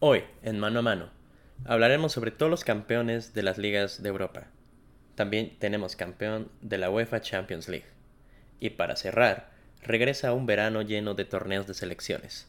Hoy, 0.00 0.22
en 0.44 0.60
mano 0.60 0.78
a 0.78 0.82
mano, 0.82 1.10
hablaremos 1.64 2.12
sobre 2.12 2.30
todos 2.30 2.48
los 2.48 2.62
campeones 2.62 3.34
de 3.34 3.42
las 3.42 3.58
ligas 3.58 4.00
de 4.00 4.08
Europa. 4.08 4.46
También 5.16 5.56
tenemos 5.58 5.96
campeón 5.96 6.52
de 6.60 6.78
la 6.78 6.88
UEFA 6.88 7.20
Champions 7.20 7.68
League. 7.68 7.86
Y 8.60 8.70
para 8.70 8.94
cerrar, 8.94 9.50
regresa 9.82 10.34
un 10.34 10.46
verano 10.46 10.82
lleno 10.82 11.14
de 11.14 11.24
torneos 11.24 11.66
de 11.66 11.74
selecciones. 11.74 12.46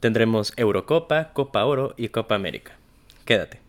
Tendremos 0.00 0.54
Eurocopa, 0.56 1.34
Copa 1.34 1.62
Oro 1.66 1.92
y 1.98 2.08
Copa 2.08 2.36
América. 2.36 2.72
Quédate. 3.26 3.61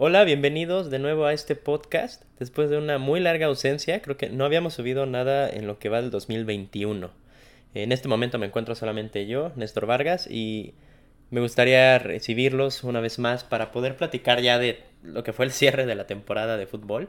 Hola, 0.00 0.22
bienvenidos 0.22 0.90
de 0.90 1.00
nuevo 1.00 1.24
a 1.24 1.32
este 1.32 1.56
podcast. 1.56 2.22
Después 2.38 2.70
de 2.70 2.78
una 2.78 2.98
muy 2.98 3.18
larga 3.18 3.46
ausencia, 3.46 4.00
creo 4.00 4.16
que 4.16 4.30
no 4.30 4.44
habíamos 4.44 4.74
subido 4.74 5.06
nada 5.06 5.50
en 5.50 5.66
lo 5.66 5.80
que 5.80 5.88
va 5.88 6.00
del 6.00 6.12
2021. 6.12 7.10
En 7.74 7.90
este 7.90 8.06
momento 8.06 8.38
me 8.38 8.46
encuentro 8.46 8.76
solamente 8.76 9.26
yo, 9.26 9.50
Néstor 9.56 9.86
Vargas, 9.86 10.28
y 10.30 10.74
me 11.32 11.40
gustaría 11.40 11.98
recibirlos 11.98 12.84
una 12.84 13.00
vez 13.00 13.18
más 13.18 13.42
para 13.42 13.72
poder 13.72 13.96
platicar 13.96 14.40
ya 14.40 14.60
de 14.60 14.84
lo 15.02 15.24
que 15.24 15.32
fue 15.32 15.46
el 15.46 15.50
cierre 15.50 15.84
de 15.84 15.96
la 15.96 16.06
temporada 16.06 16.56
de 16.56 16.68
fútbol. 16.68 17.08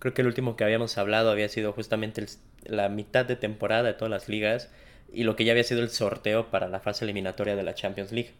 Creo 0.00 0.12
que 0.12 0.22
el 0.22 0.26
último 0.26 0.56
que 0.56 0.64
habíamos 0.64 0.98
hablado 0.98 1.30
había 1.30 1.48
sido 1.48 1.72
justamente 1.72 2.26
la 2.64 2.88
mitad 2.88 3.26
de 3.26 3.36
temporada 3.36 3.84
de 3.84 3.94
todas 3.94 4.10
las 4.10 4.28
ligas 4.28 4.72
y 5.12 5.22
lo 5.22 5.36
que 5.36 5.44
ya 5.44 5.52
había 5.52 5.62
sido 5.62 5.82
el 5.82 5.90
sorteo 5.90 6.50
para 6.50 6.66
la 6.66 6.80
fase 6.80 7.04
eliminatoria 7.04 7.54
de 7.54 7.62
la 7.62 7.74
Champions 7.74 8.10
League. 8.10 8.32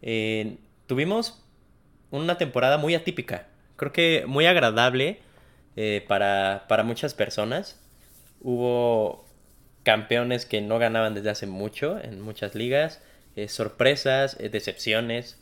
Eh, 0.00 0.56
tuvimos 0.86 1.44
una 2.10 2.38
temporada 2.38 2.78
muy 2.78 2.94
atípica. 2.94 3.46
Creo 3.76 3.92
que 3.92 4.24
muy 4.26 4.46
agradable 4.46 5.20
eh, 5.76 6.04
para, 6.06 6.66
muchas 6.84 7.14
personas. 7.14 7.80
Hubo 8.40 9.24
campeones 9.82 10.46
que 10.46 10.60
no 10.60 10.78
ganaban 10.78 11.14
desde 11.14 11.30
hace 11.30 11.46
mucho 11.46 11.98
en 12.02 12.20
muchas 12.20 12.54
ligas, 12.54 13.00
eh, 13.36 13.48
sorpresas, 13.48 14.36
eh, 14.40 14.48
decepciones. 14.48 15.38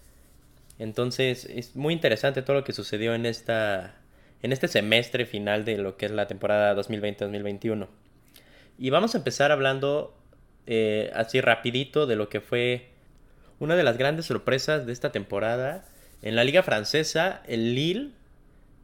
Entonces 0.79 1.47
es 1.47 1.75
muy 1.75 1.95
interesante 1.95 2.43
todo 2.43 2.57
lo 2.57 2.65
que 2.65 2.73
sucedió 2.73 3.15
en, 3.15 3.25
esta, 3.25 3.95
en 4.43 4.53
este 4.53 4.69
semestre 4.69 5.25
final 5.25 5.65
de 5.65 5.79
lo 5.79 5.97
que 5.97 6.07
es 6.07 6.13
la 6.13 6.27
temporada 6.27 6.75
2020-2021. 6.77 7.89
Y 8.79 8.91
vamos 8.91 9.15
a 9.15 9.19
empezar 9.19 9.53
hablando 9.53 10.15
así 11.15 11.41
rapidito 11.41 12.07
de 12.07 12.17
lo 12.17 12.29
que 12.29 12.41
fue 12.41 12.89
una 13.61 13.77
de 13.77 13.85
las 13.85 13.97
grandes 13.97 14.27
sorpresas 14.27 14.85
de 14.85 14.93
esta 14.93 15.13
temporada 15.13 15.85
en 16.23 16.37
la 16.37 16.45
liga 16.45 16.63
francesa, 16.63 17.43
el 17.47 17.75
Lille 17.75 18.11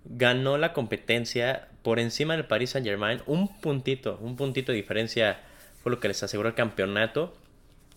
ganó 0.05 0.59
la 0.59 0.73
competencia 0.73 1.69
por 1.83 1.99
encima 1.99 2.35
del 2.35 2.47
Paris 2.47 2.71
Saint 2.71 2.87
Germain. 2.87 3.21
Un 3.27 3.61
puntito, 3.61 4.19
un 4.21 4.37
puntito 4.37 4.73
de 4.73 4.77
diferencia 4.77 5.41
fue 5.83 5.91
lo 5.91 6.01
que 6.01 6.09
les 6.09 6.23
aseguró 6.23 6.49
el 6.49 6.55
campeonato. 6.55 7.35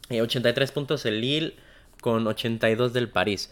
83 0.09 0.69
eh, 0.69 0.73
puntos 0.73 1.05
el 1.05 1.21
Lille 1.21 1.55
con 2.01 2.25
82 2.25 2.93
del 2.93 3.09
París. 3.09 3.51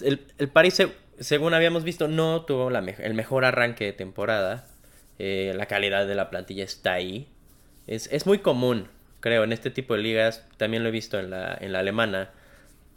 El, 0.00 0.20
el 0.38 0.48
París, 0.48 0.82
según 1.18 1.54
habíamos 1.54 1.84
visto, 1.84 2.08
no 2.08 2.44
tuvo 2.44 2.70
el 2.70 3.14
mejor 3.14 3.44
arranque 3.44 3.84
de 3.84 3.92
temporada. 3.92 4.66
Eh, 5.18 5.52
la 5.56 5.66
calidad 5.66 6.06
de 6.06 6.14
la 6.14 6.30
plantilla 6.30 6.64
está 6.64 6.94
ahí. 6.94 7.28
Es, 7.86 8.08
es, 8.10 8.26
muy 8.26 8.38
común, 8.38 8.88
creo, 9.20 9.44
en 9.44 9.52
este 9.52 9.70
tipo 9.70 9.94
de 9.94 10.02
ligas. 10.02 10.44
También 10.56 10.82
lo 10.82 10.88
he 10.88 10.92
visto 10.92 11.18
en 11.20 11.30
la, 11.30 11.56
en 11.60 11.72
la 11.72 11.80
alemana 11.80 12.30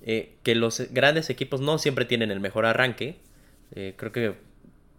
eh, 0.02 0.38
que 0.44 0.56
los 0.56 0.92
grandes 0.92 1.30
equipos 1.30 1.62
no 1.62 1.78
siempre 1.78 2.06
tienen 2.06 2.32
el 2.32 2.40
mejor 2.40 2.66
arranque. 2.66 3.18
Eh, 3.76 3.94
creo 3.98 4.12
que 4.12 4.36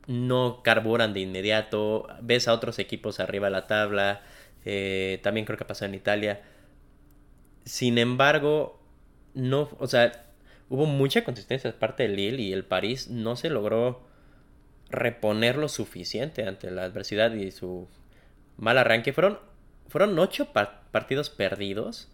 no 0.06 0.62
carburan 0.62 1.14
de 1.14 1.20
inmediato. 1.20 2.08
Ves 2.22 2.48
a 2.48 2.52
otros 2.52 2.78
equipos 2.78 3.20
arriba 3.20 3.46
de 3.46 3.52
la 3.52 3.66
tabla. 3.66 4.22
Eh, 4.64 5.20
también 5.22 5.46
creo 5.46 5.58
que 5.58 5.64
pasa 5.64 5.86
en 5.86 5.94
Italia. 5.94 6.42
Sin 7.64 7.98
embargo, 7.98 8.80
no, 9.34 9.68
o 9.78 9.86
sea, 9.86 10.26
hubo 10.68 10.86
mucha 10.86 11.24
consistencia 11.24 11.70
de 11.70 11.78
parte 11.78 12.02
del 12.04 12.16
Lille 12.16 12.42
y 12.42 12.52
el 12.52 12.64
París 12.64 13.08
no 13.08 13.36
se 13.36 13.50
logró 13.50 14.06
reponer 14.90 15.56
lo 15.56 15.68
suficiente 15.68 16.46
ante 16.46 16.70
la 16.70 16.84
adversidad 16.84 17.32
y 17.34 17.50
su 17.50 17.88
mal 18.56 18.78
arranque. 18.78 19.12
Fueron, 19.12 19.38
fueron 19.88 20.18
ocho 20.18 20.52
partidos 20.52 21.30
perdidos 21.30 22.08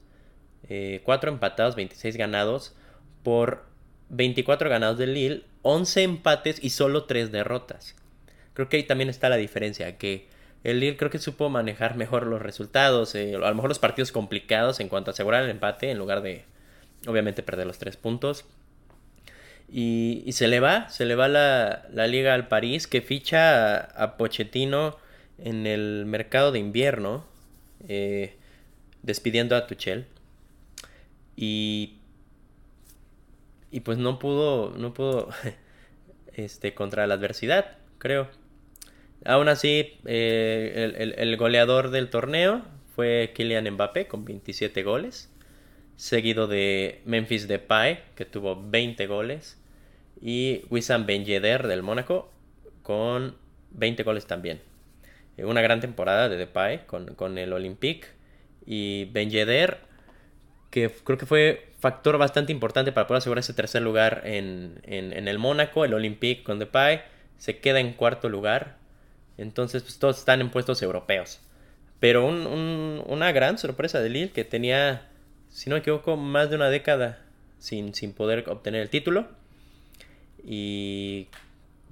4 0.68 1.30
eh, 1.30 1.32
empatados, 1.32 1.76
26 1.76 2.16
ganados 2.16 2.74
por 3.22 3.64
24 4.10 4.68
ganados 4.70 4.98
del 4.98 5.14
Lille, 5.14 5.44
11 5.62 6.02
empates 6.02 6.62
y 6.62 6.70
solo 6.70 7.04
3 7.04 7.32
derrotas. 7.32 7.94
Creo 8.54 8.68
que 8.68 8.76
ahí 8.76 8.84
también 8.84 9.10
está 9.10 9.28
la 9.28 9.36
diferencia, 9.36 9.98
que 9.98 10.28
el 10.62 10.80
Lille 10.80 10.96
creo 10.96 11.10
que 11.10 11.18
supo 11.18 11.50
manejar 11.50 11.96
mejor 11.96 12.26
los 12.26 12.40
resultados, 12.40 13.14
eh, 13.14 13.34
a 13.34 13.38
lo 13.38 13.54
mejor 13.54 13.68
los 13.68 13.78
partidos 13.78 14.12
complicados 14.12 14.80
en 14.80 14.88
cuanto 14.88 15.10
a 15.10 15.12
asegurar 15.12 15.44
el 15.44 15.50
empate 15.50 15.90
en 15.90 15.98
lugar 15.98 16.22
de 16.22 16.44
obviamente 17.06 17.42
perder 17.42 17.66
los 17.66 17.78
3 17.78 17.96
puntos. 17.96 18.44
Y, 19.70 20.24
se 20.32 20.46
le 20.46 20.60
va, 20.60 20.88
se 20.88 21.04
le 21.04 21.14
va 21.14 21.26
la, 21.26 22.06
liga 22.06 22.34
al 22.34 22.48
París 22.48 22.86
que 22.86 23.02
ficha 23.02 23.80
a, 23.80 24.16
Pochettino 24.16 24.96
en 25.38 25.66
el 25.66 26.04
mercado 26.06 26.52
de 26.52 26.58
invierno, 26.60 27.24
eh, 27.88 28.36
despidiendo 29.02 29.56
a 29.56 29.66
Tuchel. 29.66 30.06
Y, 31.36 31.98
y 33.70 33.80
pues 33.80 33.98
no 33.98 34.18
pudo, 34.18 34.74
no 34.76 34.94
pudo, 34.94 35.28
este, 36.34 36.74
contra 36.74 37.06
la 37.06 37.14
adversidad, 37.14 37.78
creo. 37.98 38.28
Aún 39.24 39.48
así, 39.48 39.98
eh, 40.04 41.14
el, 41.16 41.36
goleador 41.36 41.90
del 41.90 42.10
torneo 42.10 42.62
fue 42.94 43.32
Kylian 43.34 43.70
Mbappé 43.72 44.06
con 44.06 44.24
27 44.24 44.82
goles, 44.82 45.32
seguido 45.96 46.46
de 46.46 47.00
Memphis 47.06 47.48
Depay, 47.48 48.00
que 48.16 48.26
tuvo 48.26 48.62
20 48.62 49.06
goles, 49.06 49.58
y 50.20 50.62
Wissam 50.68 51.06
Ben 51.06 51.24
Yedder 51.24 51.66
del 51.66 51.82
Mónaco 51.82 52.30
con 52.82 53.36
20 53.70 54.02
goles 54.02 54.26
también. 54.26 54.60
Eh, 55.36 55.44
una 55.44 55.62
gran 55.62 55.80
temporada 55.80 56.28
de 56.28 56.36
Depay 56.36 56.86
con, 56.86 57.14
con 57.14 57.38
el 57.38 57.52
Olympique 57.52 58.08
y 58.66 59.06
Ben 59.06 59.30
Yedder 59.30 59.78
que 60.74 60.90
creo 60.90 61.16
que 61.16 61.24
fue 61.24 61.68
factor 61.78 62.18
bastante 62.18 62.50
importante 62.50 62.90
para 62.90 63.06
poder 63.06 63.18
asegurar 63.18 63.44
ese 63.44 63.54
tercer 63.54 63.80
lugar 63.80 64.22
en, 64.24 64.80
el 64.82 65.38
Mónaco, 65.38 65.84
el 65.84 65.94
Olympique 65.94 66.42
con 66.42 66.58
Depay, 66.58 67.00
se 67.38 67.58
queda 67.58 67.78
en 67.78 67.92
cuarto 67.92 68.28
lugar, 68.28 68.76
entonces 69.38 69.84
pues 69.84 70.00
todos 70.00 70.18
están 70.18 70.40
en 70.40 70.50
puestos 70.50 70.82
europeos. 70.82 71.38
Pero 72.00 72.26
una 72.26 73.30
gran 73.30 73.56
sorpresa 73.56 74.00
de 74.00 74.08
Lille 74.08 74.32
que 74.32 74.42
tenía, 74.42 75.08
si 75.48 75.70
no 75.70 75.76
me 75.76 75.80
equivoco, 75.80 76.16
más 76.16 76.50
de 76.50 76.56
una 76.56 76.70
década 76.70 77.22
sin, 77.60 77.94
sin 77.94 78.12
poder 78.12 78.48
obtener 78.48 78.82
el 78.82 78.90
título. 78.90 79.28
Y 80.44 81.28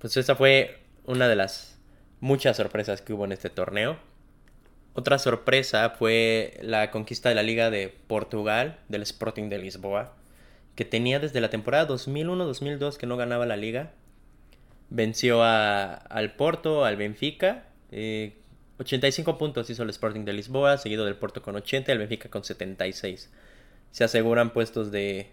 pues 0.00 0.16
esa 0.16 0.34
fue 0.34 0.80
una 1.06 1.28
de 1.28 1.36
las 1.36 1.78
muchas 2.18 2.56
sorpresas 2.56 3.00
que 3.00 3.12
hubo 3.12 3.26
en 3.26 3.30
este 3.30 3.48
torneo. 3.48 3.96
Otra 4.94 5.18
sorpresa 5.18 5.90
fue 5.90 6.58
la 6.60 6.90
conquista 6.90 7.30
de 7.30 7.34
la 7.34 7.42
Liga 7.42 7.70
de 7.70 7.88
Portugal, 7.88 8.78
del 8.88 9.02
Sporting 9.02 9.48
de 9.48 9.58
Lisboa, 9.58 10.14
que 10.74 10.84
tenía 10.84 11.18
desde 11.18 11.40
la 11.40 11.48
temporada 11.48 11.88
2001-2002 11.88 12.96
que 12.96 13.06
no 13.06 13.16
ganaba 13.16 13.46
la 13.46 13.56
liga. 13.56 13.92
Venció 14.90 15.42
al 15.42 16.34
Porto, 16.36 16.84
al 16.84 16.96
Benfica. 16.96 17.64
85 17.90 19.30
eh, 19.30 19.34
puntos 19.38 19.70
hizo 19.70 19.82
el 19.82 19.90
Sporting 19.90 20.26
de 20.26 20.34
Lisboa, 20.34 20.76
seguido 20.76 21.06
del 21.06 21.16
Porto 21.16 21.40
con 21.40 21.56
80 21.56 21.90
y 21.90 21.92
el 21.92 21.98
Benfica 21.98 22.28
con 22.28 22.44
76. 22.44 23.30
Se 23.90 24.04
aseguran 24.04 24.52
puestos 24.52 24.90
de, 24.92 25.30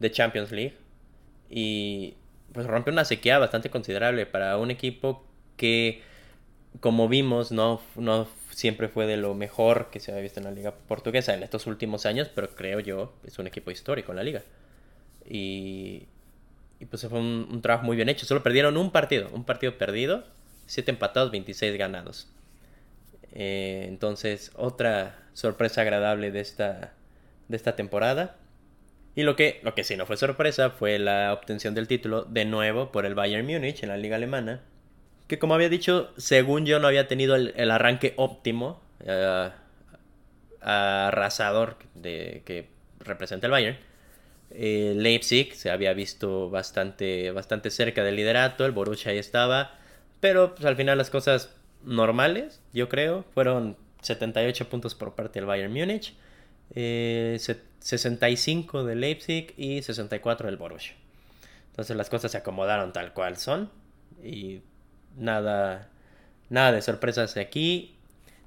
de 0.00 0.10
Champions 0.10 0.52
League. 0.52 0.76
Y 1.48 2.14
pues 2.52 2.66
rompe 2.66 2.90
una 2.90 3.06
sequía 3.06 3.38
bastante 3.38 3.70
considerable 3.70 4.26
para 4.26 4.58
un 4.58 4.70
equipo 4.70 5.24
que, 5.56 6.02
como 6.80 7.08
vimos, 7.08 7.52
no, 7.52 7.80
no 7.96 8.26
siempre 8.58 8.88
fue 8.88 9.06
de 9.06 9.16
lo 9.16 9.36
mejor 9.36 9.88
que 9.92 10.00
se 10.00 10.10
había 10.10 10.24
visto 10.24 10.40
en 10.40 10.44
la 10.44 10.50
liga 10.50 10.74
portuguesa 10.74 11.32
en 11.32 11.44
estos 11.44 11.68
últimos 11.68 12.06
años, 12.06 12.28
pero 12.34 12.56
creo 12.56 12.80
yo 12.80 13.14
es 13.24 13.38
un 13.38 13.46
equipo 13.46 13.70
histórico 13.70 14.10
en 14.10 14.16
la 14.16 14.24
liga. 14.24 14.42
Y, 15.24 16.08
y 16.80 16.86
pues 16.86 17.06
fue 17.08 17.20
un, 17.20 17.62
trabajo 17.62 17.86
muy 17.86 17.94
bien 17.94 18.08
hecho. 18.08 18.26
Solo 18.26 18.42
perdieron 18.42 18.76
un 18.76 18.90
partido, 18.90 19.28
un 19.32 19.44
partido 19.44 19.78
perdido, 19.78 20.24
7 20.66 20.90
empatados, 20.90 21.30
26 21.30 21.78
ganados. 21.78 22.26
Eh, 23.30 23.84
entonces, 23.86 24.50
otra 24.56 25.20
sorpresa 25.34 25.82
agradable 25.82 26.32
de 26.32 26.40
esta, 26.40 26.94
de 27.46 27.56
esta 27.56 27.76
temporada. 27.76 28.38
Y 29.14 29.22
lo 29.22 29.36
que, 29.36 29.60
lo 29.62 29.76
que 29.76 29.84
sí 29.84 29.96
no 29.96 30.04
fue 30.04 30.16
sorpresa 30.16 30.70
fue 30.70 30.98
la 30.98 31.32
obtención 31.32 31.76
del 31.76 31.86
título 31.86 32.24
de 32.24 32.44
nuevo 32.44 32.90
por 32.90 33.06
el 33.06 33.14
Bayern 33.14 33.46
Múnich 33.46 33.84
en 33.84 33.90
la 33.90 33.96
liga 33.96 34.16
alemana 34.16 34.62
que 35.28 35.38
como 35.38 35.54
había 35.54 35.68
dicho, 35.68 36.10
según 36.16 36.66
yo 36.66 36.80
no 36.80 36.88
había 36.88 37.06
tenido 37.06 37.36
el, 37.36 37.70
arranque 37.70 38.14
óptimo, 38.16 38.80
eh, 39.00 39.50
arrasador 40.60 41.76
de, 41.94 42.42
que 42.44 42.68
representa 43.00 43.46
el 43.46 43.52
Bayern. 43.52 43.78
Eh, 44.50 44.94
Leipzig 44.96 45.54
se 45.54 45.70
había 45.70 45.92
visto 45.92 46.48
bastante, 46.48 47.30
bastante 47.30 47.70
cerca 47.70 48.02
del 48.02 48.16
liderato, 48.16 48.64
el 48.64 48.72
Borussia 48.72 49.12
ahí 49.12 49.18
estaba, 49.18 49.78
Pero 50.20 50.54
pues, 50.54 50.64
al 50.64 50.76
final 50.76 50.96
las 50.96 51.10
cosas 51.10 51.54
normales, 51.84 52.62
yo 52.72 52.88
creo, 52.88 53.24
fueron 53.34 53.76
78 54.00 54.70
puntos 54.70 54.94
por 54.94 55.14
parte 55.14 55.38
del 55.40 55.46
Bayern 55.46 55.72
Múnich, 55.72 56.14
65 57.80 58.84
del 58.84 59.00
Leipzig 59.00 59.52
y 59.58 59.82
64 59.82 60.46
del 60.46 60.56
Borussia. 60.56 60.94
Entonces 61.70 61.96
las 61.96 62.08
cosas 62.10 62.32
se 62.32 62.38
acomodaron 62.38 62.92
tal 62.92 63.12
cual 63.12 63.36
son 63.36 63.70
y 64.22 64.62
nada, 65.18 65.88
nada 66.48 66.72
de 66.72 66.82
sorpresas 66.82 67.36
aquí. 67.36 67.94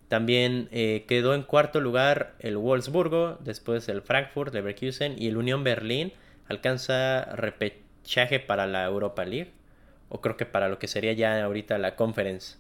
También 0.08 0.68
eh, 0.72 1.06
quedó 1.08 1.34
en 1.36 1.44
cuarto 1.44 1.80
lugar 1.80 2.36
el 2.40 2.58
Wolfsburgo, 2.58 3.38
después 3.40 3.88
el 3.88 4.02
Frankfurt, 4.02 4.54
Leverkusen 4.54 5.16
y 5.18 5.28
el 5.28 5.38
Unión 5.38 5.64
Berlín 5.64 6.12
alcanza 6.50 7.26
repechaje 7.36 8.40
para 8.40 8.68
la 8.68 8.86
Europa 8.86 9.24
League 9.26 9.52
o 10.10 10.20
creo 10.20 10.36
que 10.36 10.46
para 10.46 10.68
lo 10.68 10.78
que 10.78 10.88
sería 10.88 11.14
ya 11.14 11.42
ahorita 11.44 11.78
la 11.78 11.96
Conference 11.96 12.58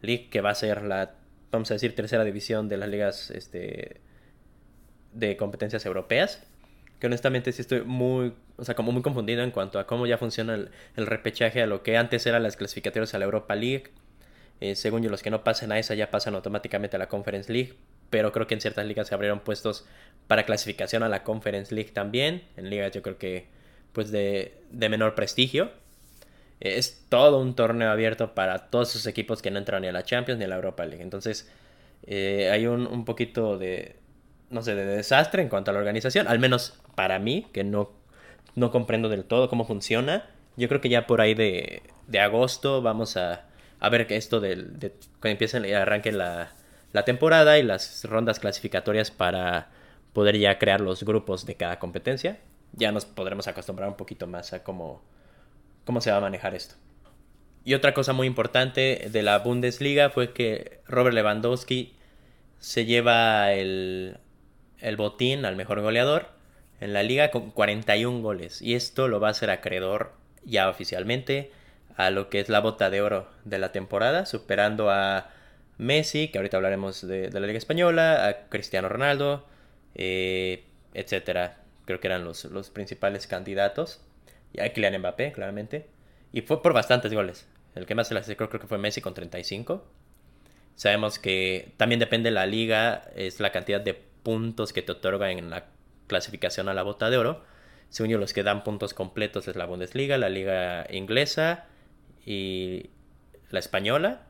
League 0.00 0.28
que 0.30 0.40
va 0.40 0.50
a 0.50 0.54
ser 0.54 0.82
la 0.82 1.12
vamos 1.50 1.70
a 1.70 1.74
decir 1.74 1.94
tercera 1.94 2.24
división 2.24 2.68
de 2.68 2.78
las 2.78 2.88
ligas 2.88 3.30
este 3.30 4.00
de 5.12 5.36
competencias 5.36 5.84
europeas 5.84 6.42
que 6.98 7.06
honestamente 7.06 7.52
sí 7.52 7.62
estoy 7.62 7.82
muy, 7.82 8.34
o 8.56 8.64
sea, 8.64 8.74
como 8.74 8.92
muy 8.92 9.02
confundido 9.02 9.42
en 9.42 9.50
cuanto 9.50 9.78
a 9.78 9.86
cómo 9.86 10.06
ya 10.06 10.18
funciona 10.18 10.54
el, 10.54 11.06
repechaje 11.06 11.62
a 11.62 11.66
lo 11.66 11.82
que 11.82 11.96
antes 11.96 12.26
eran 12.26 12.42
las 12.42 12.56
clasificatorias 12.56 13.14
a 13.14 13.18
la 13.18 13.24
Europa 13.24 13.54
League. 13.54 13.84
Eh, 14.60 14.74
según 14.74 15.02
yo, 15.02 15.10
los 15.10 15.22
que 15.22 15.30
no 15.30 15.44
pasen 15.44 15.70
a 15.70 15.78
esa 15.78 15.94
ya 15.94 16.10
pasan 16.10 16.34
automáticamente 16.34 16.96
a 16.96 16.98
la 16.98 17.08
Conference 17.08 17.52
League, 17.52 17.74
pero 18.10 18.32
creo 18.32 18.48
que 18.48 18.54
en 18.54 18.60
ciertas 18.60 18.84
ligas 18.86 19.06
se 19.08 19.14
abrieron 19.14 19.40
puestos 19.40 19.86
para 20.26 20.44
clasificación 20.44 21.02
a 21.04 21.08
la 21.08 21.22
Conference 21.22 21.74
League 21.74 21.92
también. 21.92 22.42
En 22.56 22.68
ligas 22.70 22.92
yo 22.92 23.02
creo 23.02 23.18
que 23.18 23.46
pues 23.92 24.10
de, 24.10 24.54
de 24.70 24.88
menor 24.88 25.14
prestigio. 25.14 25.70
Eh, 26.60 26.78
es 26.78 27.04
todo 27.08 27.40
un 27.40 27.54
torneo 27.54 27.90
abierto 27.90 28.34
para 28.34 28.70
todos 28.70 28.90
esos 28.90 29.06
equipos 29.06 29.42
que 29.42 29.50
no 29.50 29.58
entran 29.58 29.82
ni 29.82 29.88
a 29.88 29.92
la 29.92 30.02
Champions 30.02 30.38
ni 30.38 30.44
a 30.44 30.48
la 30.48 30.56
Europa 30.56 30.84
League. 30.84 31.02
Entonces 31.02 31.48
eh, 32.06 32.50
hay 32.52 32.66
un, 32.66 32.86
un 32.86 33.04
poquito 33.04 33.58
de, 33.58 33.96
no 34.50 34.62
sé, 34.62 34.74
de 34.74 34.84
desastre 34.84 35.42
en 35.42 35.48
cuanto 35.48 35.70
a 35.70 35.74
la 35.74 35.80
organización, 35.80 36.28
al 36.28 36.38
menos 36.38 36.74
para 36.94 37.18
mí, 37.18 37.46
que 37.52 37.64
no, 37.64 37.90
no 38.54 38.70
comprendo 38.70 39.08
del 39.08 39.24
todo 39.24 39.48
cómo 39.48 39.64
funciona. 39.64 40.26
Yo 40.56 40.68
creo 40.68 40.80
que 40.80 40.88
ya 40.88 41.06
por 41.06 41.20
ahí 41.20 41.34
de, 41.34 41.82
de 42.06 42.20
agosto 42.20 42.82
vamos 42.82 43.16
a, 43.16 43.46
a 43.80 43.88
ver 43.88 44.06
que 44.06 44.16
esto 44.16 44.40
del, 44.40 44.78
de, 44.78 44.90
cuando 45.20 45.30
empiecen 45.30 45.64
y 45.64 45.72
arranque 45.72 46.12
la, 46.12 46.52
la 46.92 47.04
temporada 47.04 47.58
y 47.58 47.62
las 47.62 48.04
rondas 48.04 48.40
clasificatorias 48.40 49.10
para 49.10 49.68
poder 50.12 50.38
ya 50.38 50.58
crear 50.58 50.80
los 50.80 51.04
grupos 51.04 51.46
de 51.46 51.54
cada 51.54 51.78
competencia. 51.78 52.38
Ya 52.72 52.92
nos 52.92 53.04
podremos 53.04 53.46
acostumbrar 53.48 53.88
un 53.88 53.96
poquito 53.96 54.26
más 54.26 54.52
a 54.52 54.62
cómo, 54.62 55.02
cómo 55.84 56.00
se 56.00 56.10
va 56.10 56.18
a 56.18 56.20
manejar 56.20 56.54
esto. 56.54 56.74
Y 57.64 57.74
otra 57.74 57.92
cosa 57.92 58.12
muy 58.12 58.26
importante 58.26 59.08
de 59.10 59.22
la 59.22 59.38
Bundesliga 59.38 60.10
fue 60.10 60.32
que 60.32 60.80
Robert 60.86 61.14
Lewandowski 61.14 61.94
se 62.58 62.86
lleva 62.86 63.52
el, 63.52 64.18
el 64.80 64.96
botín 64.96 65.44
al 65.44 65.56
mejor 65.56 65.80
goleador 65.80 66.28
en 66.80 66.92
la 66.92 67.02
liga 67.02 67.30
con 67.30 67.50
41 67.50 68.22
goles. 68.22 68.62
Y 68.62 68.74
esto 68.74 69.08
lo 69.08 69.20
va 69.20 69.28
a 69.28 69.30
hacer 69.32 69.50
acreedor 69.50 70.12
ya 70.44 70.68
oficialmente 70.68 71.52
a 71.96 72.10
lo 72.10 72.30
que 72.30 72.40
es 72.40 72.48
la 72.48 72.60
bota 72.60 72.90
de 72.90 73.02
oro 73.02 73.28
de 73.44 73.58
la 73.58 73.72
temporada, 73.72 74.24
superando 74.24 74.90
a 74.90 75.30
Messi, 75.78 76.28
que 76.28 76.38
ahorita 76.38 76.56
hablaremos 76.56 77.06
de, 77.06 77.30
la 77.30 77.40
Liga 77.40 77.58
Española, 77.58 78.26
a 78.26 78.48
Cristiano 78.48 78.88
Ronaldo, 78.88 79.46
eh, 79.94 80.64
etcétera. 80.94 81.58
Creo 81.84 82.00
que 82.00 82.06
eran 82.06 82.24
los, 82.24 82.44
los 82.44 82.70
principales 82.70 83.26
candidatos. 83.26 84.00
Y 84.52 84.60
a 84.60 84.72
Kylian 84.72 84.98
Mbappé, 84.98 85.32
claramente. 85.32 85.86
Y 86.32 86.42
fue 86.42 86.62
por 86.62 86.72
bastantes 86.72 87.12
goles. 87.12 87.46
El 87.74 87.86
que 87.86 87.94
más 87.94 88.08
se 88.08 88.14
le 88.14 88.22
creo, 88.22 88.48
creo 88.48 88.60
que 88.60 88.66
fue 88.66 88.78
Messi 88.78 89.00
con 89.00 89.14
35. 89.14 89.84
Sabemos 90.74 91.18
que 91.18 91.72
también 91.76 91.98
depende 91.98 92.28
de 92.28 92.34
la 92.34 92.46
liga, 92.46 93.10
es 93.16 93.40
la 93.40 93.50
cantidad 93.50 93.80
de 93.80 94.07
puntos 94.28 94.74
que 94.74 94.82
te 94.82 94.92
otorgan 94.92 95.38
en 95.38 95.48
la 95.48 95.68
clasificación 96.06 96.68
a 96.68 96.74
la 96.74 96.82
bota 96.82 97.08
de 97.08 97.16
oro. 97.16 97.42
Según 97.88 98.10
yo, 98.10 98.18
los 98.18 98.34
que 98.34 98.42
dan 98.42 98.62
puntos 98.62 98.92
completos 98.92 99.48
es 99.48 99.56
la 99.56 99.64
Bundesliga, 99.64 100.18
la 100.18 100.28
liga 100.28 100.86
inglesa 100.90 101.64
y 102.26 102.90
la 103.48 103.58
española. 103.58 104.26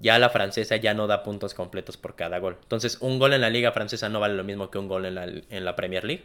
Ya 0.00 0.18
la 0.18 0.30
francesa 0.30 0.76
ya 0.76 0.94
no 0.94 1.06
da 1.06 1.24
puntos 1.24 1.52
completos 1.52 1.98
por 1.98 2.16
cada 2.16 2.38
gol. 2.38 2.56
Entonces, 2.62 2.96
un 3.02 3.18
gol 3.18 3.34
en 3.34 3.42
la 3.42 3.50
liga 3.50 3.70
francesa 3.72 4.08
no 4.08 4.18
vale 4.18 4.32
lo 4.34 4.44
mismo 4.44 4.70
que 4.70 4.78
un 4.78 4.88
gol 4.88 5.04
en 5.04 5.16
la, 5.16 5.24
en 5.26 5.64
la 5.66 5.76
Premier 5.76 6.04
League. 6.04 6.24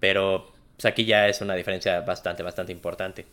Pero 0.00 0.52
pues 0.76 0.84
aquí 0.84 1.06
ya 1.06 1.28
es 1.28 1.40
una 1.40 1.54
diferencia 1.54 2.02
bastante, 2.02 2.42
bastante 2.42 2.72
importante. 2.72 3.24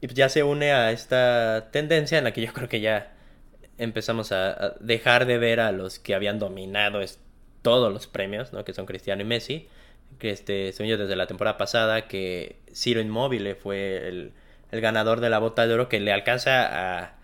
Y 0.00 0.08
pues 0.08 0.16
ya 0.16 0.28
se 0.28 0.42
une 0.42 0.72
a 0.72 0.90
esta 0.90 1.68
tendencia 1.70 2.18
en 2.18 2.24
la 2.24 2.32
que 2.32 2.44
yo 2.44 2.52
creo 2.52 2.68
que 2.68 2.80
ya 2.80 3.12
empezamos 3.78 4.32
a, 4.32 4.74
dejar 4.80 5.26
de 5.26 5.38
ver 5.38 5.60
a 5.60 5.70
los 5.70 6.00
que 6.00 6.16
habían 6.16 6.40
dominado 6.40 7.02
todos 7.66 7.92
los 7.92 8.06
premios, 8.06 8.52
¿no? 8.52 8.64
Que 8.64 8.72
son 8.72 8.86
Cristiano 8.86 9.22
y 9.22 9.24
Messi. 9.24 9.66
Que 10.20 10.30
este, 10.30 10.72
según 10.72 10.90
yo, 10.90 10.98
desde 10.98 11.16
la 11.16 11.26
temporada 11.26 11.58
pasada, 11.58 12.06
que 12.06 12.60
Ciro 12.72 13.00
Inmóvil 13.00 13.56
fue 13.56 14.06
el, 14.06 14.32
ganador 14.70 15.18
de 15.18 15.30
la 15.30 15.40
bota 15.40 15.66
de 15.66 15.74
oro 15.74 15.88
que 15.88 15.98
le 15.98 16.12
alcanza 16.12 17.16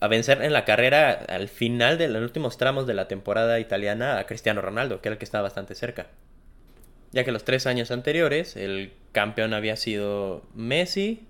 a, 0.00 0.08
vencer 0.08 0.40
en 0.40 0.52
la 0.52 0.64
carrera 0.64 1.10
al 1.28 1.48
final 1.48 1.98
de 1.98 2.06
los 2.06 2.22
últimos 2.22 2.58
tramos 2.58 2.86
de 2.86 2.94
la 2.94 3.08
temporada 3.08 3.58
italiana 3.58 4.18
a 4.18 4.26
Cristiano 4.26 4.60
Ronaldo, 4.60 5.00
que 5.00 5.08
era 5.08 5.14
el 5.14 5.18
que 5.18 5.24
estaba 5.24 5.42
bastante 5.42 5.74
cerca. 5.74 6.06
Ya 7.10 7.24
que 7.24 7.32
los 7.32 7.42
tres 7.42 7.66
años 7.66 7.90
anteriores 7.90 8.54
el 8.54 8.92
campeón 9.10 9.52
había 9.52 9.74
sido 9.74 10.44
Messi, 10.54 11.26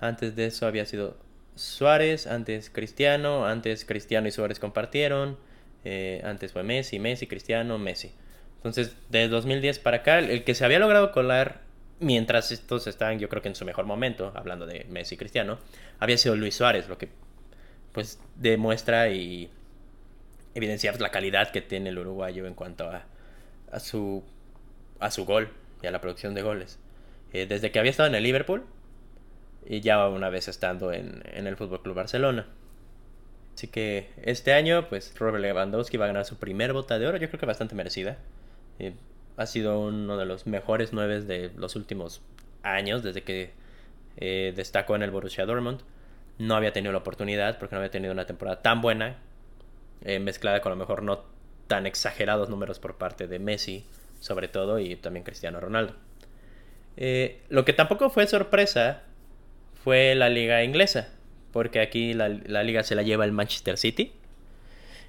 antes 0.00 0.34
de 0.34 0.46
eso 0.46 0.66
había 0.66 0.86
sido 0.86 1.18
Suárez, 1.56 2.26
antes 2.26 2.70
Cristiano, 2.70 3.46
antes 3.46 3.84
Cristiano 3.84 4.28
y 4.28 4.30
Suárez 4.30 4.58
compartieron, 4.58 5.36
eh, 5.84 6.22
antes 6.24 6.52
fue 6.52 6.62
Messi, 6.62 6.98
Messi, 6.98 7.26
Cristiano, 7.26 7.78
Messi. 7.78 8.12
Entonces, 8.56 8.96
de 9.10 9.28
2010 9.28 9.78
para 9.78 9.98
acá, 9.98 10.18
el 10.18 10.44
que 10.44 10.54
se 10.54 10.64
había 10.64 10.78
logrado 10.78 11.12
colar 11.12 11.60
mientras 12.00 12.50
estos 12.50 12.86
estaban, 12.86 13.18
yo 13.18 13.28
creo 13.28 13.42
que 13.42 13.48
en 13.48 13.54
su 13.54 13.64
mejor 13.64 13.84
momento, 13.84 14.32
hablando 14.34 14.66
de 14.66 14.86
Messi 14.88 15.14
y 15.14 15.18
Cristiano, 15.18 15.58
había 15.98 16.16
sido 16.18 16.36
Luis 16.36 16.54
Suárez, 16.54 16.88
lo 16.88 16.98
que 16.98 17.08
pues 17.92 18.18
demuestra 18.36 19.10
y 19.10 19.50
evidencia 20.54 20.92
la 20.98 21.10
calidad 21.10 21.50
que 21.50 21.60
tiene 21.60 21.90
el 21.90 21.98
uruguayo 21.98 22.46
en 22.46 22.54
cuanto 22.54 22.90
a, 22.90 23.04
a 23.70 23.80
su 23.80 24.24
a 25.00 25.10
su 25.10 25.24
gol 25.24 25.48
y 25.82 25.86
a 25.86 25.90
la 25.90 26.00
producción 26.00 26.34
de 26.34 26.42
goles. 26.42 26.78
Eh, 27.32 27.46
desde 27.46 27.70
que 27.70 27.78
había 27.78 27.90
estado 27.90 28.08
en 28.08 28.14
el 28.14 28.22
Liverpool 28.22 28.64
y 29.66 29.80
ya 29.80 30.08
una 30.08 30.28
vez 30.28 30.48
estando 30.48 30.92
en, 30.92 31.22
en 31.32 31.46
el 31.46 31.56
Fútbol 31.56 31.82
Club 31.82 31.96
Barcelona. 31.96 32.46
Así 33.54 33.68
que 33.68 34.10
este 34.22 34.52
año, 34.52 34.88
pues 34.88 35.14
Robert 35.16 35.40
Lewandowski 35.40 35.96
va 35.96 36.06
a 36.06 36.08
ganar 36.08 36.24
su 36.24 36.36
primer 36.38 36.72
bota 36.72 36.98
de 36.98 37.06
oro, 37.06 37.18
yo 37.18 37.28
creo 37.28 37.38
que 37.38 37.46
bastante 37.46 37.76
merecida. 37.76 38.18
Eh, 38.80 38.94
ha 39.36 39.46
sido 39.46 39.78
uno 39.80 40.16
de 40.16 40.26
los 40.26 40.46
mejores 40.46 40.92
nueve 40.92 41.20
de 41.20 41.52
los 41.56 41.76
últimos 41.76 42.20
años, 42.64 43.04
desde 43.04 43.22
que 43.22 43.52
eh, 44.16 44.52
destacó 44.56 44.96
en 44.96 45.02
el 45.02 45.12
Borussia 45.12 45.46
Dortmund. 45.46 45.82
No 46.38 46.56
había 46.56 46.72
tenido 46.72 46.92
la 46.92 46.98
oportunidad 46.98 47.58
porque 47.58 47.76
no 47.76 47.78
había 47.78 47.92
tenido 47.92 48.12
una 48.12 48.26
temporada 48.26 48.60
tan 48.60 48.80
buena, 48.80 49.18
eh, 50.02 50.18
mezclada 50.18 50.60
con 50.60 50.72
a 50.72 50.74
lo 50.74 50.80
mejor 50.80 51.04
no 51.04 51.24
tan 51.68 51.86
exagerados 51.86 52.50
números 52.50 52.80
por 52.80 52.96
parte 52.98 53.28
de 53.28 53.38
Messi, 53.38 53.86
sobre 54.18 54.48
todo, 54.48 54.80
y 54.80 54.96
también 54.96 55.24
Cristiano 55.24 55.60
Ronaldo. 55.60 55.94
lo 57.48 57.64
que 57.64 57.72
tampoco 57.72 58.10
fue 58.10 58.26
sorpresa 58.26 59.02
fue 59.74 60.14
la 60.14 60.28
liga 60.28 60.64
inglesa 60.64 61.13
porque 61.54 61.78
aquí 61.78 62.14
la, 62.14 62.28
liga 62.28 62.82
se 62.82 62.96
la 62.96 63.02
lleva 63.02 63.24
el 63.24 63.30
Manchester 63.30 63.78
City. 63.78 64.12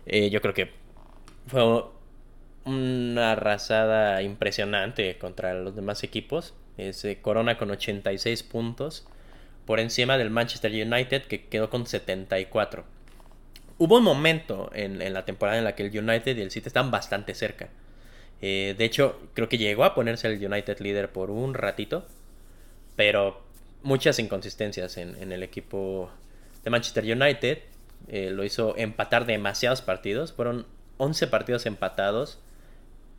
Eh, 0.05 0.29
yo 0.29 0.41
creo 0.41 0.53
que 0.53 0.69
fue 1.47 1.83
una 2.65 3.31
arrasada 3.31 4.21
impresionante 4.21 5.17
contra 5.17 5.55
los 5.55 5.75
demás 5.75 6.03
equipos. 6.03 6.53
Se 6.91 7.19
corona 7.19 7.57
con 7.57 7.71
86 7.71 8.43
puntos 8.43 9.07
por 9.65 9.79
encima 9.79 10.19
del 10.19 10.29
Manchester 10.29 10.71
United 10.71 11.23
que 11.23 11.45
quedó 11.45 11.71
con 11.71 11.87
74. 11.87 12.85
Hubo 13.79 13.97
un 13.97 14.03
momento 14.03 14.69
en, 14.75 14.99
la 15.13 15.25
temporada 15.25 15.57
en 15.57 15.63
la 15.63 15.73
que 15.73 15.81
el 15.81 15.97
United 15.97 16.37
y 16.37 16.41
el 16.41 16.51
City 16.51 16.67
están 16.67 16.91
bastante 16.91 17.33
cerca. 17.33 17.69
Eh, 18.43 18.75
de 18.77 18.85
hecho, 18.85 19.19
creo 19.33 19.49
que 19.49 19.57
llegó 19.57 19.83
a 19.83 19.95
ponerse 19.95 20.27
el 20.27 20.45
United 20.45 20.77
líder 20.77 21.11
por 21.11 21.31
un 21.31 21.55
ratito. 21.55 22.05
Pero 22.95 23.41
muchas 23.81 24.19
inconsistencias 24.19 24.97
en, 24.97 25.15
en 25.19 25.31
el 25.31 25.41
equipo 25.41 26.11
de 26.65 26.71
Manchester 26.71 27.05
United. 27.05 27.59
Eh, 28.09 28.31
lo 28.31 28.43
hizo 28.43 28.75
empatar 28.77 29.25
demasiados 29.25 29.81
partidos. 29.81 30.33
Fueron 30.33 30.65
11 30.97 31.27
partidos 31.27 31.65
empatados, 31.65 32.39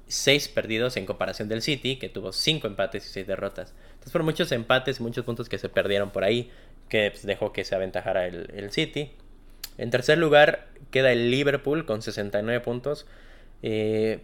6 0.08 0.48
perdidos 0.48 0.96
en 0.96 1.06
comparación 1.06 1.48
del 1.48 1.62
City, 1.62 1.96
que 1.96 2.08
tuvo 2.08 2.32
5 2.32 2.66
empates 2.66 3.06
y 3.06 3.08
6 3.08 3.26
derrotas. 3.26 3.74
Entonces 3.88 4.12
fueron 4.12 4.26
muchos 4.26 4.52
empates 4.52 5.00
y 5.00 5.02
muchos 5.02 5.24
puntos 5.24 5.48
que 5.48 5.58
se 5.58 5.68
perdieron 5.68 6.10
por 6.10 6.24
ahí, 6.24 6.50
que 6.88 7.10
pues, 7.10 7.24
dejó 7.24 7.52
que 7.52 7.64
se 7.64 7.74
aventajara 7.74 8.26
el, 8.26 8.70
City. 8.70 9.12
En 9.78 9.90
tercer 9.90 10.18
lugar 10.18 10.68
queda 10.90 11.12
el 11.12 11.30
Liverpool 11.30 11.86
con 11.86 12.02
69 12.02 12.60
puntos. 12.60 13.06
Eh, 13.62 14.20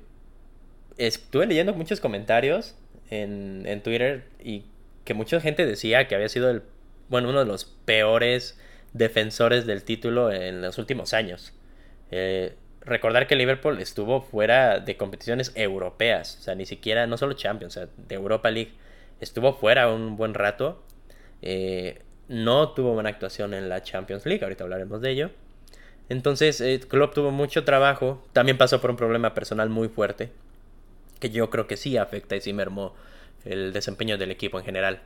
estuve 0.99 1.47
leyendo 1.47 1.75
muchos 1.75 2.01
comentarios 2.01 2.75
en, 3.11 3.65
en 3.67 3.83
Twitter 3.83 4.29
y 4.43 4.65
que 5.05 5.15
mucha 5.15 5.41
gente 5.41 5.67
decía 5.67 6.09
que 6.09 6.15
había 6.15 6.29
sido 6.29 6.51
el, 6.51 6.63
bueno, 7.09 7.29
uno 7.29 7.41
de 7.41 7.47
los 7.47 7.65
peores 7.65 8.59
defensores 8.93 9.67
del 9.67 9.85
título 9.85 10.31
en 10.33 10.63
los 10.63 10.79
últimos 10.79 11.15
años. 11.15 11.53
Eh, 12.11 12.55
recordar 12.83 13.27
que 13.27 13.37
Liverpool 13.37 13.81
estuvo 13.81 14.21
fuera 14.21 14.81
de 14.81 14.97
competiciones 14.97 15.53
europeas, 15.55 16.39
o 16.41 16.43
sea, 16.43 16.55
ni 16.55 16.67
siquiera, 16.67 17.07
no 17.07 17.17
solo 17.17 17.35
Champions, 17.35 17.77
o 17.77 17.81
sea, 17.81 17.89
de 17.97 18.15
Europa 18.15 18.51
League, 18.51 18.73
estuvo 19.21 19.55
fuera 19.55 19.91
un 19.91 20.17
buen 20.17 20.35
rato. 20.35 20.83
Eh, 21.43 22.03
no 22.29 22.71
tuvo 22.71 22.95
buena 22.95 23.11
actuación 23.11 23.55
en 23.55 23.69
la 23.69 23.83
Champions 23.83 24.27
League, 24.27 24.43
ahorita 24.45 24.65
hablaremos 24.65 25.01
de 25.01 25.11
ello. 25.11 25.31
Entonces, 26.09 26.61
eh, 26.61 26.81
Klopp 26.87 27.15
tuvo 27.15 27.31
mucho 27.31 27.65
trabajo, 27.65 28.25
también 28.33 28.59
pasó 28.59 28.81
por 28.81 28.91
un 28.91 28.97
problema 28.97 29.35
personal 29.35 29.71
muy 29.71 29.89
fuerte, 29.89 30.31
que 31.21 31.31
yo 31.31 31.51
creo 31.51 31.67
que 31.67 31.77
sí 31.77 31.97
afecta 31.97 32.37
y 32.37 32.41
sí 32.41 32.53
mermó 32.53 32.95
el 33.45 33.73
desempeño 33.73 34.19
del 34.19 34.31
equipo 34.31 34.59
en 34.59 34.65
general. 34.65 35.01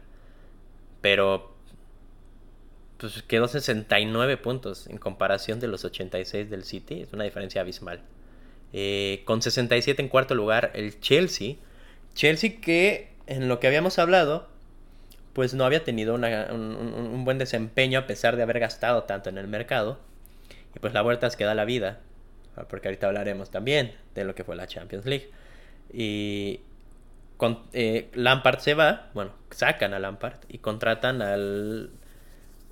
Pero 1.00 1.55
pues 2.98 3.22
quedó 3.22 3.48
69 3.48 4.36
puntos 4.38 4.86
en 4.86 4.98
comparación 4.98 5.60
de 5.60 5.68
los 5.68 5.84
86 5.84 6.50
del 6.50 6.64
City. 6.64 7.02
Es 7.02 7.12
una 7.12 7.24
diferencia 7.24 7.60
abismal. 7.60 8.00
Eh, 8.72 9.22
con 9.24 9.42
67 9.42 10.00
en 10.02 10.08
cuarto 10.08 10.34
lugar 10.34 10.70
el 10.74 11.00
Chelsea. 11.00 11.56
Chelsea 12.14 12.60
que 12.60 13.10
en 13.26 13.48
lo 13.48 13.60
que 13.60 13.66
habíamos 13.66 13.98
hablado, 13.98 14.48
pues 15.32 15.54
no 15.54 15.64
había 15.64 15.84
tenido 15.84 16.14
un, 16.14 17.22
buen 17.24 17.38
desempeño 17.38 17.98
a 17.98 18.06
pesar 18.06 18.36
de 18.36 18.42
haber 18.42 18.60
gastado 18.60 19.02
tanto 19.04 19.28
en 19.28 19.38
el 19.38 19.48
mercado. 19.48 19.98
Y 20.74 20.78
pues 20.78 20.94
la 20.94 21.02
vuelta 21.02 21.26
es 21.26 21.36
que 21.36 21.44
da 21.44 21.54
la 21.54 21.64
vida. 21.64 22.00
Porque 22.70 22.88
ahorita 22.88 23.06
hablaremos 23.06 23.50
también 23.50 23.92
de 24.14 24.24
lo 24.24 24.34
que 24.34 24.44
fue 24.44 24.56
la 24.56 24.66
Champions 24.66 25.04
League. 25.04 25.30
Y 25.92 26.60
con, 27.36 27.64
eh, 27.74 28.08
Lampard 28.14 28.60
se 28.60 28.72
va, 28.72 29.10
bueno, 29.12 29.32
sacan 29.50 29.92
a 29.92 29.98
Lampard 29.98 30.38
y 30.48 30.58
contratan 30.58 31.20
al 31.20 31.90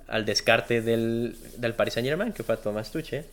al 0.07 0.25
descarte 0.25 0.81
del, 0.81 1.35
del 1.57 1.73
Paris 1.73 1.95
Saint 1.95 2.07
Germain, 2.07 2.33
que 2.33 2.43
fue 2.43 2.55
a 2.55 2.57
Thomas 2.57 2.91
Tuche, 2.91 3.25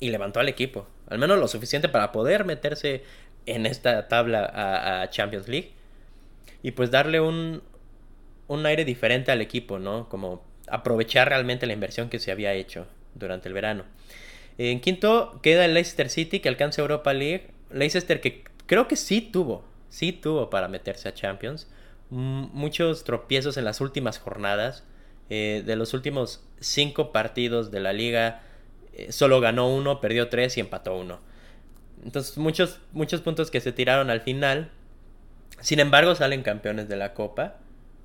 y 0.00 0.10
levantó 0.10 0.40
al 0.40 0.48
equipo, 0.48 0.86
al 1.08 1.18
menos 1.18 1.38
lo 1.38 1.46
suficiente 1.48 1.88
para 1.88 2.10
poder 2.12 2.44
meterse 2.44 3.02
en 3.46 3.66
esta 3.66 4.08
tabla 4.08 5.02
a, 5.02 5.10
Champions 5.10 5.48
League 5.48 5.72
y 6.62 6.72
pues 6.72 6.90
darle 6.90 7.20
un, 7.20 7.62
un 8.48 8.66
aire 8.66 8.84
diferente 8.84 9.30
al 9.30 9.40
equipo, 9.40 9.78
¿no? 9.78 10.08
Como 10.08 10.42
aprovechar 10.68 11.28
realmente 11.28 11.66
la 11.66 11.72
inversión 11.72 12.08
que 12.08 12.18
se 12.18 12.30
había 12.30 12.52
hecho 12.54 12.86
durante 13.14 13.48
el 13.48 13.54
verano. 13.54 13.84
En 14.58 14.80
quinto 14.80 15.40
queda 15.42 15.64
el 15.64 15.74
Leicester 15.74 16.10
City 16.10 16.40
que 16.40 16.48
alcanza 16.48 16.82
Europa 16.82 17.12
League. 17.12 17.48
Leicester 17.70 18.20
que 18.20 18.44
creo 18.66 18.88
que 18.88 18.96
sí 18.96 19.20
tuvo, 19.20 19.64
sí 19.88 20.12
tuvo 20.12 20.50
para 20.50 20.68
meterse 20.68 21.08
a 21.08 21.14
Champions. 21.14 21.68
muchos 22.10 23.04
tropiezos 23.04 23.56
en 23.56 23.64
las 23.64 23.80
últimas 23.80 24.18
jornadas. 24.18 24.84
Eh, 25.30 25.62
de 25.64 25.76
los 25.76 25.94
últimos 25.94 26.44
cinco 26.58 27.12
partidos 27.12 27.70
de 27.70 27.78
la 27.78 27.92
liga, 27.92 28.42
eh, 28.92 29.12
solo 29.12 29.40
ganó 29.40 29.72
uno, 29.72 30.00
perdió 30.00 30.28
tres 30.28 30.56
y 30.56 30.60
empató 30.60 30.96
uno. 30.96 31.20
Entonces 32.04 32.36
muchos, 32.36 32.80
muchos 32.92 33.20
puntos 33.20 33.50
que 33.50 33.60
se 33.60 33.72
tiraron 33.72 34.10
al 34.10 34.22
final. 34.22 34.70
Sin 35.60 35.78
embargo, 35.78 36.14
salen 36.16 36.42
campeones 36.42 36.88
de 36.88 36.96
la 36.96 37.14
Copa. 37.14 37.58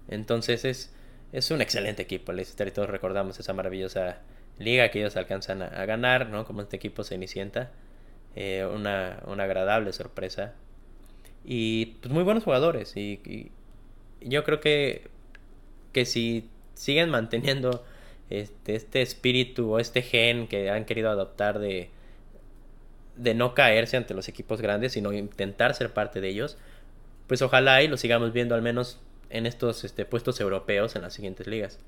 Entonces 0.07 0.65
es, 0.65 0.93
es 1.31 1.49
un 1.51 1.61
excelente 1.61 2.03
equipo. 2.03 2.31
Leicester 2.31 2.67
y 2.67 2.71
todos 2.71 2.89
recordamos 2.89 3.39
esa 3.39 3.53
maravillosa 3.53 4.19
liga 4.59 4.89
que 4.91 4.99
ellos 4.99 5.17
alcanzan 5.17 5.63
a, 5.63 5.85
ganar, 5.85 6.29
¿no? 6.29 6.45
Como 6.45 6.61
este 6.61 6.75
equipo 6.75 7.03
Cenicienta. 7.03 7.71
Eh, 8.35 8.67
una, 8.71 9.23
una 9.25 9.45
agradable 9.45 9.93
sorpresa. 9.93 10.53
Y 11.43 11.97
pues 12.01 12.13
muy 12.13 12.23
buenos 12.23 12.43
jugadores. 12.43 12.95
Y, 12.97 13.51
yo 14.21 14.43
creo 14.43 14.59
que, 14.59 15.07
que 15.91 16.05
si 16.05 16.49
siguen 16.75 17.09
manteniendo 17.09 17.83
este, 18.29 18.75
este 18.75 19.01
espíritu 19.01 19.73
o 19.73 19.79
este 19.79 20.01
gen 20.01 20.47
que 20.47 20.69
han 20.69 20.85
querido 20.85 21.09
adoptar 21.09 21.59
de, 21.59 21.89
de 23.15 23.33
no 23.33 23.53
caerse 23.53 23.97
ante 23.97 24.13
los 24.13 24.27
equipos 24.27 24.61
grandes, 24.61 24.93
sino 24.93 25.11
intentar 25.13 25.73
ser 25.73 25.93
parte 25.93 26.21
de 26.21 26.29
ellos, 26.29 26.57
pues 27.27 27.41
ojalá 27.41 27.81
y 27.81 27.87
lo 27.87 27.97
sigamos 27.97 28.33
viendo 28.33 28.55
al 28.55 28.61
menos 28.61 28.99
en 29.29 29.45
estos 29.45 29.83
este, 29.83 30.05
puestos 30.05 30.39
europeos 30.39 30.95
en 30.95 31.01
las 31.01 31.13
siguientes 31.13 31.47
ligas. 31.47 31.79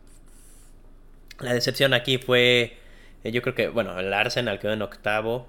La 1.40 1.54
decepción 1.54 1.94
aquí 1.94 2.18
fue, 2.18 2.78
eh, 3.24 3.32
yo 3.32 3.42
creo 3.42 3.54
que, 3.54 3.68
bueno, 3.70 4.00
el 4.00 4.12
Arsenal 4.12 4.60
quedó 4.60 4.74
en 4.74 4.82
octavo, 4.82 5.48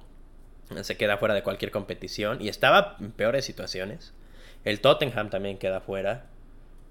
se 0.83 0.97
queda 0.99 1.17
fuera 1.17 1.35
de 1.35 1.43
cualquier 1.43 1.71
competición 1.71 2.43
y 2.43 2.49
estaba 2.49 2.97
en 3.01 3.11
peores 3.13 3.45
situaciones. 3.47 4.13
El 4.65 4.81
Tottenham 4.81 5.31
también 5.31 5.57
queda 5.57 5.81
fuera. 5.81 6.27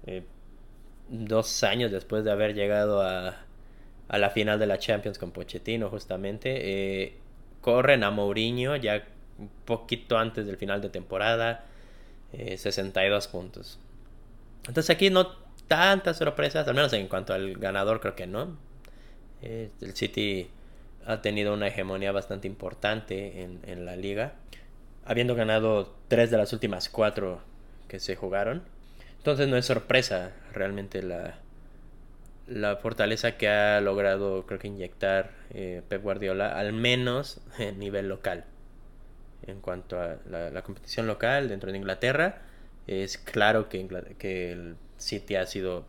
Eh, 0.06 0.24
dos 1.08 1.64
años 1.64 1.90
después 1.90 2.24
de 2.24 2.30
haber 2.30 2.54
llegado 2.54 3.02
a, 3.02 3.36
a 4.08 4.18
la 4.18 4.30
final 4.30 4.58
de 4.58 4.66
la 4.66 4.78
Champions 4.78 5.18
con 5.18 5.30
Pochettino 5.30 5.90
justamente. 5.90 7.02
Eh, 7.04 7.18
corren 7.60 8.04
a 8.04 8.10
Mourinho 8.10 8.76
ya 8.76 9.04
un 9.38 9.50
poquito 9.64 10.18
antes 10.18 10.46
del 10.46 10.56
final 10.56 10.80
de 10.80 10.88
temporada. 10.88 11.64
62 12.32 13.26
eh, 13.26 13.28
puntos. 13.30 13.78
Entonces 14.66 14.90
aquí 14.90 15.08
no 15.08 15.28
tantas 15.66 16.18
sorpresas, 16.18 16.66
al 16.68 16.74
menos 16.74 16.92
en 16.92 17.08
cuanto 17.08 17.32
al 17.32 17.54
ganador 17.54 18.00
creo 18.00 18.14
que 18.14 18.26
no. 18.26 18.56
Eh, 19.42 19.70
el 19.80 19.94
City 19.94 20.48
ha 21.06 21.22
tenido 21.22 21.54
una 21.54 21.68
hegemonía 21.68 22.12
bastante 22.12 22.48
importante 22.48 23.42
en, 23.42 23.60
en 23.66 23.86
la 23.86 23.96
liga, 23.96 24.34
habiendo 25.06 25.34
ganado 25.34 25.94
tres 26.08 26.30
de 26.30 26.36
las 26.36 26.52
últimas 26.52 26.88
cuatro 26.88 27.40
que 27.86 27.98
se 27.98 28.16
jugaron. 28.16 28.62
Entonces 29.18 29.48
no 29.48 29.56
es 29.56 29.64
sorpresa 29.64 30.32
realmente 30.58 31.02
la, 31.02 31.38
la 32.48 32.76
fortaleza 32.76 33.36
que 33.36 33.48
ha 33.48 33.80
logrado, 33.80 34.46
creo 34.46 34.58
que 34.58 34.68
inyectar 34.68 35.30
eh, 35.50 35.82
Pep 35.88 36.02
Guardiola, 36.02 36.58
al 36.58 36.72
menos 36.72 37.40
a 37.58 37.70
nivel 37.72 38.08
local. 38.08 38.44
En 39.46 39.60
cuanto 39.60 40.00
a 40.00 40.16
la, 40.28 40.62
competición 40.62 41.06
local 41.06 41.48
dentro 41.48 41.70
de 41.70 41.78
Inglaterra, 41.78 42.42
es 42.86 43.18
claro 43.18 43.68
que, 43.68 43.86
que 44.18 44.52
el 44.52 44.76
City 44.96 45.36
ha 45.36 45.46
sido 45.46 45.86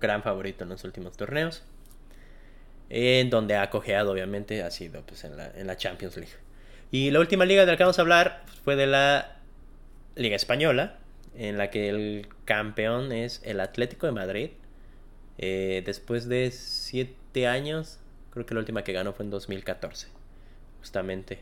gran 0.00 0.22
favorito 0.22 0.64
en 0.64 0.70
los 0.70 0.84
últimos 0.84 1.16
torneos. 1.16 1.62
En 2.90 3.30
donde 3.30 3.56
ha 3.56 3.70
cojeado, 3.70 4.12
obviamente, 4.12 4.62
ha 4.62 4.70
sido 4.70 5.02
pues, 5.02 5.24
en, 5.24 5.36
la, 5.36 5.50
en 5.56 5.66
la 5.66 5.76
Champions 5.76 6.16
League. 6.16 6.34
Y 6.90 7.10
la 7.10 7.20
última 7.20 7.46
liga 7.46 7.64
de 7.64 7.72
la 7.72 7.76
que 7.78 7.84
vamos 7.84 7.98
a 7.98 8.02
hablar 8.02 8.44
fue 8.64 8.76
de 8.76 8.86
la 8.86 9.36
Liga 10.14 10.36
Española, 10.36 10.98
en 11.36 11.58
la 11.58 11.70
que 11.70 11.88
el 11.88 12.28
campeón 12.44 13.12
es 13.12 13.40
el 13.44 13.60
Atlético 13.60 14.06
de 14.06 14.12
Madrid. 14.12 14.50
Eh, 15.38 15.82
después 15.84 16.28
de 16.28 16.50
siete 16.50 17.46
años, 17.46 17.98
creo 18.30 18.46
que 18.46 18.54
la 18.54 18.60
última 18.60 18.84
que 18.84 18.92
ganó 18.92 19.12
fue 19.12 19.24
en 19.24 19.30
2014, 19.30 20.08
justamente. 20.80 21.40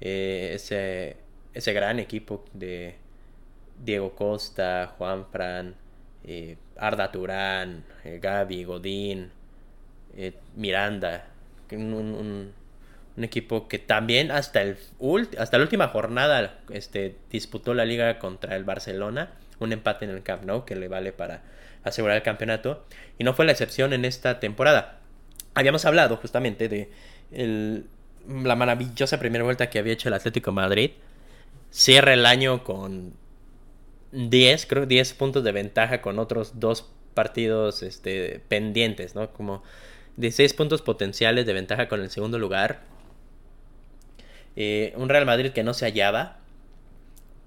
Eh, 0.00 0.52
ese, 0.54 1.16
ese 1.54 1.72
gran 1.72 1.98
equipo 1.98 2.44
de 2.52 2.96
Diego 3.82 4.14
Costa, 4.14 4.94
Juan 4.98 5.26
Fran, 5.30 5.74
eh, 6.24 6.56
Arda 6.76 7.10
Turán, 7.12 7.84
Gaby, 8.04 8.64
Godín, 8.64 9.30
Miranda. 10.56 11.28
un, 11.72 11.94
un 11.94 12.63
equipo 13.22 13.68
que 13.68 13.78
también 13.78 14.32
hasta, 14.32 14.62
el 14.62 14.76
hasta 15.38 15.58
la 15.58 15.62
última 15.62 15.88
jornada 15.88 16.58
este, 16.70 17.16
disputó 17.30 17.74
la 17.74 17.84
liga 17.84 18.18
contra 18.18 18.56
el 18.56 18.64
Barcelona. 18.64 19.32
Un 19.60 19.72
empate 19.72 20.04
en 20.04 20.10
el 20.10 20.22
Camp 20.24 20.44
Nou 20.44 20.64
que 20.64 20.74
le 20.74 20.88
vale 20.88 21.12
para 21.12 21.42
asegurar 21.84 22.16
el 22.16 22.22
campeonato. 22.22 22.84
Y 23.18 23.24
no 23.24 23.34
fue 23.34 23.44
la 23.44 23.52
excepción 23.52 23.92
en 23.92 24.04
esta 24.04 24.40
temporada. 24.40 24.98
Habíamos 25.54 25.84
hablado 25.84 26.16
justamente 26.16 26.68
de 26.68 26.90
la 28.26 28.56
maravillosa 28.56 29.20
primera 29.20 29.44
vuelta 29.44 29.70
que 29.70 29.78
había 29.78 29.92
hecho 29.92 30.08
el 30.08 30.14
Atlético 30.14 30.50
Madrid. 30.50 30.90
Cierra 31.70 32.14
el 32.14 32.26
año 32.26 32.64
con 32.64 33.14
10, 34.10 34.66
creo 34.66 34.86
10 34.86 35.14
puntos 35.14 35.44
de 35.44 35.52
ventaja 35.52 36.00
con 36.00 36.18
otros 36.18 36.58
dos 36.58 36.90
partidos 37.14 37.82
este, 37.82 38.40
pendientes, 38.48 39.14
¿no? 39.14 39.32
Como 39.32 39.62
16 40.16 40.54
puntos 40.54 40.82
potenciales 40.82 41.46
de 41.46 41.52
ventaja 41.52 41.88
con 41.88 42.00
el 42.00 42.10
segundo 42.10 42.38
lugar 42.38 42.93
eh, 44.56 44.92
un 44.96 45.08
Real 45.08 45.26
Madrid 45.26 45.50
que 45.50 45.64
no 45.64 45.74
se 45.74 45.86
hallaba, 45.86 46.36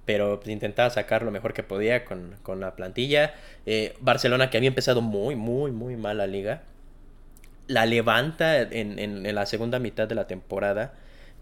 pero 0.05 0.39
pues, 0.39 0.49
intentaba 0.49 0.89
sacar 0.89 1.23
lo 1.23 1.31
mejor 1.31 1.53
que 1.53 1.63
podía 1.63 2.05
con, 2.05 2.35
la 2.59 2.75
plantilla. 2.75 3.33
Eh, 3.65 3.95
Barcelona 3.99 4.49
que 4.49 4.57
había 4.57 4.69
empezado 4.69 5.01
muy, 5.01 5.35
muy, 5.35 5.71
muy 5.71 5.95
mal 5.95 6.17
la 6.17 6.27
liga. 6.27 6.63
La 7.67 7.85
levanta 7.85 8.61
en, 8.61 9.35
la 9.35 9.45
segunda 9.45 9.79
mitad 9.79 10.07
de 10.07 10.15
la 10.15 10.27
temporada. 10.27 10.93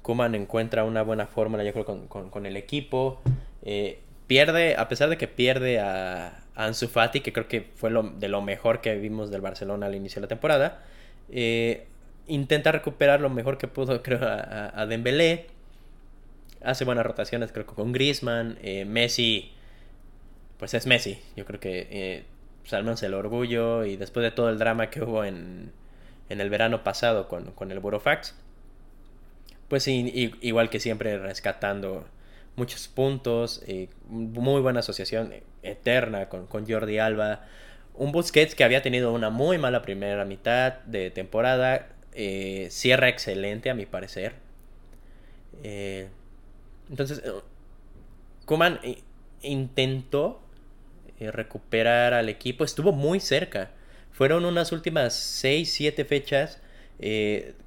Kuman 0.01 0.35
encuentra 0.35 0.83
una 0.83 1.01
buena 1.01 1.27
fórmula, 1.27 1.63
yo 1.63 1.73
creo, 1.73 1.85
con, 1.85 2.45
el 2.45 2.57
equipo. 2.57 3.21
Eh, 3.63 3.99
pierde, 4.27 4.75
a 4.75 4.87
pesar 4.87 5.09
de 5.09 5.17
que 5.17 5.27
pierde 5.27 5.79
a, 5.79 6.41
Ansu 6.55 6.87
Fati, 6.87 7.19
que 7.19 7.33
creo 7.33 7.47
que 7.47 7.69
fue 7.75 7.89
lo, 7.89 8.03
de 8.03 8.29
lo 8.29 8.41
mejor 8.41 8.81
que 8.81 8.95
vimos 8.95 9.29
del 9.29 9.41
Barcelona 9.41 9.87
al 9.87 9.95
inicio 9.95 10.21
de 10.21 10.25
la 10.25 10.29
temporada. 10.29 10.83
intenta 12.27 12.71
recuperar 12.71 13.21
lo 13.21 13.29
mejor 13.29 13.57
que 13.57 13.67
pudo, 13.67 14.01
creo, 14.03 14.23
a, 14.23 14.71
a 14.79 14.85
Dembélé 14.87 15.47
hace 16.65 16.85
buenas 16.85 17.05
rotaciones, 17.05 17.51
creo 17.51 17.65
que 17.65 17.73
con 17.73 17.91
Griezmann, 17.91 18.57
eh, 18.61 18.85
Messi, 18.85 19.53
pues 20.57 20.73
es 20.73 20.87
Messi. 20.87 21.19
Yo 21.35 21.45
creo 21.45 21.59
que 21.59 21.87
eh, 21.89 22.25
pues, 22.67 23.03
el 23.03 23.13
orgullo 23.13 23.85
y 23.85 23.97
después 23.97 24.23
de 24.23 24.31
todo 24.31 24.49
el 24.49 24.57
drama 24.57 24.89
que 24.89 25.03
hubo 25.03 25.23
en, 25.23 25.71
en 26.29 26.41
el 26.41 26.49
verano 26.49 26.83
pasado 26.83 27.27
con, 27.27 27.51
con 27.51 27.71
el 27.71 27.79
Burofax, 27.79 28.35
pues 29.67 29.87
igual 29.87 30.69
que 30.69 30.79
siempre 30.79 31.17
rescatando 31.17 32.05
muchos 32.55 32.87
puntos, 32.87 33.61
eh, 33.67 33.89
muy 34.07 34.61
buena 34.61 34.79
asociación 34.79 35.33
eterna 35.63 36.29
con, 36.29 36.47
con, 36.47 36.67
Jordi 36.67 36.99
Alba, 36.99 37.41
un 37.95 38.11
Busquets 38.11 38.55
que 38.55 38.63
había 38.63 38.81
tenido 38.81 39.11
una 39.13 39.29
muy 39.29 39.57
mala 39.57 39.81
primera 39.81 40.25
mitad 40.25 40.73
de 40.85 41.11
temporada, 41.11 41.89
eh, 42.13 42.67
cierra 42.71 43.09
excelente 43.09 43.69
a 43.69 43.73
mi 43.73 43.85
parecer. 43.85 44.33
Eh, 45.63 46.07
entonces, 46.89 47.21
Kuman 48.45 48.79
intentó 49.41 50.41
recuperar 51.19 52.13
al 52.13 52.29
equipo, 52.29 52.63
estuvo 52.63 52.91
muy 52.91 53.19
cerca. 53.19 53.71
Fueron 54.11 54.45
unas 54.45 54.71
últimas 54.71 55.13
6, 55.13 55.71
7 55.71 56.05
fechas 56.05 56.61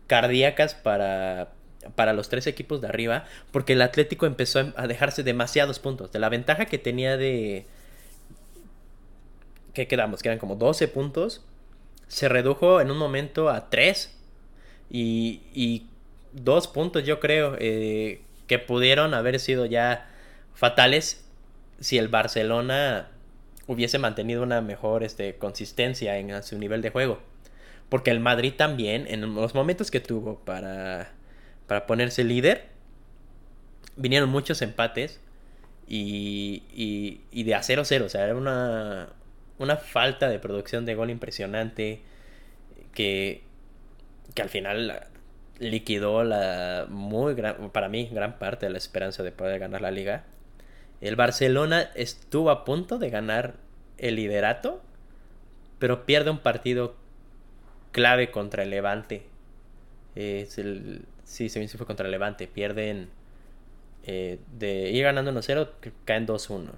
cardíacas 0.06 0.74
para, 0.74 1.52
para 1.94 2.12
los 2.12 2.28
tres 2.28 2.46
equipos 2.46 2.80
de 2.80 2.88
arriba, 2.88 3.24
porque 3.52 3.74
el 3.74 3.82
Atlético 3.82 4.26
empezó 4.26 4.72
a 4.76 4.86
dejarse 4.86 5.22
demasiados 5.22 5.78
puntos. 5.78 6.12
De 6.12 6.18
la 6.18 6.28
ventaja 6.28 6.66
que 6.66 6.78
tenía 6.78 7.16
de... 7.16 7.66
¿Qué 9.74 9.86
quedamos? 9.86 10.22
Quedan 10.22 10.38
como 10.38 10.56
12 10.56 10.88
puntos. 10.88 11.44
Se 12.08 12.28
redujo 12.28 12.80
en 12.80 12.90
un 12.90 12.98
momento 12.98 13.48
a 13.48 13.70
3. 13.70 14.14
Y, 14.90 15.42
y 15.54 15.86
dos 16.32 16.66
puntos 16.66 17.04
yo 17.04 17.20
creo 17.20 17.56
eh, 17.58 18.22
que 18.48 18.58
pudieron 18.58 19.14
haber 19.14 19.38
sido 19.38 19.66
ya 19.66 20.08
fatales 20.54 21.24
si 21.78 21.98
el 21.98 22.08
Barcelona 22.08 23.08
hubiese 23.68 23.98
mantenido 23.98 24.42
una 24.42 24.60
mejor 24.60 25.04
este, 25.04 25.36
consistencia 25.36 26.18
en 26.18 26.42
su 26.42 26.58
nivel 26.58 26.82
de 26.82 26.90
juego. 26.90 27.20
Porque 27.88 28.10
el 28.10 28.18
Madrid 28.18 28.54
también, 28.56 29.06
en 29.08 29.34
los 29.34 29.54
momentos 29.54 29.90
que 29.92 30.00
tuvo 30.00 30.40
para 30.40 31.12
para 31.68 31.86
ponerse 31.86 32.24
líder. 32.24 32.64
Vinieron 33.94 34.28
muchos 34.28 34.62
empates 34.62 35.20
y, 35.86 36.64
y, 37.30 37.42
de 37.44 37.54
a 37.54 37.60
0-0. 37.60 38.02
O 38.02 38.08
sea, 38.08 38.24
era 38.24 38.34
una, 38.34 39.10
una 39.58 39.76
falta 39.76 40.28
de 40.28 40.40
producción 40.40 40.84
de 40.86 40.94
gol 40.96 41.10
impresionante 41.10 42.00
que, 42.94 43.42
que 44.34 44.42
al 44.42 44.48
final 44.48 45.06
liquidó 45.58 46.24
la 46.24 46.86
muy 46.88 47.34
gran, 47.34 47.70
para 47.70 47.88
mí, 47.88 48.08
gran 48.12 48.38
parte 48.38 48.66
de 48.66 48.72
la 48.72 48.78
esperanza 48.78 49.22
de 49.22 49.32
poder 49.32 49.58
ganar 49.58 49.80
la 49.80 49.90
liga. 49.90 50.24
El 51.00 51.16
Barcelona 51.16 51.90
estuvo 51.94 52.50
a 52.50 52.64
punto 52.64 52.98
de 52.98 53.10
ganar 53.10 53.54
el 53.98 54.16
liderato, 54.16 54.82
pero 55.78 56.06
pierde 56.06 56.30
un 56.30 56.38
partido 56.38 56.96
clave 57.92 58.30
contra 58.30 58.62
el 58.62 58.70
Levante. 58.70 59.26
Es 60.14 60.58
el, 60.58 61.04
Sí, 61.28 61.50
se 61.50 61.68
fue 61.68 61.86
contra 61.86 62.08
Levante. 62.08 62.48
Pierden 62.48 63.10
eh, 64.04 64.38
de 64.56 64.90
ir 64.90 65.04
ganando 65.04 65.30
1-0, 65.30 65.68
caen 66.06 66.26
2-1. 66.26 66.70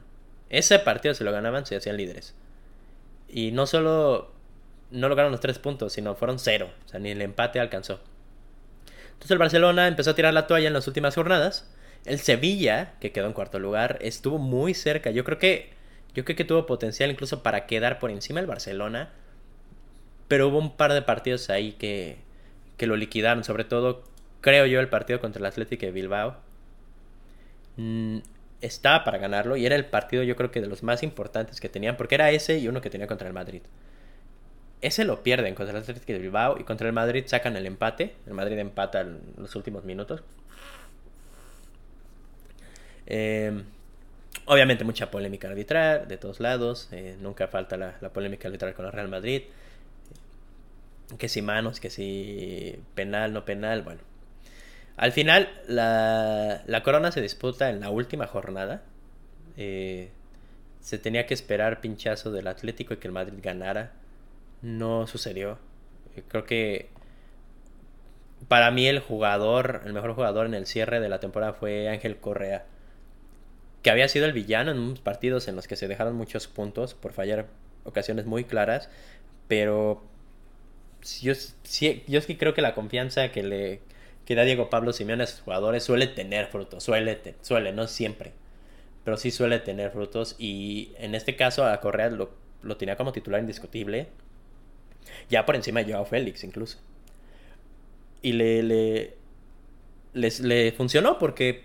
Ese 0.51 0.81
partido, 0.81 1.15
si 1.15 1.23
lo 1.23 1.31
ganaban, 1.31 1.65
se 1.67 1.77
hacían 1.77 1.97
líderes. 1.97 2.35
Y 3.29 3.53
no 3.53 3.67
solo 3.67 4.33
no 4.91 5.09
lograron 5.09 5.31
los 5.31 5.41
tres 5.41 5.61
puntos, 5.61 5.93
sino 5.93 6.17
fueron 6.17 6.41
cero. 6.41 6.69
O 6.85 6.89
sea, 6.89 6.99
ni 6.99 7.11
el 7.11 7.23
empate 7.23 7.61
alcanzó. 7.61 8.01
Entonces 9.21 9.33
el 9.33 9.39
Barcelona 9.39 9.87
empezó 9.87 10.13
a 10.13 10.15
tirar 10.15 10.33
la 10.33 10.47
toalla 10.47 10.69
en 10.69 10.73
las 10.73 10.87
últimas 10.87 11.15
jornadas. 11.15 11.71
El 12.07 12.21
Sevilla, 12.21 12.95
que 13.01 13.13
quedó 13.13 13.27
en 13.27 13.35
cuarto 13.35 13.59
lugar, 13.59 13.99
estuvo 14.01 14.39
muy 14.39 14.73
cerca. 14.73 15.11
Yo 15.11 15.25
creo 15.25 15.39
que, 15.39 15.75
yo 16.15 16.25
creo 16.25 16.37
que 16.39 16.47
tuvo 16.47 16.65
potencial 16.65 17.11
incluso 17.11 17.43
para 17.43 17.67
quedar 17.67 17.99
por 17.99 18.11
encima 18.11 18.41
del 18.41 18.47
Barcelona. 18.49 19.11
Pero 20.27 20.49
hubo 20.49 20.59
un 20.59 20.75
par 20.75 20.95
de 20.95 21.03
partidos 21.03 21.51
ahí 21.51 21.73
que, 21.73 22.17
que 22.79 22.87
lo 22.87 22.97
liquidaron. 22.97 23.45
Sobre 23.45 23.65
todo 23.65 24.05
creo 24.41 24.65
yo, 24.65 24.81
el 24.81 24.89
partido 24.89 25.21
contra 25.21 25.41
el 25.41 25.45
Atlético 25.45 25.85
de 25.85 25.93
Bilbao. 25.93 26.39
Mm, 27.77 28.21
estaba 28.63 29.05
para 29.05 29.19
ganarlo 29.19 29.57
y 29.59 29.67
era 29.67 29.77
el 29.77 29.85
partido 29.85 30.23
yo 30.23 30.37
creo 30.37 30.51
que 30.51 30.63
de 30.63 30.67
los 30.67 30.83
más 30.83 31.03
importantes 31.03 31.61
que 31.61 31.69
tenían, 31.69 31.99
porque 31.99 32.15
era 32.15 32.31
ese 32.31 32.59
y 32.59 32.69
uno 32.69 32.81
que 32.81 32.89
tenía 32.89 33.07
contra 33.07 33.29
el 33.29 33.35
Madrid. 33.35 33.61
Ese 34.81 35.05
lo 35.05 35.23
pierden 35.23 35.55
contra 35.55 35.77
el 35.77 35.83
Atlético 35.83 36.13
de 36.13 36.19
Bilbao 36.19 36.59
y 36.59 36.65
contra 36.65 36.87
el 36.87 36.93
Madrid 36.93 37.25
sacan 37.27 37.57
el 37.57 37.67
empate. 37.67 38.15
El 38.27 38.35
Madrid 38.35 38.59
empata 38.59 39.03
en 39.03 39.21
los 39.37 39.55
últimos 39.55 39.85
minutos. 39.85 40.23
Em, 43.07 43.65
obviamente 44.47 44.85
mucha 44.85 45.11
polémica 45.11 45.49
arbitral 45.49 46.09
de 46.09 46.17
todos 46.17 46.41
lados. 46.41 46.89
Eh, 46.93 47.17
nunca 47.21 47.49
falta 47.49 47.77
la, 47.77 47.99
polémica 48.13 48.49
arbitral 48.49 48.73
con 48.75 48.87
el 48.87 48.93
Real 48.93 49.09
Madrid. 49.09 49.43
Que 51.19 51.29
si 51.29 51.43
manos, 51.43 51.81
que 51.81 51.91
si 51.91 52.79
penal, 52.95 53.33
no 53.33 53.45
penal. 53.45 53.83
Bueno, 53.83 54.01
al 54.97 55.13
final, 55.13 55.51
la, 55.67 56.63
la 56.67 56.83
corona 56.83 57.13
se 57.13 57.21
disputa 57.21 57.69
en 57.69 57.81
la 57.81 57.91
última 57.91 58.27
jornada. 58.27 58.83
Eh, 59.57 60.11
se 60.81 60.99
tenía 60.99 61.27
que 61.27 61.35
esperar 61.35 61.81
pinchazo 61.81 62.33
del 62.33 62.47
Atlético 62.47 62.95
y 62.95 62.97
que 62.99 63.09
el 63.09 63.13
Madrid 63.13 63.39
ganara. 63.43 63.93
No 64.63 65.07
sucedió. 65.07 65.59
Eh, 66.17 66.23
creo 66.27 66.45
que 66.45 66.91
para 68.49 68.71
mí 68.71 68.87
el 68.87 69.01
jugador, 69.01 69.83
el 69.85 69.93
mejor 69.93 70.15
jugador 70.15 70.47
en 70.47 70.55
el 70.55 70.67
cierre 70.67 71.01
de 71.01 71.09
la 71.09 71.21
temporada 71.21 71.53
fue 71.53 71.89
Ángel 71.89 72.19
Correa. 72.19 72.65
Que 73.83 73.91
había 73.91 74.09
sido 74.09 74.27
el 74.27 74.33
villano 74.33 74.71
en 74.71 74.79
unos 74.79 75.01
partidos 75.01 75.49
en 75.49 75.57
los 75.57 75.67
que 75.67 75.77
se 75.77 75.89
dejaron 75.89 76.15
muchos 76.17 76.49
puntos 76.49 76.95
por 76.95 77.13
fallar 77.13 77.47
ocasiones 77.85 78.27
muy 78.27 78.45
claras. 78.45 78.91
Pero 79.49 80.03
yo, 81.23 81.35
sí, 81.63 82.05
yo 82.07 82.21
sí 82.21 82.37
creo 82.37 82.55
que 82.55 82.63
la 82.63 82.75
confianza 82.75 83.33
que 83.33 83.43
le, 83.43 83.81
que 84.25 84.35
da 84.35 84.45
Diego 84.45 84.71
Pablo 84.71 84.93
Simeone 84.93 85.25
a 85.25 85.27
sus 85.27 85.41
jugadores 85.41 85.83
suele 85.85 86.07
tener 86.07 86.47
frutos, 86.47 86.85
suele, 86.85 87.19
suele, 87.43 87.73
no 87.73 87.87
siempre, 87.87 88.33
pero 89.05 89.17
sí 89.17 89.31
suele 89.31 89.59
tener 89.59 89.91
frutos 89.91 90.37
y 90.39 90.93
en 90.99 91.15
este 91.15 91.37
caso 91.37 91.65
a 91.67 91.81
Correa 91.81 92.11
lo, 92.11 92.31
lo 92.63 92.77
tenía 92.77 92.97
como 92.97 93.13
titular 93.13 93.41
indiscutible, 93.41 94.09
ya 95.29 95.47
por 95.47 95.57
encima 95.57 95.83
de 95.83 95.93
Joao 95.93 96.05
Félix 96.05 96.45
incluso. 96.45 96.79
Y 98.23 98.33
le, 98.33 98.63
le, 98.63 99.17
le 100.13 100.73
funcionó 100.73 101.19
porque 101.19 101.65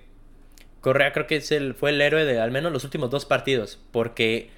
Correa 0.82 1.12
creo 1.13 1.28
que 1.28 1.41
fue 1.78 1.89
el 1.89 2.02
héroe 2.02 2.26
de 2.26 2.39
al 2.39 2.52
menos 2.52 2.71
los 2.71 2.84
últimos 2.84 3.10
dos 3.10 3.26
partidos, 3.26 3.80
porque 3.91 4.50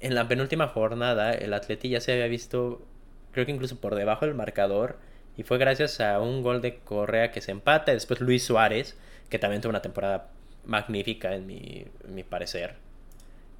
en 0.00 0.14
la 0.14 0.28
penúltima 0.28 0.68
jornada 0.68 1.32
el 1.32 1.52
Atleti 1.54 1.88
ya 1.88 2.00
se 2.00 2.12
había 2.12 2.26
visto, 2.26 2.86
creo 3.32 3.46
que 3.46 3.52
incluso 3.52 3.80
por 3.80 3.94
debajo 3.94 4.26
del 4.26 4.34
marcador, 4.34 4.98
y 5.36 5.42
fue 5.42 5.56
gracias 5.58 6.00
a 6.00 6.20
un 6.20 6.42
gol 6.42 6.60
de 6.60 6.80
Correa 6.80 7.30
que 7.30 7.40
se 7.40 7.50
empata. 7.50 7.92
Y 7.92 7.94
después 7.94 8.20
Luis 8.20 8.44
Suárez, 8.44 8.98
que 9.30 9.38
también 9.38 9.62
tuvo 9.62 9.70
una 9.70 9.80
temporada 9.80 10.28
magnífica 10.66 11.34
en 11.34 11.46
mi, 11.46 12.22
parecer. 12.28 12.74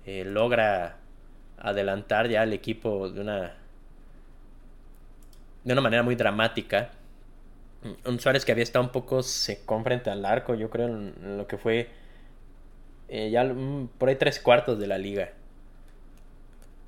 Eh, 0.04 0.24
logra 0.26 0.98
adelantar 1.58 2.28
ya 2.28 2.42
al 2.42 2.52
equipo 2.52 3.08
de 3.08 3.20
una 3.20 3.59
de 5.64 5.72
una 5.72 5.82
manera 5.82 6.02
muy 6.02 6.14
dramática. 6.14 6.90
Un 8.04 8.20
Suárez 8.20 8.44
que 8.44 8.52
había 8.52 8.64
estado 8.64 8.84
un 8.84 8.92
poco 8.92 9.22
secón 9.22 9.84
frente 9.84 10.10
al 10.10 10.24
arco, 10.24 10.54
yo 10.54 10.68
creo, 10.68 10.88
lo 10.88 11.46
que 11.46 11.56
fue 11.56 11.88
eh, 13.08 13.30
ya 13.30 13.52
por 13.98 14.08
ahí 14.08 14.16
tres 14.16 14.38
cuartos 14.38 14.78
de 14.78 14.86
la 14.86 14.96
liga. 14.98 15.30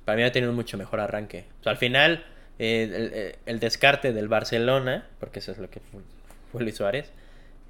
Para 0.05 0.15
mí 0.17 0.23
ha 0.23 0.31
tenido 0.31 0.51
un 0.51 0.55
mucho 0.55 0.77
mejor 0.77 0.99
arranque. 0.99 1.45
al 1.65 1.77
final 1.77 2.25
eh, 2.59 3.35
el, 3.45 3.59
descarte 3.59 4.13
del 4.13 4.27
Barcelona, 4.27 5.07
porque 5.19 5.39
eso 5.39 5.51
es 5.51 5.57
lo 5.57 5.69
que 5.69 5.81
fue, 6.51 6.61
Luis 6.61 6.75
Suárez, 6.75 7.11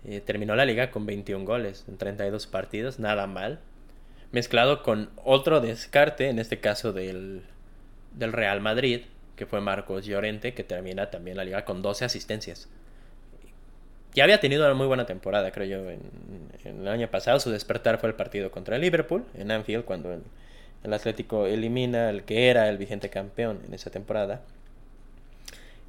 eh, 0.05 0.21
terminó 0.21 0.55
la 0.55 0.65
liga 0.65 0.91
con 0.91 1.05
21 1.05 1.45
goles 1.45 1.85
en 1.87 1.97
32 1.97 2.45
partidos, 2.47 2.99
nada 2.99 3.25
mal. 3.25 3.59
Mezclado 4.31 4.83
con 4.83 5.09
otro 5.23 5.61
descarte, 5.61 6.29
en 6.29 6.39
este 6.39 6.59
caso 6.59 6.91
del, 6.91 7.43
del 8.13 8.33
Real 8.33 8.61
Madrid, 8.61 9.01
que 9.35 9.45
fue 9.45 9.61
Marcos 9.61 10.05
Llorente, 10.05 10.53
que 10.53 10.63
termina 10.63 11.09
también 11.09 11.37
la 11.37 11.43
liga 11.43 11.65
con 11.65 11.81
12 11.81 12.05
asistencias. 12.05 12.69
Ya 14.13 14.23
había 14.25 14.39
tenido 14.39 14.65
una 14.65 14.75
muy 14.75 14.85
buena 14.85 15.05
temporada, 15.05 15.51
creo 15.51 15.65
yo, 15.65 15.89
en, 15.89 16.01
el 16.63 16.87
año 16.87 17.09
pasado. 17.09 17.39
Su 17.39 17.49
despertar 17.49 17.99
fue 17.99 18.09
el 18.09 18.15
partido 18.15 18.51
contra 18.51 18.75
el 18.75 18.81
Liverpool, 18.81 19.25
en 19.35 19.51
Anfield, 19.51 19.85
cuando 19.85 20.13
el, 20.13 20.21
el 20.83 20.93
Atlético 20.93 21.47
elimina 21.47 22.09
al 22.09 22.23
que 22.23 22.49
era 22.49 22.69
el 22.69 22.77
vigente 22.77 23.09
campeón 23.09 23.61
en 23.65 23.73
esa 23.73 23.89
temporada. 23.89 24.41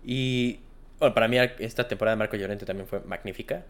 Y 0.05 0.61
bueno, 0.99 1.15
para 1.15 1.29
mí 1.29 1.37
esta 1.59 1.87
temporada 1.87 2.17
de 2.17 2.19
Marco 2.19 2.37
Llorente 2.37 2.65
también 2.65 2.87
fue 2.87 3.01
magnífica. 3.01 3.65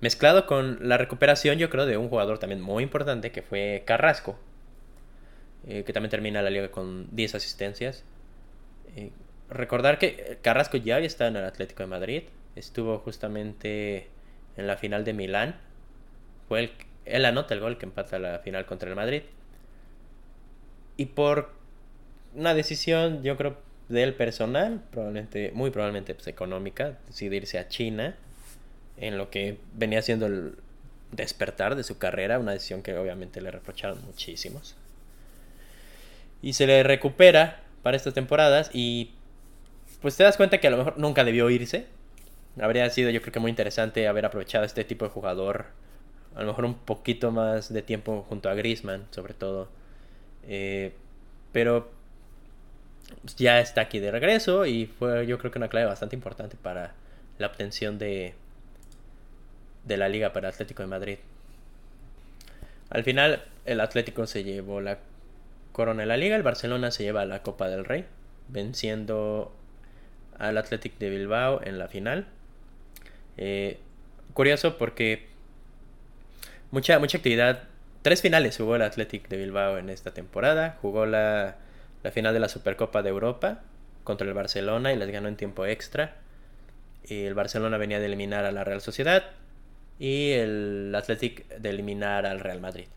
Mezclado 0.00 0.46
con 0.46 0.88
la 0.88 0.96
recuperación, 0.96 1.58
yo 1.58 1.70
creo, 1.70 1.84
de 1.84 1.96
un 1.96 2.08
jugador 2.08 2.38
también 2.38 2.60
muy 2.60 2.84
importante 2.84 3.32
que 3.32 3.42
fue 3.42 3.82
Carrasco. 3.84 4.38
Eh, 5.66 5.82
que 5.84 5.92
también 5.92 6.10
termina 6.10 6.40
la 6.40 6.50
liga 6.50 6.70
con 6.70 7.08
10 7.14 7.34
asistencias. 7.34 8.04
Eh, 8.98 9.10
recordar 9.48 9.98
que 9.98 10.38
Carrasco 10.42 10.76
ya 10.76 10.96
había 10.96 11.06
estado 11.06 11.30
en 11.30 11.36
el 11.36 11.44
Atlético 11.44 11.82
de 11.82 11.88
Madrid. 11.88 12.22
Estuvo 12.56 12.98
justamente 12.98 14.08
en 14.56 14.66
la 14.66 14.76
final 14.76 15.04
de 15.04 15.12
Milán. 15.12 15.56
Fue 16.48 16.60
el, 16.60 16.70
él 17.04 17.24
anota 17.24 17.54
el 17.54 17.60
gol 17.60 17.78
que 17.78 17.86
empata 17.86 18.18
la 18.18 18.40
final 18.40 18.66
contra 18.66 18.88
el 18.88 18.96
Madrid. 18.96 19.22
Y 20.96 21.06
por 21.06 21.52
una 22.34 22.54
decisión, 22.54 23.22
yo 23.22 23.36
creo, 23.36 23.56
del 23.88 24.14
personal, 24.14 24.82
probablemente, 24.90 25.52
muy 25.54 25.70
probablemente 25.70 26.14
pues, 26.14 26.26
económica, 26.26 26.98
decidirse 27.06 27.58
a 27.58 27.68
China, 27.68 28.16
en 28.96 29.16
lo 29.16 29.30
que 29.30 29.58
venía 29.74 30.02
siendo 30.02 30.26
el 30.26 30.56
despertar 31.12 31.76
de 31.76 31.84
su 31.84 31.98
carrera, 31.98 32.38
una 32.38 32.52
decisión 32.52 32.82
que 32.82 32.96
obviamente 32.96 33.40
le 33.40 33.50
reprocharon 33.50 34.04
muchísimos. 34.04 34.76
Y 36.42 36.52
se 36.54 36.66
le 36.66 36.82
recupera 36.82 37.62
para 37.88 37.96
estas 37.96 38.12
temporadas 38.12 38.68
y 38.74 39.12
pues 40.02 40.14
te 40.14 40.22
das 40.22 40.36
cuenta 40.36 40.58
que 40.58 40.66
a 40.66 40.70
lo 40.70 40.76
mejor 40.76 40.98
nunca 40.98 41.24
debió 41.24 41.48
irse. 41.48 41.86
Habría 42.60 42.90
sido 42.90 43.08
yo 43.08 43.22
creo 43.22 43.32
que 43.32 43.40
muy 43.40 43.48
interesante 43.48 44.06
haber 44.06 44.26
aprovechado 44.26 44.66
este 44.66 44.84
tipo 44.84 45.06
de 45.06 45.10
jugador. 45.10 45.68
A 46.34 46.42
lo 46.42 46.48
mejor 46.48 46.66
un 46.66 46.74
poquito 46.74 47.30
más 47.30 47.72
de 47.72 47.80
tiempo 47.80 48.26
junto 48.28 48.50
a 48.50 48.54
Grisman, 48.54 49.06
sobre 49.10 49.32
todo. 49.32 49.70
Eh, 50.46 50.92
pero 51.50 51.90
ya 53.38 53.58
está 53.58 53.80
aquí 53.80 54.00
de 54.00 54.10
regreso 54.10 54.66
y 54.66 54.84
fue 54.84 55.26
yo 55.26 55.38
creo 55.38 55.50
que 55.50 55.58
una 55.58 55.68
clave 55.68 55.86
bastante 55.86 56.14
importante 56.14 56.58
para 56.62 56.92
la 57.38 57.46
obtención 57.46 57.98
de, 57.98 58.34
de 59.84 59.96
la 59.96 60.10
liga 60.10 60.34
para 60.34 60.50
Atlético 60.50 60.82
de 60.82 60.88
Madrid. 60.88 61.18
Al 62.90 63.02
final 63.02 63.44
el 63.64 63.80
Atlético 63.80 64.26
se 64.26 64.44
llevó 64.44 64.82
la 64.82 64.98
corona 65.78 66.04
la 66.06 66.16
liga, 66.16 66.34
el 66.34 66.42
Barcelona 66.42 66.90
se 66.90 67.04
lleva 67.04 67.24
la 67.24 67.44
Copa 67.44 67.68
del 67.68 67.84
Rey, 67.84 68.04
venciendo 68.48 69.54
al 70.36 70.58
Athletic 70.58 70.98
de 70.98 71.08
Bilbao 71.08 71.60
en 71.62 71.78
la 71.78 71.86
final. 71.86 72.26
Eh, 73.36 73.78
curioso 74.34 74.76
porque 74.76 75.28
mucha, 76.72 76.98
mucha 76.98 77.18
actividad. 77.18 77.68
Tres 78.02 78.22
finales 78.22 78.56
jugó 78.56 78.74
el 78.74 78.82
Athletic 78.82 79.28
de 79.28 79.36
Bilbao 79.36 79.78
en 79.78 79.88
esta 79.88 80.12
temporada. 80.12 80.76
Jugó 80.82 81.06
la, 81.06 81.58
la 82.02 82.10
final 82.10 82.34
de 82.34 82.40
la 82.40 82.48
Supercopa 82.48 83.02
de 83.02 83.10
Europa 83.10 83.60
contra 84.02 84.26
el 84.26 84.34
Barcelona 84.34 84.92
y 84.92 84.96
les 84.96 85.08
ganó 85.12 85.28
en 85.28 85.36
tiempo 85.36 85.64
extra. 85.64 86.16
El 87.04 87.34
Barcelona 87.34 87.76
venía 87.76 88.00
de 88.00 88.06
eliminar 88.06 88.44
a 88.44 88.50
la 88.50 88.64
Real 88.64 88.80
Sociedad 88.80 89.26
y 90.00 90.32
el 90.32 90.92
Athletic 90.92 91.46
de 91.46 91.70
eliminar 91.70 92.26
al 92.26 92.40
Real 92.40 92.60
Madrid. 92.60 92.88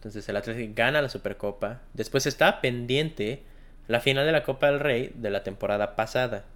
Entonces 0.00 0.26
el 0.30 0.36
Athletic 0.38 0.74
gana 0.74 1.02
la 1.02 1.10
Supercopa. 1.10 1.82
Después 1.92 2.24
está 2.24 2.62
pendiente 2.62 3.42
la 3.86 4.00
final 4.00 4.24
de 4.24 4.32
la 4.32 4.44
Copa 4.44 4.68
del 4.70 4.80
Rey 4.80 5.12
de 5.14 5.28
la 5.28 5.42
temporada 5.42 5.94
pasada. 5.94 6.46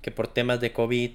Que 0.00 0.10
por 0.10 0.28
temas 0.28 0.58
de 0.58 0.72
COVID 0.72 1.10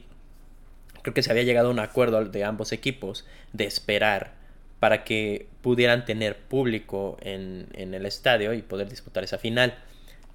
creo 1.01 1.13
que 1.15 1.23
se 1.23 1.31
había 1.31 1.41
llegado 1.41 1.69
a 1.69 1.71
un 1.71 1.79
acuerdo 1.79 2.23
de 2.23 2.43
ambos 2.43 2.71
equipos 2.73 3.25
de 3.53 3.65
esperar 3.65 4.35
para 4.79 5.03
que 5.03 5.47
pudieran 5.63 6.05
tener 6.05 6.37
público 6.37 7.17
en, 7.21 7.69
el 7.73 8.05
estadio 8.05 8.53
y 8.53 8.61
poder 8.61 8.87
disputar 8.87 9.23
esa 9.23 9.39
final. 9.39 9.79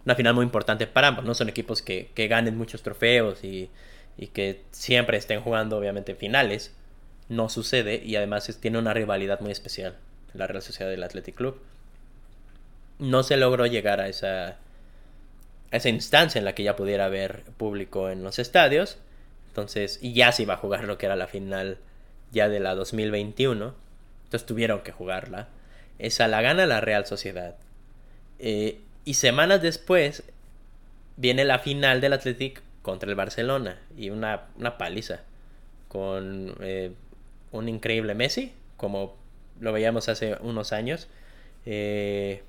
Una 0.04 0.16
final 0.16 0.34
muy 0.34 0.44
importante 0.44 0.88
para 0.88 1.06
ambos, 1.06 1.24
no 1.24 1.36
son 1.36 1.48
equipos 1.48 1.82
que, 1.82 2.10
ganen 2.16 2.58
muchos 2.58 2.82
trofeos 2.82 3.44
y, 3.44 3.70
y, 4.16 4.26
que 4.26 4.62
siempre 4.72 5.18
estén 5.18 5.40
jugando 5.40 5.78
obviamente 5.78 6.16
finales, 6.16 6.74
no 7.28 7.48
sucede 7.48 8.02
y 8.04 8.16
además 8.16 8.58
tiene 8.60 8.78
una 8.78 8.92
rivalidad 8.92 9.38
muy 9.38 9.52
especial 9.52 9.94
la 10.34 10.46
Real 10.46 10.62
Sociedad 10.62 10.90
del 10.90 11.02
Athletic 11.02 11.34
Club. 11.34 11.60
No 12.98 13.22
se 13.22 13.36
logró 13.36 13.66
llegar 13.66 14.00
a 14.00 14.08
esa, 14.08 14.48
a 14.48 15.76
esa 15.76 15.88
instancia 15.88 16.38
en 16.38 16.44
la 16.44 16.54
que 16.54 16.62
ya 16.62 16.76
pudiera 16.76 17.06
haber 17.06 17.42
público 17.56 18.10
en 18.10 18.22
los 18.22 18.38
estadios. 18.38 18.98
Entonces, 19.48 19.98
y 20.00 20.12
ya 20.12 20.32
se 20.32 20.44
iba 20.44 20.54
a 20.54 20.58
jugar 20.58 20.84
lo 20.84 20.98
que 20.98 21.06
era 21.06 21.16
la 21.16 21.26
final 21.26 21.78
ya 22.32 22.48
de 22.48 22.60
la 22.60 22.74
2021. 22.74 23.74
Entonces 24.24 24.46
tuvieron 24.46 24.80
que 24.80 24.92
jugarla. 24.92 25.48
Esa 25.98 26.28
la 26.28 26.42
gana 26.42 26.66
la 26.66 26.80
Real 26.80 27.06
Sociedad. 27.06 27.56
Eh, 28.38 28.80
y 29.04 29.14
semanas 29.14 29.62
después 29.62 30.24
viene 31.16 31.44
la 31.44 31.58
final 31.58 32.00
del 32.00 32.14
Athletic 32.14 32.62
contra 32.82 33.08
el 33.08 33.14
Barcelona. 33.14 33.78
Y 33.96 34.10
una, 34.10 34.48
una 34.56 34.78
paliza. 34.78 35.20
Con 35.88 36.54
eh, 36.60 36.92
un 37.50 37.68
increíble 37.68 38.14
Messi, 38.14 38.52
como 38.76 39.21
lo 39.60 39.72
veíamos 39.72 40.08
hace 40.08 40.36
unos 40.40 40.72
años. 40.72 41.08
Eh, 41.66 42.42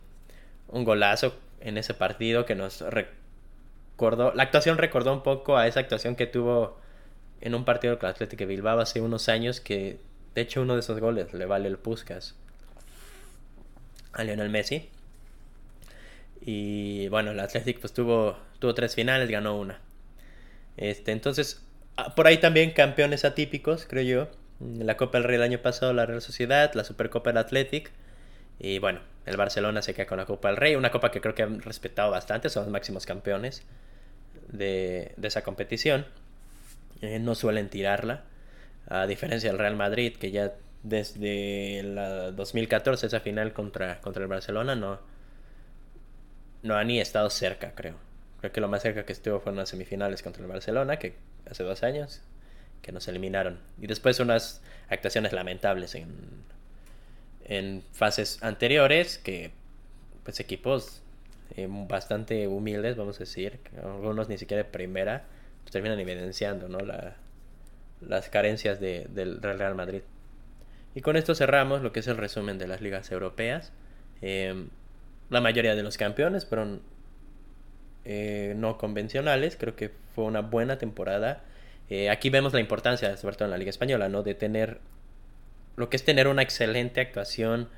un 0.70 0.84
golazo 0.84 1.36
en 1.62 1.78
ese 1.78 1.94
partido 1.94 2.46
que 2.46 2.56
nos 2.56 2.82
recordó. 2.82 4.34
La 4.34 4.44
actuación 4.44 4.78
recordó 4.78 5.14
un 5.14 5.24
poco 5.24 5.58
a 5.58 5.68
esa 5.68 5.80
actuación 5.80 6.16
que 6.16 6.26
tuvo 6.26 6.80
en 7.42 7.56
un 7.56 7.66
partido 7.66 8.00
con 8.00 8.10
Atlético 8.10 8.46
Bilbao 8.46 8.80
hace 8.80 9.02
unos 9.02 9.30
años. 9.30 9.62
Que 9.62 10.00
de 10.36 10.42
hecho 10.42 10.62
uno 10.62 10.74
de 10.74 10.82
esos 10.82 11.00
goles 11.00 11.34
le 11.34 11.46
vale 11.46 11.68
el 11.68 11.78
Puskas 11.78 12.36
a 14.14 14.24
Lionel 14.24 14.50
Messi. 14.50 14.90
Y 16.42 17.08
bueno, 17.10 17.32
el 17.32 17.40
Atlético 17.40 17.82
pues 17.82 17.94
tuvo, 17.94 18.38
tuvo 18.60 18.74
tres 18.74 18.96
finales, 18.96 19.30
ganó 19.30 19.58
una. 19.58 19.80
Este, 20.76 21.12
entonces, 21.12 21.62
ah, 21.98 22.16
por 22.16 22.28
ahí 22.28 22.40
también 22.40 22.72
campeones 22.72 23.24
atípicos, 23.26 23.86
creo 23.88 24.04
yo 24.04 24.43
la 24.80 24.98
Copa 24.98 25.18
del 25.18 25.26
Rey 25.26 25.36
el 25.36 25.44
año 25.44 25.60
pasado 25.60 25.94
la 25.94 26.06
Real 26.06 26.22
Sociedad, 26.22 26.74
la 26.74 26.84
Supercopa 26.84 27.30
del 27.30 27.38
Athletic. 27.38 27.92
Y 28.60 28.80
bueno, 28.80 29.02
el 29.26 29.38
Barcelona 29.38 29.82
se 29.82 29.94
queda 29.94 30.06
con 30.06 30.18
la 30.18 30.26
Copa 30.26 30.50
del 30.50 30.58
Rey, 30.58 30.76
una 30.76 30.92
copa 30.92 31.12
que 31.12 31.22
creo 31.22 31.36
que 31.36 31.44
han 31.44 31.62
respetado 31.62 32.12
bastante, 32.12 32.50
son 32.50 32.64
los 32.64 32.72
máximos 32.72 33.06
campeones 33.06 33.64
de, 34.50 35.14
esa 35.22 35.44
competición. 35.44 36.06
Eh, 37.02 37.20
no 37.20 37.36
suelen 37.36 37.70
tirarla, 37.70 38.24
a 38.88 39.08
diferencia 39.08 39.50
del 39.50 39.60
Real 39.60 39.76
Madrid, 39.76 40.16
que 40.18 40.32
ya 40.32 40.54
desde 40.84 41.82
la 41.84 42.32
2014, 42.32 43.08
esa 43.08 43.20
final 43.20 43.54
contra, 43.54 44.00
contra 44.02 44.24
el 44.24 44.30
Barcelona, 44.30 44.76
no, 44.76 45.00
no 46.62 46.76
ha 46.76 46.84
ni 46.84 47.00
estado 47.00 47.30
cerca, 47.30 47.74
creo. 47.76 47.96
Creo 48.40 48.52
que 48.52 48.62
lo 48.62 48.68
más 48.68 48.82
cerca 48.82 49.06
que 49.06 49.14
estuvo 49.14 49.40
fueron 49.40 49.58
las 49.58 49.70
semifinales 49.70 50.22
contra 50.22 50.44
el 50.44 50.50
Barcelona, 50.50 50.98
que 51.00 51.16
hace 51.50 51.64
dos 51.64 51.84
años, 51.84 52.22
que 52.84 52.92
nos 52.92 53.08
eliminaron. 53.08 53.58
Y 53.82 53.88
después 53.88 54.20
unas 54.20 54.62
actuaciones 54.90 55.34
lamentables 55.34 55.96
en, 55.96 56.10
en 57.46 57.84
fases 57.94 58.38
anteriores, 58.44 59.18
que 59.18 59.52
pues 60.24 60.40
equipos 60.40 61.02
eh, 61.56 61.68
bastante 61.70 62.48
humildes, 62.48 62.96
vamos 62.96 63.16
a 63.16 63.20
decir, 63.20 63.60
algunos 63.82 64.30
ni 64.30 64.38
siquiera 64.38 64.64
de 64.64 64.70
primera, 64.70 65.24
pues 65.64 65.72
terminan 65.72 66.00
evidenciando 66.00 66.68
¿no? 66.68 66.80
La, 66.80 67.16
las 68.02 68.30
carencias 68.30 68.80
de, 68.80 69.08
del 69.10 69.42
Real 69.42 69.76
Madrid. 69.76 70.02
Y 70.94 71.02
con 71.02 71.16
esto 71.16 71.34
cerramos 71.34 71.82
lo 71.82 71.92
que 71.92 72.02
es 72.02 72.08
el 72.08 72.18
resumen 72.18 72.58
de 72.58 72.68
las 72.68 72.82
ligas 72.82 73.12
europeas. 73.12 73.72
Em, 74.22 74.70
la 75.30 75.42
mayoría 75.42 75.74
de 75.76 75.84
los 75.84 75.98
campeones 75.98 76.46
fueron 76.46 76.82
eh, 78.06 78.54
no 78.58 78.78
convencionales, 78.78 79.56
creo 79.58 79.76
que 79.76 79.90
fue 80.14 80.26
una 80.26 80.42
buena 80.42 80.78
temporada 80.78 81.44
eh, 81.90 82.10
aquí 82.10 82.30
vemos 82.30 82.54
la 82.54 82.60
importancia, 82.60 83.16
sobre 83.18 83.36
todo 83.36 83.46
en 83.46 83.52
la 83.52 83.58
Liga 83.58 83.70
Española, 83.70 84.10
¿no? 84.10 84.24
De 84.24 84.36
tener 84.36 84.80
lo 85.76 85.90
que 85.90 85.98
es 85.98 86.06
tener 86.06 86.28
una 86.28 86.42
excelente 86.42 87.02
actuación 87.02 87.70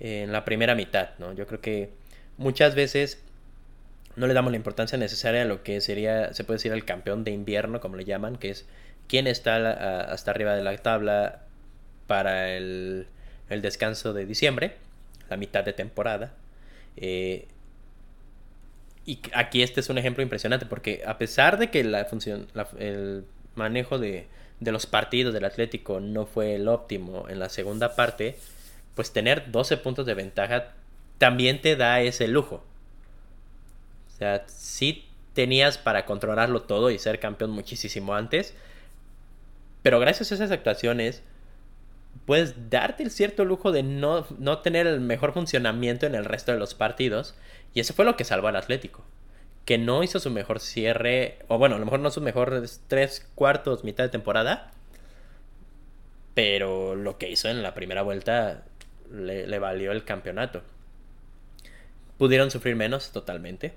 en 0.00 0.32
la 0.32 0.44
primera 0.44 0.74
mitad, 0.74 1.10
¿no? 1.18 1.32
Yo 1.32 1.46
creo 1.46 1.60
que 1.60 1.90
muchas 2.36 2.74
veces 2.74 3.22
no 4.16 4.26
le 4.26 4.34
damos 4.34 4.52
la 4.52 4.56
importancia 4.56 4.98
necesaria 4.98 5.42
a 5.42 5.44
lo 5.44 5.62
que 5.62 5.80
sería, 5.80 6.34
se 6.34 6.44
puede 6.44 6.56
decir, 6.56 6.72
el 6.72 6.84
campeón 6.84 7.24
de 7.24 7.30
invierno, 7.30 7.80
como 7.80 7.96
le 7.96 8.04
llaman, 8.04 8.36
que 8.36 8.50
es 8.50 8.66
quién 9.06 9.26
está 9.26 10.02
hasta 10.02 10.30
arriba 10.30 10.54
de 10.54 10.62
la 10.62 10.76
tabla 10.78 11.42
para 12.06 12.56
el, 12.56 13.06
descanso 13.48 14.12
de 14.12 14.26
diciembre, 14.26 14.76
la 15.30 15.36
mitad 15.36 15.64
de 15.64 15.72
temporada. 15.72 16.34
Eh, 16.96 17.46
y 19.06 19.20
aquí 19.32 19.62
este 19.62 19.80
es 19.80 19.88
un 19.88 19.98
ejemplo 19.98 20.22
impresionante, 20.22 20.66
porque 20.66 21.02
a 21.06 21.16
pesar 21.16 21.58
de 21.58 21.70
que 21.70 21.84
la 21.84 22.04
función, 22.04 22.48
el 22.78 23.24
manejo 23.58 23.98
de, 23.98 24.26
los 24.60 24.86
partidos 24.86 25.34
del 25.34 25.44
Atlético 25.44 26.00
no 26.00 26.24
fue 26.24 26.54
el 26.54 26.68
óptimo 26.68 27.26
en 27.28 27.38
la 27.38 27.48
segunda 27.50 27.94
parte, 27.94 28.38
pues 28.94 29.12
tener 29.12 29.50
12 29.50 29.76
puntos 29.76 30.06
de 30.06 30.14
ventaja 30.14 30.72
también 31.18 31.60
te 31.60 31.76
da 31.76 32.00
ese 32.00 32.28
lujo. 32.28 32.64
O 34.06 34.18
sea, 34.18 34.44
sí 34.48 35.06
tenías 35.34 35.78
para 35.78 36.06
controlarlo 36.06 36.62
todo 36.62 36.90
y 36.90 36.98
ser 36.98 37.20
campeón 37.20 37.50
muchísimo 37.50 38.14
antes, 38.14 38.54
pero 39.82 40.00
gracias 40.00 40.32
a 40.32 40.36
esas 40.36 40.50
actuaciones 40.50 41.22
puedes 42.24 42.70
darte 42.70 43.02
el 43.02 43.10
cierto 43.10 43.44
lujo 43.44 43.70
de 43.70 43.82
no, 43.82 44.26
no 44.38 44.58
tener 44.58 44.86
el 44.86 45.00
mejor 45.00 45.32
funcionamiento 45.32 46.06
en 46.06 46.14
el 46.14 46.24
resto 46.24 46.52
de 46.52 46.58
los 46.58 46.74
partidos 46.74 47.34
y 47.74 47.80
eso 47.80 47.94
fue 47.94 48.04
lo 48.04 48.16
que 48.16 48.24
salvó 48.24 48.48
al 48.48 48.56
Atlético 48.56 49.04
que 49.68 49.76
no 49.76 50.02
hizo 50.02 50.18
su 50.18 50.30
mejor 50.30 50.60
cierre, 50.60 51.40
o 51.46 51.58
bueno, 51.58 51.76
a 51.76 51.78
lo 51.78 51.84
mejor 51.84 52.00
no 52.00 52.10
sus 52.10 52.22
mejores 52.22 52.80
tres 52.88 53.28
cuartos, 53.34 53.84
mitad 53.84 54.02
de 54.02 54.08
temporada, 54.08 54.70
pero 56.32 56.94
lo 56.94 57.18
que 57.18 57.28
hizo 57.28 57.50
en 57.50 57.62
la 57.62 57.74
primera 57.74 58.00
vuelta 58.00 58.62
le, 59.12 59.58
valió 59.58 59.92
el 59.92 60.04
campeonato. 60.04 60.62
Pudieron 62.16 62.50
sufrir 62.50 62.76
menos 62.76 63.12
totalmente. 63.12 63.74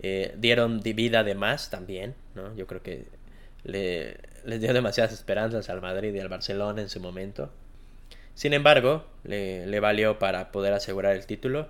Eh, 0.00 0.34
dieron 0.38 0.80
vida 0.80 1.22
de 1.22 1.34
más 1.34 1.68
también, 1.68 2.14
¿no? 2.34 2.56
Yo 2.56 2.66
creo 2.66 2.82
que 2.82 3.04
le, 3.62 4.16
les 4.46 4.62
dio 4.62 4.72
demasiadas 4.72 5.12
esperanzas 5.12 5.68
al 5.68 5.82
Madrid 5.82 6.14
y 6.14 6.20
al 6.20 6.30
Barcelona 6.30 6.80
en 6.80 6.88
su 6.88 7.00
momento. 7.00 7.52
Sin 8.34 8.54
embargo, 8.54 9.04
le, 9.22 9.66
le 9.66 9.80
valió 9.80 10.18
para 10.18 10.50
poder 10.50 10.72
asegurar 10.72 11.14
el 11.14 11.26
título 11.26 11.68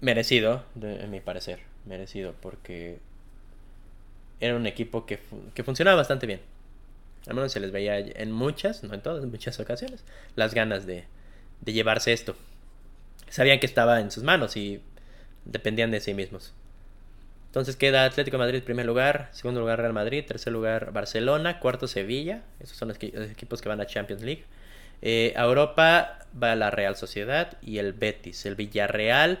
merecido, 0.00 0.62
en 0.80 1.10
mi 1.10 1.18
parecer, 1.18 1.58
merecido, 1.86 2.34
porque 2.40 2.98
era 4.40 4.54
un 4.54 4.66
equipo 4.66 5.06
que, 5.06 5.18
que 5.54 5.64
funcionaba 5.64 5.96
bastante 5.96 6.26
bien. 6.26 6.40
Al 7.26 7.34
menos 7.34 7.52
se 7.52 7.60
les 7.60 7.72
veía 7.72 7.98
en 7.98 8.30
muchas, 8.30 8.84
no 8.84 8.94
en 8.94 9.00
todas, 9.00 9.24
en 9.24 9.30
muchas 9.30 9.58
ocasiones, 9.58 10.04
las 10.36 10.54
ganas 10.54 10.86
de, 10.86 11.04
de 11.60 11.72
llevarse 11.72 12.12
esto. 12.12 12.36
Sabían 13.28 13.58
que 13.58 13.66
estaba 13.66 14.00
en 14.00 14.10
sus 14.10 14.22
manos 14.22 14.56
y 14.56 14.80
dependían 15.44 15.90
de 15.90 16.00
sí 16.00 16.14
mismos. 16.14 16.52
Entonces 17.46 17.76
queda 17.76 18.04
Atlético 18.04 18.38
Madrid 18.38 18.62
primer 18.62 18.84
lugar, 18.84 19.30
segundo 19.32 19.60
lugar 19.60 19.78
Real 19.78 19.94
Madrid, 19.94 20.24
tercer 20.26 20.52
lugar 20.52 20.92
Barcelona, 20.92 21.58
cuarto 21.58 21.88
Sevilla, 21.88 22.42
esos 22.60 22.76
son 22.76 22.88
los, 22.88 22.98
equipos 23.02 23.62
que 23.62 23.68
van 23.68 23.80
a 23.80 23.86
Champions 23.86 24.22
League. 24.22 24.44
Eh, 25.02 25.32
a 25.36 25.44
Europa 25.44 26.26
va 26.40 26.54
la 26.54 26.70
Real 26.70 26.96
Sociedad 26.96 27.56
y 27.62 27.78
el 27.78 27.92
Betis. 27.92 28.44
El 28.46 28.56
Villarreal 28.56 29.40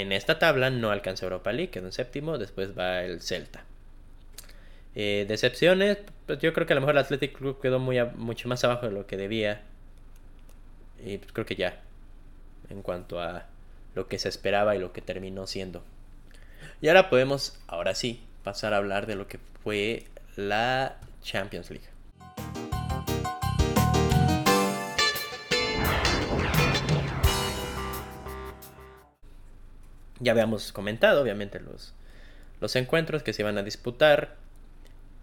en 0.00 0.12
esta 0.12 0.38
tabla 0.38 0.70
no 0.70 0.90
alcanza 0.90 1.26
Europa 1.26 1.52
League, 1.52 1.70
quedó 1.70 1.86
en 1.86 1.92
séptimo, 1.92 2.38
después 2.38 2.76
va 2.76 3.02
el 3.02 3.20
Celta. 3.20 3.64
Eh, 4.94 5.24
decepciones, 5.28 5.98
pues 6.26 6.38
yo 6.38 6.52
creo 6.52 6.66
que 6.66 6.72
a 6.72 6.76
lo 6.76 6.80
mejor 6.80 6.94
el 6.94 7.02
Athletic 7.02 7.36
Club 7.36 7.60
quedó 7.60 7.78
muy 7.78 8.02
mucho 8.16 8.48
más 8.48 8.62
abajo 8.64 8.86
de 8.86 8.92
lo 8.92 9.06
que 9.06 9.16
debía. 9.16 9.62
Y 11.04 11.18
pues 11.18 11.32
creo 11.32 11.46
que 11.46 11.56
ya, 11.56 11.80
en 12.70 12.82
cuanto 12.82 13.20
a 13.20 13.46
lo 13.94 14.08
que 14.08 14.18
se 14.18 14.28
esperaba 14.28 14.76
y 14.76 14.78
lo 14.78 14.92
que 14.92 15.00
terminó 15.00 15.46
siendo. 15.46 15.84
Y 16.80 16.88
ahora 16.88 17.10
podemos, 17.10 17.58
ahora 17.66 17.94
sí, 17.94 18.22
pasar 18.42 18.74
a 18.74 18.78
hablar 18.78 19.06
de 19.06 19.16
lo 19.16 19.28
que 19.28 19.38
fue 19.62 20.06
la 20.36 20.96
Champions 21.22 21.70
League. 21.70 22.73
Ya 30.24 30.32
habíamos 30.32 30.72
comentado, 30.72 31.22
obviamente, 31.22 31.60
los, 31.60 31.94
los 32.60 32.74
encuentros 32.76 33.22
que 33.22 33.32
se 33.32 33.42
iban 33.42 33.58
a 33.58 33.62
disputar. 33.62 34.36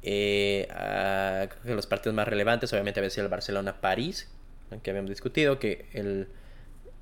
Eh, 0.03 0.67
creo 0.69 1.63
que 1.63 1.75
los 1.75 1.87
partidos 1.87 2.15
más 2.15 2.27
relevantes, 2.27 2.71
obviamente, 2.71 2.99
había 2.99 3.09
sido 3.09 3.25
el 3.25 3.31
Barcelona-París, 3.31 4.29
que 4.83 4.89
habíamos 4.91 5.09
discutido, 5.09 5.59
que 5.59 5.87
el, 5.93 6.27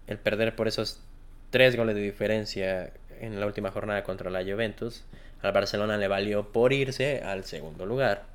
el 0.08 0.18
perder 0.18 0.56
por 0.56 0.68
esos 0.68 1.02
tres 1.50 1.76
goles 1.76 1.96
de 1.96 2.02
diferencia 2.02 2.94
en 3.20 3.40
la 3.40 3.46
última 3.46 3.72
jornada 3.72 4.04
contra 4.04 4.30
la 4.30 4.44
Juventus, 4.44 5.04
al 5.42 5.52
Barcelona 5.52 5.98
le 5.98 6.08
valió 6.08 6.52
por 6.52 6.74
irse 6.74 7.22
al 7.22 7.44
segundo 7.44 7.86
lugar 7.86 8.26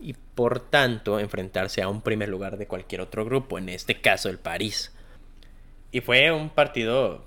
y 0.00 0.14
por 0.34 0.60
tanto 0.60 1.18
enfrentarse 1.18 1.82
a 1.82 1.88
un 1.88 2.02
primer 2.02 2.28
lugar 2.28 2.58
de 2.58 2.66
cualquier 2.66 3.00
otro 3.00 3.24
grupo, 3.24 3.58
en 3.58 3.68
este 3.68 4.00
caso 4.00 4.28
el 4.28 4.38
París. 4.38 4.92
Y 5.90 6.00
fue 6.00 6.30
un 6.32 6.50
partido 6.50 7.24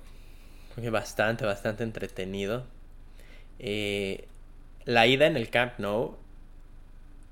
bastante, 0.90 1.44
bastante 1.44 1.82
entretenido. 1.82 2.64
Eh, 3.58 4.26
la 4.84 5.06
ida 5.06 5.26
en 5.26 5.36
el 5.36 5.50
Camp 5.50 5.78
Nou 5.78 6.16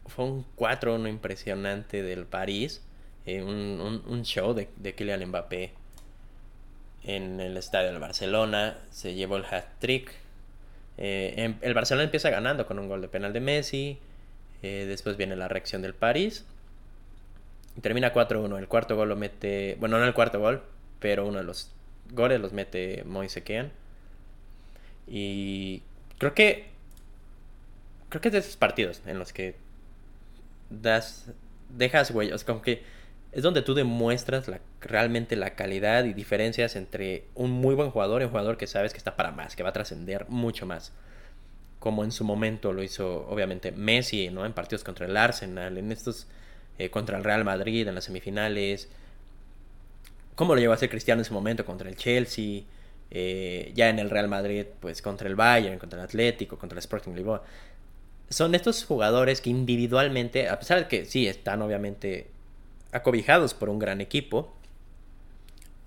fue 0.06 0.24
un 0.24 0.44
4-1 0.56 1.08
impresionante 1.08 2.02
del 2.02 2.26
París. 2.26 2.82
Eh, 3.26 3.42
un, 3.42 4.22
show 4.24 4.54
de, 4.54 4.68
de 4.76 4.94
Kylian 4.94 5.26
Mbappé 5.26 5.72
en 7.04 7.40
el 7.40 7.56
estadio 7.56 7.90
del 7.90 8.00
Barcelona, 8.00 8.78
se 8.90 9.14
llevó 9.14 9.36
el 9.36 9.44
hat-trick. 9.44 10.12
Eh, 10.98 11.34
em, 11.36 11.56
el 11.60 11.74
Barcelona 11.74 12.04
empieza 12.04 12.30
ganando 12.30 12.66
con 12.66 12.78
un 12.78 12.88
gol 12.88 13.00
de 13.00 13.08
penal 13.08 13.32
de 13.32 13.40
Messi, 13.40 13.98
después 14.60 15.16
viene 15.16 15.36
la 15.36 15.46
reacción 15.46 15.82
del 15.82 15.94
París, 15.94 16.44
termina 17.80 18.12
4-1. 18.12 18.58
El 18.58 18.66
cuarto 18.66 18.96
gol 18.96 19.08
lo 19.08 19.16
mete, 19.16 19.76
bueno, 19.78 19.98
no 19.98 20.04
el 20.04 20.14
cuarto 20.14 20.40
gol, 20.40 20.62
pero 20.98 21.26
uno 21.26 21.38
de 21.38 21.44
los 21.44 21.70
goles 22.10 22.40
los 22.40 22.52
mete 22.52 23.04
Moise 23.04 23.42
Kean. 23.42 23.72
Y 25.06 25.82
creo 26.18 26.34
que 26.34 26.66
creo 28.08 28.20
que 28.20 28.28
es 28.28 28.32
de 28.32 28.38
esos 28.38 28.56
partidos 28.56 29.02
en 29.06 29.18
los 29.18 29.32
que 29.32 29.54
das 30.70 31.30
dejas 31.68 32.10
huellas, 32.10 32.44
como 32.44 32.62
que 32.62 32.82
es 33.32 33.42
donde 33.42 33.62
tú 33.62 33.74
demuestras 33.74 34.50
realmente 34.80 35.36
la 35.36 35.54
calidad 35.54 36.04
y 36.04 36.14
diferencias 36.14 36.76
entre 36.76 37.24
un 37.34 37.50
muy 37.50 37.74
buen 37.74 37.90
jugador 37.90 38.22
y 38.22 38.24
un 38.24 38.30
jugador 38.30 38.56
que 38.56 38.66
sabes 38.66 38.92
que 38.92 38.98
está 38.98 39.16
para 39.16 39.32
más, 39.32 39.54
que 39.54 39.62
va 39.62 39.68
a 39.68 39.72
trascender 39.72 40.26
mucho 40.28 40.64
más. 40.64 40.92
Como 41.78 42.04
en 42.04 42.10
su 42.10 42.24
momento 42.24 42.72
lo 42.72 42.82
hizo, 42.82 43.28
obviamente, 43.28 43.70
Messi, 43.70 44.30
¿no? 44.30 44.46
En 44.46 44.52
partidos 44.52 44.82
contra 44.82 45.06
el 45.06 45.16
Arsenal, 45.16 45.76
en 45.78 45.92
estos 45.92 46.26
eh, 46.78 46.90
contra 46.90 47.18
el 47.18 47.24
Real 47.24 47.44
Madrid, 47.44 47.86
en 47.86 47.94
las 47.94 48.04
semifinales. 48.04 48.88
Cómo 50.38 50.54
lo 50.54 50.60
llevó 50.60 50.72
a 50.72 50.76
hacer 50.76 50.88
Cristiano 50.88 51.20
en 51.20 51.24
su 51.24 51.34
momento 51.34 51.64
contra 51.64 51.88
el 51.88 51.96
Chelsea. 51.96 52.62
Eh, 53.10 53.72
ya 53.74 53.88
en 53.88 53.98
el 53.98 54.08
Real 54.08 54.28
Madrid, 54.28 54.66
pues 54.78 55.02
contra 55.02 55.26
el 55.26 55.34
Bayern, 55.34 55.80
contra 55.80 55.98
el 55.98 56.04
Atlético, 56.04 56.56
contra 56.56 56.76
el 56.76 56.78
Sporting 56.78 57.10
Lisboa. 57.10 57.42
Son 58.30 58.54
estos 58.54 58.84
jugadores 58.84 59.40
que 59.40 59.50
individualmente, 59.50 60.48
a 60.48 60.56
pesar 60.56 60.78
de 60.78 60.86
que 60.86 61.06
sí 61.06 61.26
están 61.26 61.60
obviamente 61.60 62.28
acobijados 62.92 63.52
por 63.52 63.68
un 63.68 63.80
gran 63.80 64.00
equipo, 64.00 64.54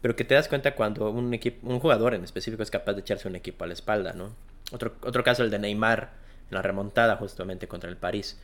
pero 0.02 0.18
que 0.18 0.26
te 0.26 0.36
das 0.36 0.50
cuenta 0.50 0.76
cuando 0.76 1.10
un, 1.12 1.34
equipo, 1.34 1.70
un 1.70 1.80
jugador 1.80 2.14
en 2.14 2.26
específico 2.26 2.62
es 2.62 2.72
capaz 2.72 2.92
de 2.92 3.00
echarse 3.00 3.30
un 3.30 3.38
equipo 3.38 3.64
a 3.64 3.68
la 3.68 3.74
espalda, 3.74 4.12
¿no? 4.12 4.36
Otro, 4.74 4.96
otro 5.02 5.24
caso, 5.24 5.44
el 5.44 5.50
de 5.50 5.60
Neymar, 5.60 6.12
en 6.50 6.56
la 6.56 6.62
remontada 6.62 7.16
justamente 7.16 7.70
contra 7.70 7.90
el 7.90 7.96
París. 7.96 8.38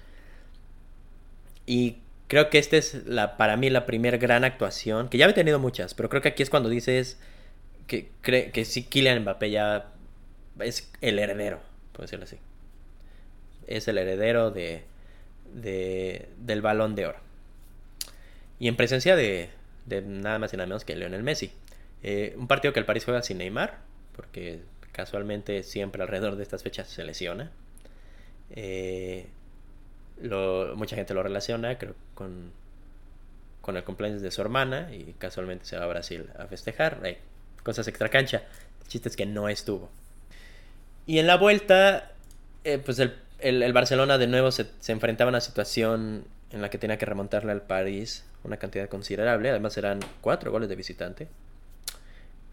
Y 1.65 1.97
creo 2.27 2.49
que 2.49 2.57
esta 2.57 2.77
es 2.77 3.05
la, 3.05 3.37
para 3.37 3.57
mí 3.57 3.69
la 3.69 3.85
primera 3.85 4.17
gran 4.17 4.43
actuación, 4.43 5.09
que 5.09 5.17
ya 5.17 5.27
he 5.27 5.33
tenido 5.33 5.59
muchas, 5.59 5.93
pero 5.93 6.09
creo 6.09 6.21
que 6.21 6.29
aquí 6.29 6.43
es 6.43 6.49
cuando 6.49 6.69
dices 6.69 7.19
que, 7.87 8.09
cree, 8.21 8.51
que 8.51 8.65
sí, 8.65 8.83
Kylian 8.83 9.21
Mbappé 9.21 9.51
ya 9.51 9.87
es 10.59 10.91
el 11.01 11.19
heredero, 11.19 11.59
por 11.93 12.01
decirlo 12.01 12.25
así. 12.25 12.37
Es 13.67 13.87
el 13.87 13.97
heredero 13.97 14.51
de, 14.51 14.83
de, 15.53 16.29
del 16.37 16.61
balón 16.61 16.95
de 16.95 17.07
oro. 17.07 17.19
Y 18.59 18.67
en 18.67 18.75
presencia 18.75 19.15
de, 19.15 19.49
nada 20.05 20.39
más 20.39 20.53
y 20.53 20.57
nada 20.57 20.67
menos 20.67 20.85
que 20.85 20.95
Lionel 20.95 21.23
Messi. 21.23 21.51
Eh, 22.03 22.35
un 22.37 22.47
partido 22.47 22.73
que 22.73 22.79
el 22.79 22.85
París 22.85 23.05
juega 23.05 23.21
sin 23.21 23.37
Neymar, 23.37 23.77
porque 24.15 24.59
casualmente 24.91 25.63
siempre 25.63 26.01
alrededor 26.01 26.35
de 26.35 26.43
estas 26.43 26.63
fechas 26.63 26.87
se 26.87 27.03
lesiona. 27.03 27.51
Eh, 28.51 29.27
mucha 30.75 30.95
gente 30.95 31.13
lo 31.13 31.23
relaciona 31.23 31.77
creo, 31.77 31.95
con, 32.15 32.51
con 33.61 33.77
el 33.77 33.83
cumpleaños 33.83 34.21
de 34.21 34.31
su 34.31 34.41
hermana 34.41 34.89
y 34.93 35.13
casualmente 35.17 35.65
se 35.65 35.77
va 35.77 35.85
a 35.85 35.87
Brasil 35.87 36.29
a 36.37 36.47
festejar. 36.47 36.99
Cosas 37.63 37.87
extra 37.87 38.09
cancha. 38.09 38.43
El 38.81 38.87
chiste 38.87 39.09
es 39.09 39.15
que 39.15 39.25
no 39.25 39.49
estuvo. 39.49 39.89
Y 41.05 41.19
en 41.19 41.27
la 41.27 41.37
vuelta, 41.37 42.11
eh, 42.63 42.77
pues 42.83 42.99
el, 42.99 43.13
el, 43.39 43.73
Barcelona 43.73 44.17
de 44.17 44.27
nuevo 44.27 44.51
se, 44.51 44.67
se 44.79 44.91
enfrentaba 44.91 45.29
a 45.29 45.33
una 45.33 45.41
situación 45.41 46.25
en 46.51 46.61
la 46.61 46.69
que 46.69 46.77
tenía 46.77 46.97
que 46.97 47.05
remontarle 47.05 47.51
al 47.51 47.61
París 47.61 48.25
una 48.43 48.57
cantidad 48.57 48.87
considerable. 48.89 49.49
Además 49.49 49.77
eran 49.77 49.99
cuatro 50.21 50.51
goles 50.51 50.69
de 50.69 50.75
visitante. 50.75 51.27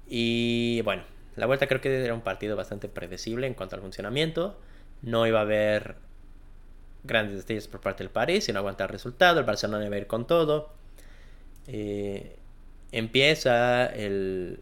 Y 0.07 0.83
bueno, 0.83 1.05
la 1.37 1.46
vuelta 1.46 1.66
creo 1.66 1.81
que 1.81 2.05
era 2.05 2.14
un 2.14 2.20
partido 2.20 2.57
bastante 2.57 2.88
predecible 2.88 3.46
en 3.46 3.55
cuanto 3.55 3.77
al 3.77 3.83
funcionamiento. 3.83 4.61
No 5.03 5.27
iba 5.27 5.40
a 5.40 5.42
haber 5.42 5.96
grandes 7.04 7.38
detalles 7.38 7.68
por 7.68 7.80
parte 7.80 8.02
del 8.02 8.10
París, 8.10 8.44
sino 8.44 8.58
aguantar 8.58 8.90
el 8.90 8.92
resultado. 8.92 9.40
El 9.40 9.46
Barcelona 9.46 9.86
iba 9.86 9.94
a 9.94 9.98
ir 9.98 10.06
con 10.06 10.26
todo. 10.26 10.72
Eh, 11.66 12.36
empieza 12.92 13.86
el, 13.86 14.60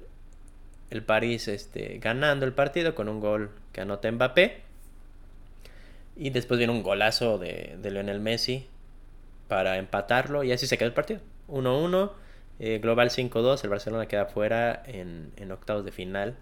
el 0.90 1.02
París 1.02 1.48
este, 1.48 1.98
ganando 1.98 2.44
el 2.44 2.52
partido 2.52 2.94
con 2.94 3.09
un 3.09 3.20
gol 3.20 3.50
que 3.72 3.81
anota 3.81 4.11
Mbappé. 4.11 4.62
Y 6.16 6.31
después 6.31 6.59
viene 6.59 6.72
un 6.72 6.83
golazo 6.83 7.38
de, 7.38 7.76
de 7.81 7.90
Lionel 7.90 8.20
Messi 8.20 8.68
para 9.48 9.78
empatarlo 9.78 10.44
y 10.44 10.52
así 10.52 10.66
se 10.66 10.78
queda 10.78 10.88
el 10.88 10.94
partido. 10.94 11.20
1-1, 11.48 12.11
eh, 12.59 12.78
global 12.78 13.11
5-2, 13.11 13.64
el 13.64 13.70
Barcelona 13.70 14.07
queda 14.07 14.26
fuera 14.26 14.83
en, 14.87 15.50
octavos 15.50 15.85
de 15.85 15.92
final. 15.92 16.37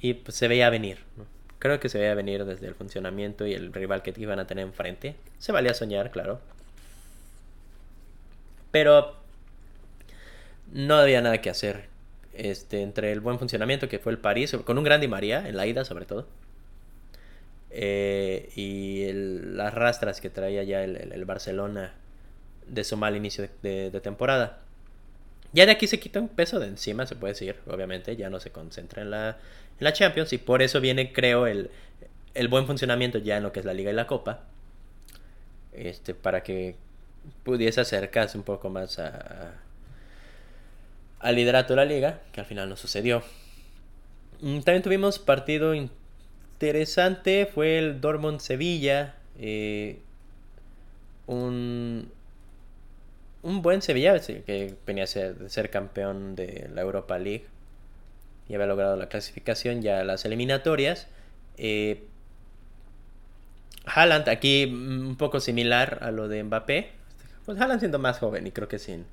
Y 0.00 0.14
pues, 0.14 0.36
se 0.36 0.48
veía 0.48 0.70
venir. 0.70 0.98
Creo 1.64 1.80
que 1.80 1.88
se 1.88 1.98
veía 1.98 2.14
venir 2.14 2.44
desde 2.44 2.66
el 2.66 2.74
funcionamiento 2.74 3.46
y 3.46 3.54
el 3.54 3.72
rival 3.72 4.02
que 4.02 4.12
iban 4.18 4.38
a 4.38 4.46
tener 4.46 4.66
enfrente. 4.66 5.16
Se 5.38 5.50
valía 5.50 5.72
soñar, 5.72 6.10
claro. 6.10 6.38
Pero 8.70 9.16
no 10.70 10.96
había 10.96 11.22
nada 11.22 11.40
que 11.40 11.48
hacer. 11.48 11.86
Este, 12.34 12.82
entre 12.82 13.12
el 13.12 13.20
buen 13.20 13.38
funcionamiento 13.38 13.88
que 13.88 13.98
fue 13.98 14.12
el 14.12 14.18
París, 14.18 14.54
con 14.66 14.76
un 14.76 14.84
gran 14.84 15.00
Di 15.00 15.08
María 15.08 15.48
en 15.48 15.56
la 15.56 15.66
ida 15.66 15.86
sobre 15.86 16.04
todo 16.04 16.26
eh, 17.70 18.50
y 18.56 19.10
las 19.54 19.72
rastras 19.72 20.20
que 20.20 20.28
traía 20.28 20.64
ya 20.64 20.84
el, 20.84 21.24
Barcelona 21.24 21.94
de 22.66 22.84
su 22.84 22.98
mal 22.98 23.16
inicio 23.16 23.48
de, 23.62 24.00
temporada. 24.02 24.63
Ya 25.54 25.66
de 25.66 25.72
aquí 25.72 25.86
se 25.86 26.00
quita 26.00 26.20
un 26.20 26.28
peso 26.28 26.58
de 26.58 26.66
encima, 26.66 27.06
se 27.06 27.14
puede 27.14 27.32
decir, 27.32 27.56
obviamente, 27.66 28.16
ya 28.16 28.28
no 28.28 28.40
se 28.40 28.50
concentra 28.50 29.02
en 29.02 29.10
la, 29.10 29.38
la 29.78 29.92
Champions 29.92 30.32
y 30.32 30.38
por 30.38 30.62
eso 30.62 30.80
viene, 30.80 31.12
creo, 31.12 31.46
el, 31.46 31.70
el 32.34 32.48
buen 32.48 32.66
funcionamiento 32.66 33.18
ya 33.18 33.36
en 33.36 33.44
lo 33.44 33.52
que 33.52 33.60
es 33.60 33.66
la 33.66 33.72
Liga 33.72 33.90
y 33.90 33.94
la 33.94 34.06
Copa. 34.06 34.40
Este, 35.72 36.14
para 36.14 36.42
que 36.42 36.76
pudiese 37.44 37.80
acercarse 37.80 38.36
un 38.36 38.44
poco 38.44 38.68
más 38.68 38.98
a, 38.98 39.54
al 41.20 41.34
liderato 41.36 41.72
de 41.72 41.76
la 41.76 41.84
liga, 41.84 42.20
que 42.32 42.40
al 42.40 42.46
final 42.46 42.68
no 42.68 42.76
sucedió. 42.76 43.22
Mm, 44.40 44.60
también 44.60 44.82
tuvimos 44.82 45.18
partido 45.18 45.74
interesante, 45.74 47.46
fue 47.46 47.78
el 47.78 48.00
Dortmund 48.00 48.40
Sevilla. 48.40 49.14
Eh, 49.38 50.00
un, 51.26 52.10
un 53.44 53.60
buen 53.60 53.82
Sevilla 53.82 54.18
que 54.18 54.74
venía 54.86 55.04
a 55.04 55.06
ser, 55.06 55.36
ser 55.48 55.70
campeón 55.70 56.34
de 56.34 56.68
la 56.74 56.80
Europa 56.80 57.18
League 57.18 57.44
y 58.48 58.54
había 58.54 58.66
logrado 58.66 58.96
la 58.96 59.08
clasificación 59.08 59.82
ya 59.82 60.00
a 60.00 60.04
las 60.04 60.24
eliminatorias. 60.24 61.06
Eh, 61.58 62.04
Haaland 63.84 64.28
aquí 64.30 64.64
un 64.64 65.16
poco 65.16 65.40
similar 65.40 65.98
a 66.00 66.10
lo 66.10 66.28
de 66.28 66.42
Mbappé. 66.42 66.90
Pues 67.44 67.60
Haaland 67.60 67.80
siendo 67.80 67.98
más 67.98 68.18
joven 68.18 68.46
y 68.46 68.50
creo 68.50 68.66
que 68.66 68.78
sin, 68.78 69.04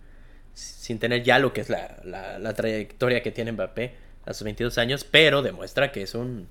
sin 0.53 0.97
tener 0.97 1.23
ya 1.23 1.37
lo 1.37 1.51
que 1.51 1.59
es 1.59 1.69
la, 1.69 1.99
la, 2.03 2.53
trayectoria 2.53 3.21
que 3.21 3.31
tiene 3.31 3.51
Mbappé 3.51 3.95
a 4.25 4.33
sus 4.33 4.45
22 4.45 4.77
años, 4.77 5.03
pero 5.03 5.41
demuestra 5.41 5.91
que 5.91 6.03
es 6.03 6.15
un, 6.15 6.47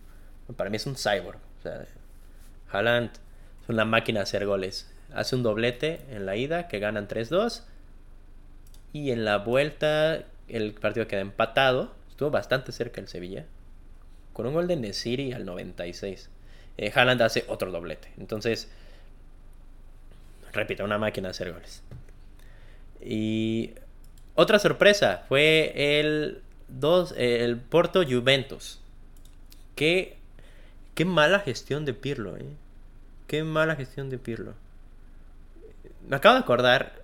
para 0.55 0.69
mí 0.69 0.77
es 0.77 0.87
un 0.87 0.97
cyborg. 0.97 1.39
O 1.65 1.69
Haaland 2.77 3.11
es 3.63 3.69
una 3.69 3.87
máquina 3.87 4.21
de 4.21 4.25
hacer 4.25 4.45
goles. 4.45 4.91
Hace 5.15 5.37
un 5.37 5.43
doblete 5.43 6.01
en 6.11 6.27
la 6.27 6.37
ida 6.37 6.69
que 6.69 6.79
ganan 6.79 7.09
3-2 7.09 7.63
y 8.93 9.11
en 9.11 9.25
la 9.25 9.39
vuelta 9.39 10.25
el 10.49 10.73
partido 10.75 11.07
queda 11.07 11.21
empatado. 11.21 11.93
Estuvo 12.11 12.31
bastante 12.31 12.73
cerca 12.73 13.01
el 13.01 13.09
Sevilla. 13.09 13.47
Con 14.33 14.47
un 14.47 14.55
gol 14.55 14.69
de 14.69 14.77
Nesiri 14.77 15.33
al 15.33 15.45
96. 15.45 16.31
Eh, 16.77 16.93
Haaland 16.95 17.23
hace 17.23 17.45
otro 17.49 17.71
doblete. 17.71 18.13
Entonces, 18.19 18.69
repito, 20.53 20.85
una 20.85 20.99
máquina 20.99 21.29
de 21.29 21.31
hacer 21.31 21.53
goles. 21.53 21.83
Y 23.03 23.73
otra 24.35 24.59
sorpresa 24.59 25.25
fue 25.29 26.01
el, 26.01 26.43
dos, 26.69 27.15
el 27.17 27.57
Porto 27.57 28.03
Juventus. 28.05 28.81
Qué, 29.75 30.17
qué 30.95 31.05
mala 31.05 31.41
gestión 31.41 31.85
de 31.85 31.95
Pirlo, 31.95 32.37
¿eh? 32.37 32.47
Qué 33.27 33.45
mala 33.45 33.77
gestión 33.77 34.11
de 34.11 34.19
Pirlo. 34.19 34.55
Me 36.09 36.17
acabo 36.17 36.35
de 36.35 36.41
acordar 36.41 37.03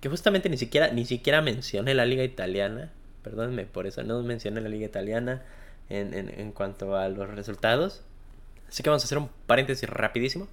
que 0.00 0.08
justamente 0.08 0.48
ni 0.48 0.56
siquiera, 0.56 0.88
ni 0.88 1.04
siquiera 1.04 1.40
mencioné 1.40 1.94
la 1.94 2.06
liga 2.06 2.24
italiana. 2.24 2.90
Perdónenme 3.22 3.64
por 3.64 3.86
eso, 3.86 4.02
no 4.02 4.22
mencioné 4.22 4.60
la 4.60 4.68
liga 4.68 4.86
italiana 4.86 5.42
en, 5.88 6.14
en, 6.14 6.52
cuanto 6.52 6.96
a 6.96 7.08
los 7.08 7.30
resultados. 7.30 8.02
Así 8.68 8.82
que 8.82 8.90
vamos 8.90 9.02
a 9.02 9.06
hacer 9.06 9.18
un 9.18 9.30
paréntesis 9.46 9.88
rapidísimo. 9.88 10.48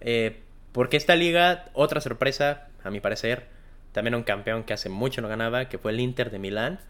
Eh, 0.00 0.40
porque 0.72 0.96
esta 0.96 1.14
liga, 1.14 1.66
otra 1.72 2.00
sorpresa, 2.00 2.68
a 2.84 2.90
mi 2.90 3.00
parecer, 3.00 3.46
también 3.92 4.14
un 4.14 4.22
campeón 4.22 4.64
que 4.64 4.74
hace 4.74 4.88
mucho 4.88 5.20
no 5.20 5.28
ganaba, 5.28 5.68
que 5.68 5.78
fue 5.78 5.92
el 5.92 6.00
Inter 6.00 6.30
de 6.30 6.38
Milán, 6.38 6.80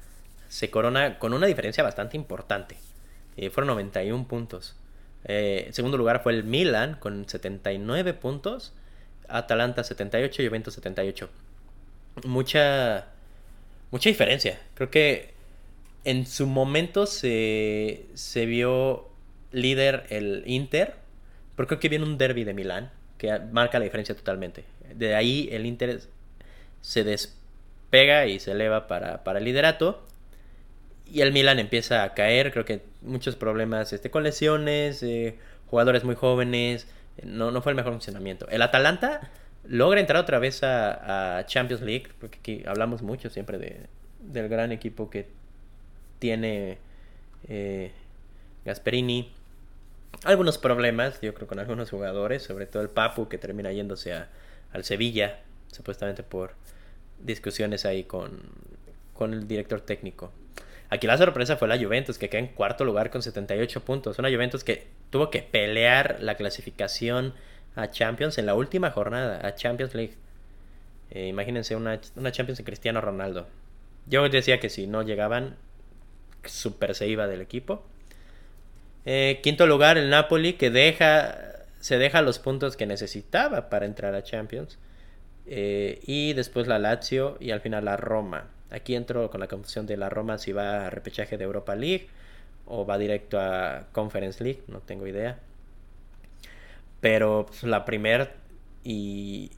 se 0.48 0.70
corona 0.70 1.18
con 1.18 1.34
una 1.34 1.46
diferencia 1.46 1.82
bastante 1.82 2.16
importante. 2.16 2.76
Eh, 3.36 3.50
fueron 3.50 3.68
91 3.68 4.26
puntos. 4.26 4.76
Eh, 5.24 5.64
en 5.66 5.72
segundo 5.72 5.98
lugar 5.98 6.22
fue 6.22 6.32
el 6.32 6.44
Milan 6.44 6.96
con 7.00 7.28
79 7.28 8.14
puntos. 8.14 8.72
Atalanta 9.28 9.84
78 9.84 10.42
y 10.42 10.46
Juventus 10.48 10.74
78 10.74 11.28
mucha, 12.24 13.06
mucha 13.90 14.08
diferencia. 14.08 14.58
Creo 14.74 14.90
que 14.90 15.34
en 16.04 16.26
su 16.26 16.46
momento 16.46 17.06
se, 17.06 18.06
se 18.14 18.46
vio 18.46 19.08
líder 19.52 20.06
el 20.10 20.42
Inter, 20.46 20.94
pero 21.56 21.66
creo 21.68 21.80
que 21.80 21.88
viene 21.88 22.04
un 22.04 22.18
derby 22.18 22.44
de 22.44 22.54
Milán 22.54 22.90
que 23.18 23.38
marca 23.38 23.78
la 23.78 23.84
diferencia 23.84 24.14
totalmente. 24.14 24.64
De 24.94 25.14
ahí 25.14 25.48
el 25.52 25.66
Inter 25.66 26.00
se 26.80 27.04
despega 27.04 28.26
y 28.26 28.40
se 28.40 28.52
eleva 28.52 28.86
para, 28.86 29.24
para 29.24 29.38
el 29.38 29.44
liderato. 29.44 30.02
Y 31.12 31.20
el 31.20 31.32
Milan 31.32 31.60
empieza 31.60 32.02
a 32.02 32.14
caer, 32.14 32.50
creo 32.50 32.64
que 32.64 32.80
muchos 33.00 33.36
problemas 33.36 33.92
este, 33.92 34.10
con 34.10 34.24
lesiones, 34.24 35.04
eh, 35.04 35.36
jugadores 35.70 36.02
muy 36.02 36.16
jóvenes, 36.16 36.88
no, 37.24 37.50
no 37.50 37.62
fue 37.62 37.72
el 37.72 37.76
mejor 37.76 37.92
funcionamiento. 37.92 38.48
El 38.48 38.62
Atalanta 38.62 39.30
logra 39.64 40.00
entrar 40.00 40.20
otra 40.20 40.38
vez 40.38 40.62
a, 40.62 41.44
Champions 41.46 41.82
League, 41.82 42.08
porque 42.20 42.38
aquí 42.38 42.62
hablamos 42.66 43.02
mucho 43.02 43.30
siempre 43.30 43.58
de, 43.58 43.86
del 44.20 44.48
gran 44.48 44.72
equipo 44.72 45.10
que 45.10 45.26
tiene 46.18 46.78
eh, 47.48 47.92
Gasperini. 48.64 49.32
Algunos 50.24 50.58
problemas, 50.58 51.20
yo 51.20 51.34
creo, 51.34 51.46
con 51.46 51.58
algunos 51.58 51.90
jugadores, 51.90 52.42
sobre 52.42 52.66
todo 52.66 52.82
el 52.82 52.88
Papu 52.88 53.28
que 53.28 53.38
termina 53.38 53.70
yéndose 53.72 54.12
a, 54.12 54.28
al 54.72 54.84
Sevilla, 54.84 55.40
supuestamente 55.70 56.22
por 56.22 56.52
discusiones 57.22 57.84
ahí 57.84 58.04
con, 58.04 58.40
con 59.12 59.34
el 59.34 59.46
director 59.46 59.80
técnico. 59.80 60.32
Aquí 60.88 61.06
la 61.06 61.18
sorpresa 61.18 61.56
fue 61.56 61.68
la 61.68 61.78
Juventus, 61.78 62.18
que 62.18 62.28
queda 62.28 62.40
en 62.40 62.48
cuarto 62.48 62.84
lugar 62.84 63.10
con 63.10 63.22
78 63.22 63.80
puntos. 63.84 64.18
Una 64.18 64.30
Juventus 64.30 64.62
que 64.62 64.86
tuvo 65.10 65.30
que 65.30 65.42
pelear 65.42 66.18
la 66.20 66.36
clasificación 66.36 67.34
a 67.74 67.90
Champions 67.90 68.38
en 68.38 68.46
la 68.46 68.54
última 68.54 68.90
jornada, 68.90 69.46
a 69.46 69.54
Champions 69.54 69.94
League. 69.94 70.14
Eh, 71.10 71.28
imagínense 71.28 71.76
una, 71.76 72.00
una, 72.16 72.32
Champions 72.32 72.58
de 72.58 72.64
Cristiano 72.64 73.00
Ronaldo. 73.00 73.46
Yo 74.06 74.28
decía 74.28 74.60
que 74.60 74.70
si 74.70 74.86
no 74.86 75.02
llegaban, 75.02 75.56
super 76.44 76.94
se 76.94 77.06
iba 77.08 77.26
del 77.26 77.40
equipo. 77.40 77.84
Eh, 79.04 79.40
quinto 79.42 79.66
lugar, 79.66 79.98
el 79.98 80.10
Napoli, 80.10 80.54
que 80.54 80.70
deja, 80.70 81.38
se 81.80 81.98
deja 81.98 82.22
los 82.22 82.38
puntos 82.38 82.76
que 82.76 82.86
necesitaba 82.86 83.68
para 83.68 83.86
entrar 83.86 84.14
a 84.14 84.24
Champions. 84.24 84.78
Eh, 85.46 86.00
y 86.06 86.32
después 86.32 86.66
la 86.66 86.78
Lazio 86.78 87.36
y 87.40 87.52
al 87.52 87.60
final 87.60 87.84
la 87.84 87.96
Roma. 87.96 88.48
Aquí 88.70 88.96
entro 88.96 89.30
con 89.30 89.40
la 89.40 89.46
confusión 89.46 89.86
de 89.86 89.96
la 89.96 90.08
Roma 90.08 90.38
si 90.38 90.52
va 90.52 90.86
a 90.86 90.90
repechaje 90.90 91.38
de 91.38 91.44
Europa 91.44 91.76
League 91.76 92.08
o 92.66 92.84
va 92.84 92.98
directo 92.98 93.40
a 93.40 93.86
Conference 93.92 94.42
League, 94.42 94.62
no 94.68 94.80
tengo 94.80 95.06
idea. 95.06 95.38
Pero 97.00 97.46
pues, 97.46 97.62
la 97.62 97.84
primera 97.84 98.32
y 98.84 99.50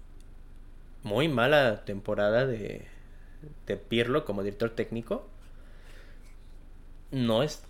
muy 1.03 1.29
mala 1.29 1.85
temporada 1.85 2.47
de, 2.47 2.87
Pirlo 3.89 4.25
como 4.25 4.43
director 4.43 4.71
técnico 4.71 5.29
no 7.13 7.43
es 7.43 7.63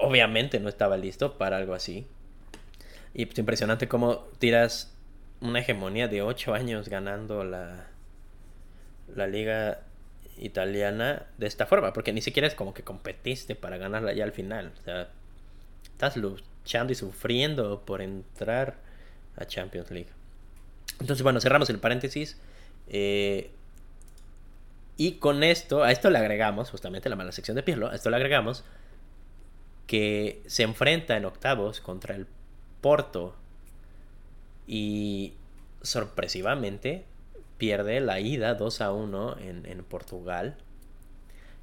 obviamente 0.00 0.60
no 0.60 0.68
estaba 0.68 0.96
listo 0.96 1.36
para 1.36 1.56
algo 1.56 1.74
así 1.74 2.06
y 3.12 3.26
pues 3.26 3.38
impresionante 3.38 3.88
cómo 3.88 4.18
tiras 4.38 4.94
una 5.40 5.60
hegemonía 5.60 6.06
de 6.06 6.22
8 6.22 6.54
años 6.54 6.88
ganando 6.88 7.42
la 7.42 7.88
la 9.16 9.26
liga 9.26 9.80
italiana 10.40 11.26
de 11.38 11.46
esta 11.46 11.66
forma 11.66 11.92
porque 11.92 12.12
ni 12.12 12.22
siquiera 12.22 12.48
es 12.48 12.54
como 12.54 12.74
que 12.74 12.82
competiste 12.82 13.54
para 13.54 13.76
ganarla 13.76 14.12
ya 14.12 14.24
al 14.24 14.32
final 14.32 14.72
o 14.80 14.84
sea 14.84 15.08
estás 16.00 16.16
luchando 16.16 16.92
y 16.92 16.96
sufriendo 16.96 17.82
por 17.84 18.00
entrar 18.00 18.78
a 19.36 19.44
Champions 19.44 19.90
League. 19.90 20.08
Entonces, 20.98 21.22
bueno, 21.22 21.40
cerramos 21.40 21.68
el 21.68 21.78
paréntesis. 21.78 22.38
Eh, 22.88 23.50
y 24.96 25.12
con 25.12 25.42
esto, 25.42 25.82
a 25.82 25.92
esto 25.92 26.08
le 26.10 26.18
agregamos, 26.18 26.70
justamente 26.70 27.08
la 27.08 27.16
mala 27.16 27.32
sección 27.32 27.54
de 27.54 27.62
Pirlo, 27.62 27.90
a 27.90 27.94
esto 27.94 28.08
le 28.10 28.16
agregamos 28.16 28.64
que 29.86 30.42
se 30.46 30.62
enfrenta 30.62 31.16
en 31.16 31.24
octavos 31.24 31.80
contra 31.80 32.14
el 32.14 32.26
Porto 32.80 33.34
y 34.66 35.34
sorpresivamente 35.82 37.04
pierde 37.60 38.00
la 38.00 38.18
ida 38.20 38.54
2 38.54 38.80
a 38.80 38.92
1 38.92 39.36
en, 39.38 39.84
Portugal 39.84 40.56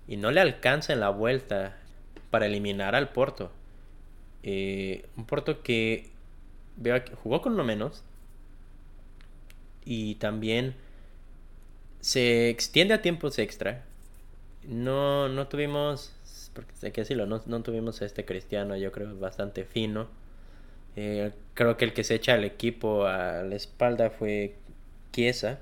y 0.07 0.15
no 0.15 0.29
le 0.29 0.39
alcanza 0.39 0.93
en 0.93 0.99
la 0.99 1.09
vuelta 1.09 1.75
para 2.29 2.45
eliminar 2.45 2.95
al 2.95 3.09
Porto. 3.09 3.51
Eh, 4.43 5.05
un 5.17 5.25
Porto 5.25 5.63
que 5.63 6.11
veo 6.75 7.03
que 7.03 7.15
jugó 7.15 7.41
con 7.41 7.53
uno 7.53 7.63
menos. 7.63 8.03
Y 9.83 10.15
también 10.15 10.75
se 11.99 12.49
extiende 12.49 12.93
a 12.93 13.01
tiempos 13.01 13.39
extra. 13.39 13.83
No, 14.63 15.29
no 15.29 15.47
tuvimos, 15.47 16.13
porque 16.53 16.73
hay 16.83 16.91
que 16.91 17.01
decirlo, 17.01 17.25
no, 17.25 17.41
no 17.47 17.63
tuvimos 17.63 18.03
a 18.03 18.05
este 18.05 18.23
cristiano, 18.23 18.77
yo 18.77 18.91
creo, 18.91 19.17
bastante 19.17 19.63
fino. 19.65 20.07
Eh, 20.95 21.31
creo 21.55 21.75
que 21.75 21.85
el 21.85 21.93
que 21.93 22.03
se 22.03 22.15
echa 22.15 22.35
al 22.35 22.43
equipo 22.43 23.05
a 23.07 23.41
la 23.41 23.55
espalda 23.55 24.11
fue 24.11 24.55
Chiesa. 25.11 25.59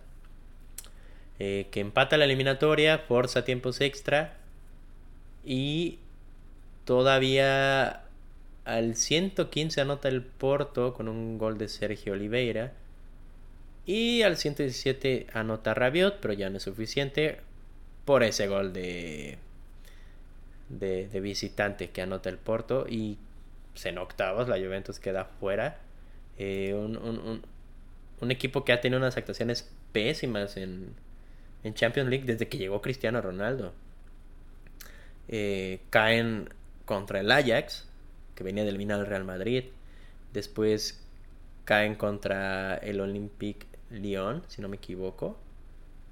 Eh, 1.39 1.67
que 1.71 1.81
empata 1.81 2.17
la 2.17 2.25
eliminatoria, 2.25 2.99
forza 2.99 3.43
tiempos 3.43 3.81
extra. 3.81 4.37
Y 5.43 5.99
todavía 6.85 8.03
al 8.65 8.95
115 8.95 9.81
anota 9.81 10.07
el 10.07 10.23
Porto 10.23 10.93
con 10.93 11.07
un 11.07 11.37
gol 11.37 11.57
de 11.57 11.67
Sergio 11.67 12.13
Oliveira. 12.13 12.73
Y 13.85 14.23
al 14.23 14.37
117 14.37 15.27
anota 15.33 15.73
Rabiot, 15.73 16.19
pero 16.19 16.33
ya 16.33 16.49
no 16.49 16.57
es 16.57 16.63
suficiente 16.63 17.39
por 18.05 18.23
ese 18.23 18.47
gol 18.47 18.73
de, 18.73 19.37
de, 20.69 21.19
visitante 21.19 21.89
que 21.91 22.01
anota 22.01 22.29
el 22.29 22.37
Porto. 22.37 22.85
Y 22.89 23.17
pues, 23.73 23.85
en 23.85 23.97
octavos 23.97 24.47
la 24.47 24.57
Juventus 24.57 24.99
queda 24.99 25.25
fuera. 25.25 25.79
Eh, 26.37 26.73
un, 26.73 26.97
un, 26.97 28.31
equipo 28.31 28.65
que 28.65 28.73
ha 28.73 28.81
tenido 28.81 28.99
unas 28.99 29.17
actuaciones 29.17 29.69
pésimas 29.91 30.57
en, 30.57 30.95
en 31.65 31.73
Champions 31.73 32.09
League 32.09 32.25
desde 32.25 32.47
que 32.47 32.59
llegó 32.59 32.79
Cristiano 32.79 33.19
Ronaldo. 33.21 33.73
Eh, 35.27 35.81
caen 35.89 36.49
contra 36.85 37.19
el 37.19 37.31
Ajax, 37.31 37.87
que 38.35 38.43
venía 38.43 38.63
de 38.63 38.69
eliminar 38.69 38.99
al 38.99 39.07
Real 39.07 39.23
Madrid. 39.23 39.65
Después 40.31 41.03
caen 41.65 41.95
contra 41.95 42.75
el 42.75 43.01
Olympique 43.01 43.65
Lyon, 43.89 44.43
si 44.47 44.61
no 44.61 44.67
me 44.67 44.77
equivoco, 44.77 45.37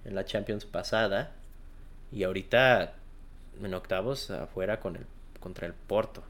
en 0.05 0.15
la 0.15 0.25
Champions 0.25 0.65
pasada. 0.65 1.33
Y 2.11 2.23
ahorita 2.23 2.95
en 3.61 3.73
octavos 3.75 4.31
afuera 4.31 4.79
con 4.79 4.95
el, 4.95 5.05
contra 5.39 5.67
el 5.67 5.73
Porto. 5.73 6.23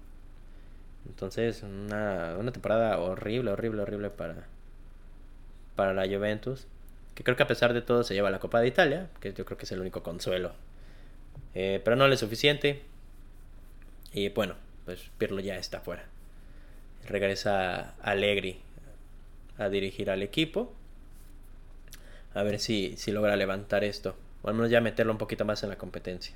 Entonces, 1.05 1.63
una, 1.63 2.35
una 2.37 2.51
temporada 2.51 2.99
horrible, 2.99 3.51
horrible, 3.51 3.83
horrible 3.83 4.09
para, 4.09 4.47
para 5.77 5.93
la 5.93 6.05
Juventus. 6.05 6.67
Que 7.15 7.23
creo 7.23 7.35
que 7.37 7.43
a 7.43 7.47
pesar 7.47 7.73
de 7.73 7.81
todo 7.81 8.03
se 8.03 8.13
lleva 8.13 8.31
la 8.31 8.39
Copa 8.39 8.59
de 8.59 8.67
Italia, 8.67 9.09
que 9.19 9.33
yo 9.33 9.45
creo 9.45 9.57
que 9.57 9.65
es 9.65 9.71
el 9.71 9.79
único 9.79 10.03
consuelo. 10.03 10.53
Eh, 11.53 11.81
pero 11.83 11.95
no 11.95 12.07
le 12.07 12.15
es 12.15 12.19
suficiente. 12.19 12.81
Y 14.13 14.29
bueno, 14.29 14.55
pues 14.85 15.09
Pirlo 15.17 15.39
ya 15.39 15.57
está 15.57 15.81
fuera. 15.81 16.05
Regresa 17.07 17.95
Allegri 18.01 18.61
a 19.57 19.69
dirigir 19.69 20.09
al 20.09 20.23
equipo. 20.23 20.73
A 22.33 22.43
ver 22.43 22.59
si, 22.59 22.95
si 22.97 23.11
logra 23.11 23.35
levantar 23.35 23.83
esto. 23.83 24.15
O 24.41 24.49
al 24.49 24.55
menos 24.55 24.71
ya 24.71 24.81
meterlo 24.81 25.11
un 25.11 25.17
poquito 25.17 25.45
más 25.45 25.63
en 25.63 25.69
la 25.69 25.77
competencia. 25.77 26.35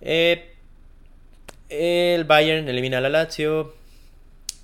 Eh, 0.00 0.54
el 1.68 2.24
Bayern 2.24 2.68
elimina 2.68 2.98
a 2.98 3.00
la 3.00 3.08
Lazio 3.08 3.74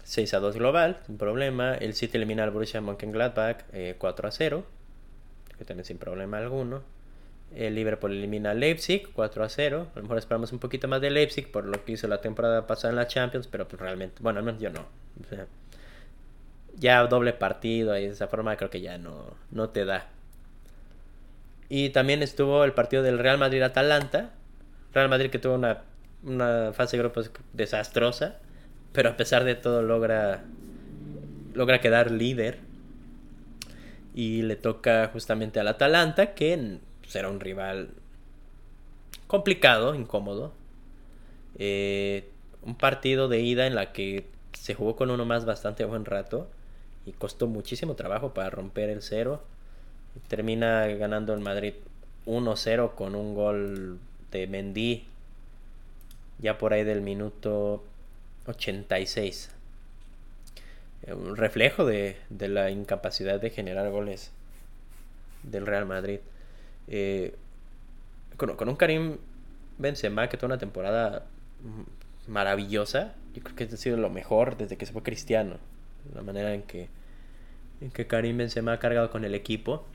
6 0.06 0.34
a 0.34 0.38
2 0.38 0.56
global, 0.56 1.00
sin 1.04 1.18
problema. 1.18 1.74
El 1.74 1.94
City 1.94 2.16
elimina 2.16 2.44
al 2.44 2.52
Borussia 2.52 2.80
Mönchengladbach 2.80 3.64
4 3.98 4.26
eh, 4.26 4.28
a 4.28 4.30
0, 4.30 4.64
que 5.58 5.64
también 5.64 5.84
sin 5.84 5.98
problema 5.98 6.38
alguno. 6.38 6.82
El 7.54 7.74
Liverpool 7.74 8.12
elimina 8.12 8.52
al 8.52 8.60
Leipzig 8.60 9.08
4 9.12 9.42
a 9.42 9.48
0. 9.48 9.88
A 9.92 9.96
lo 9.96 10.02
mejor 10.02 10.18
esperamos 10.18 10.52
un 10.52 10.60
poquito 10.60 10.86
más 10.86 11.00
de 11.00 11.10
Leipzig 11.10 11.50
por 11.50 11.64
lo 11.64 11.84
que 11.84 11.92
hizo 11.92 12.06
la 12.06 12.20
temporada 12.20 12.68
pasada 12.68 12.90
en 12.90 12.96
la 12.96 13.08
Champions, 13.08 13.48
pero 13.48 13.66
pues 13.66 13.80
realmente, 13.80 14.22
bueno, 14.22 14.38
al 14.38 14.44
menos 14.44 14.60
yo 14.60 14.70
no. 14.70 14.86
ya 16.76 17.04
doble 17.08 17.32
partido 17.32 17.96
y 17.98 18.06
de 18.06 18.12
esa 18.12 18.28
forma 18.28 18.56
creo 18.56 18.70
que 18.70 18.80
ya 18.80 18.98
no, 18.98 19.34
no 19.50 19.70
te 19.70 19.84
da. 19.84 20.06
Y 21.68 21.90
también 21.90 22.22
estuvo 22.22 22.62
el 22.62 22.74
partido 22.74 23.02
del 23.02 23.18
Real 23.18 23.38
Madrid-Atalanta. 23.38 24.30
Real 24.94 25.08
Madrid 25.08 25.30
que 25.30 25.40
tuvo 25.40 25.54
una, 25.54 25.82
una 26.22 26.72
fase 26.74 26.96
de 26.96 27.02
grupos 27.02 27.32
desastrosa, 27.52 28.38
pero 28.96 29.10
a 29.10 29.16
pesar 29.18 29.44
de 29.44 29.54
todo 29.54 29.82
logra, 29.82 30.42
logra 31.52 31.82
quedar 31.82 32.10
líder. 32.10 32.58
Y 34.14 34.40
le 34.40 34.56
toca 34.56 35.10
justamente 35.12 35.60
al 35.60 35.68
Atalanta, 35.68 36.32
que 36.34 36.78
será 37.06 37.28
un 37.28 37.38
rival 37.38 37.90
complicado, 39.26 39.94
incómodo. 39.94 40.54
Eh, 41.58 42.30
un 42.62 42.74
partido 42.74 43.28
de 43.28 43.40
ida 43.40 43.66
en 43.66 43.74
la 43.74 43.92
que 43.92 44.26
se 44.54 44.74
jugó 44.74 44.96
con 44.96 45.10
uno 45.10 45.26
más 45.26 45.44
bastante 45.44 45.84
buen 45.84 46.06
rato 46.06 46.48
y 47.04 47.12
costó 47.12 47.46
muchísimo 47.46 47.96
trabajo 47.96 48.32
para 48.32 48.48
romper 48.48 48.88
el 48.88 49.02
cero. 49.02 49.42
Termina 50.28 50.86
ganando 50.86 51.34
el 51.34 51.40
Madrid 51.40 51.74
1-0 52.24 52.94
con 52.94 53.14
un 53.14 53.34
gol 53.34 53.98
de 54.32 54.46
Mendy 54.46 55.04
ya 56.38 56.56
por 56.56 56.72
ahí 56.72 56.84
del 56.84 57.02
minuto 57.02 57.84
86. 58.46 59.50
Eh, 61.02 61.14
un 61.14 61.36
reflejo 61.36 61.84
de, 61.84 62.16
de 62.30 62.48
la 62.48 62.70
incapacidad 62.70 63.40
de 63.40 63.50
generar 63.50 63.90
goles 63.90 64.32
del 65.42 65.66
Real 65.66 65.86
Madrid. 65.86 66.20
Eh, 66.88 67.34
con, 68.36 68.68
un 68.68 68.76
Karim 68.76 69.16
Benzema 69.78 70.28
que 70.28 70.36
tuvo 70.36 70.48
una 70.48 70.58
temporada 70.58 71.24
maravillosa. 72.26 73.14
Yo 73.34 73.42
creo 73.42 73.56
que 73.56 73.64
ha 73.64 73.76
sido 73.76 73.96
lo 73.96 74.10
mejor 74.10 74.56
desde 74.56 74.76
que 74.76 74.86
se 74.86 74.92
fue 74.92 75.02
Cristiano. 75.02 75.56
La 76.14 76.22
manera 76.22 76.54
en 76.54 76.62
que, 76.62 76.88
en 77.80 77.90
que 77.90 78.06
Karim 78.06 78.36
Benzema 78.38 78.74
ha 78.74 78.78
cargado 78.78 79.10
con 79.10 79.24
el 79.24 79.34
equipo. 79.34 79.86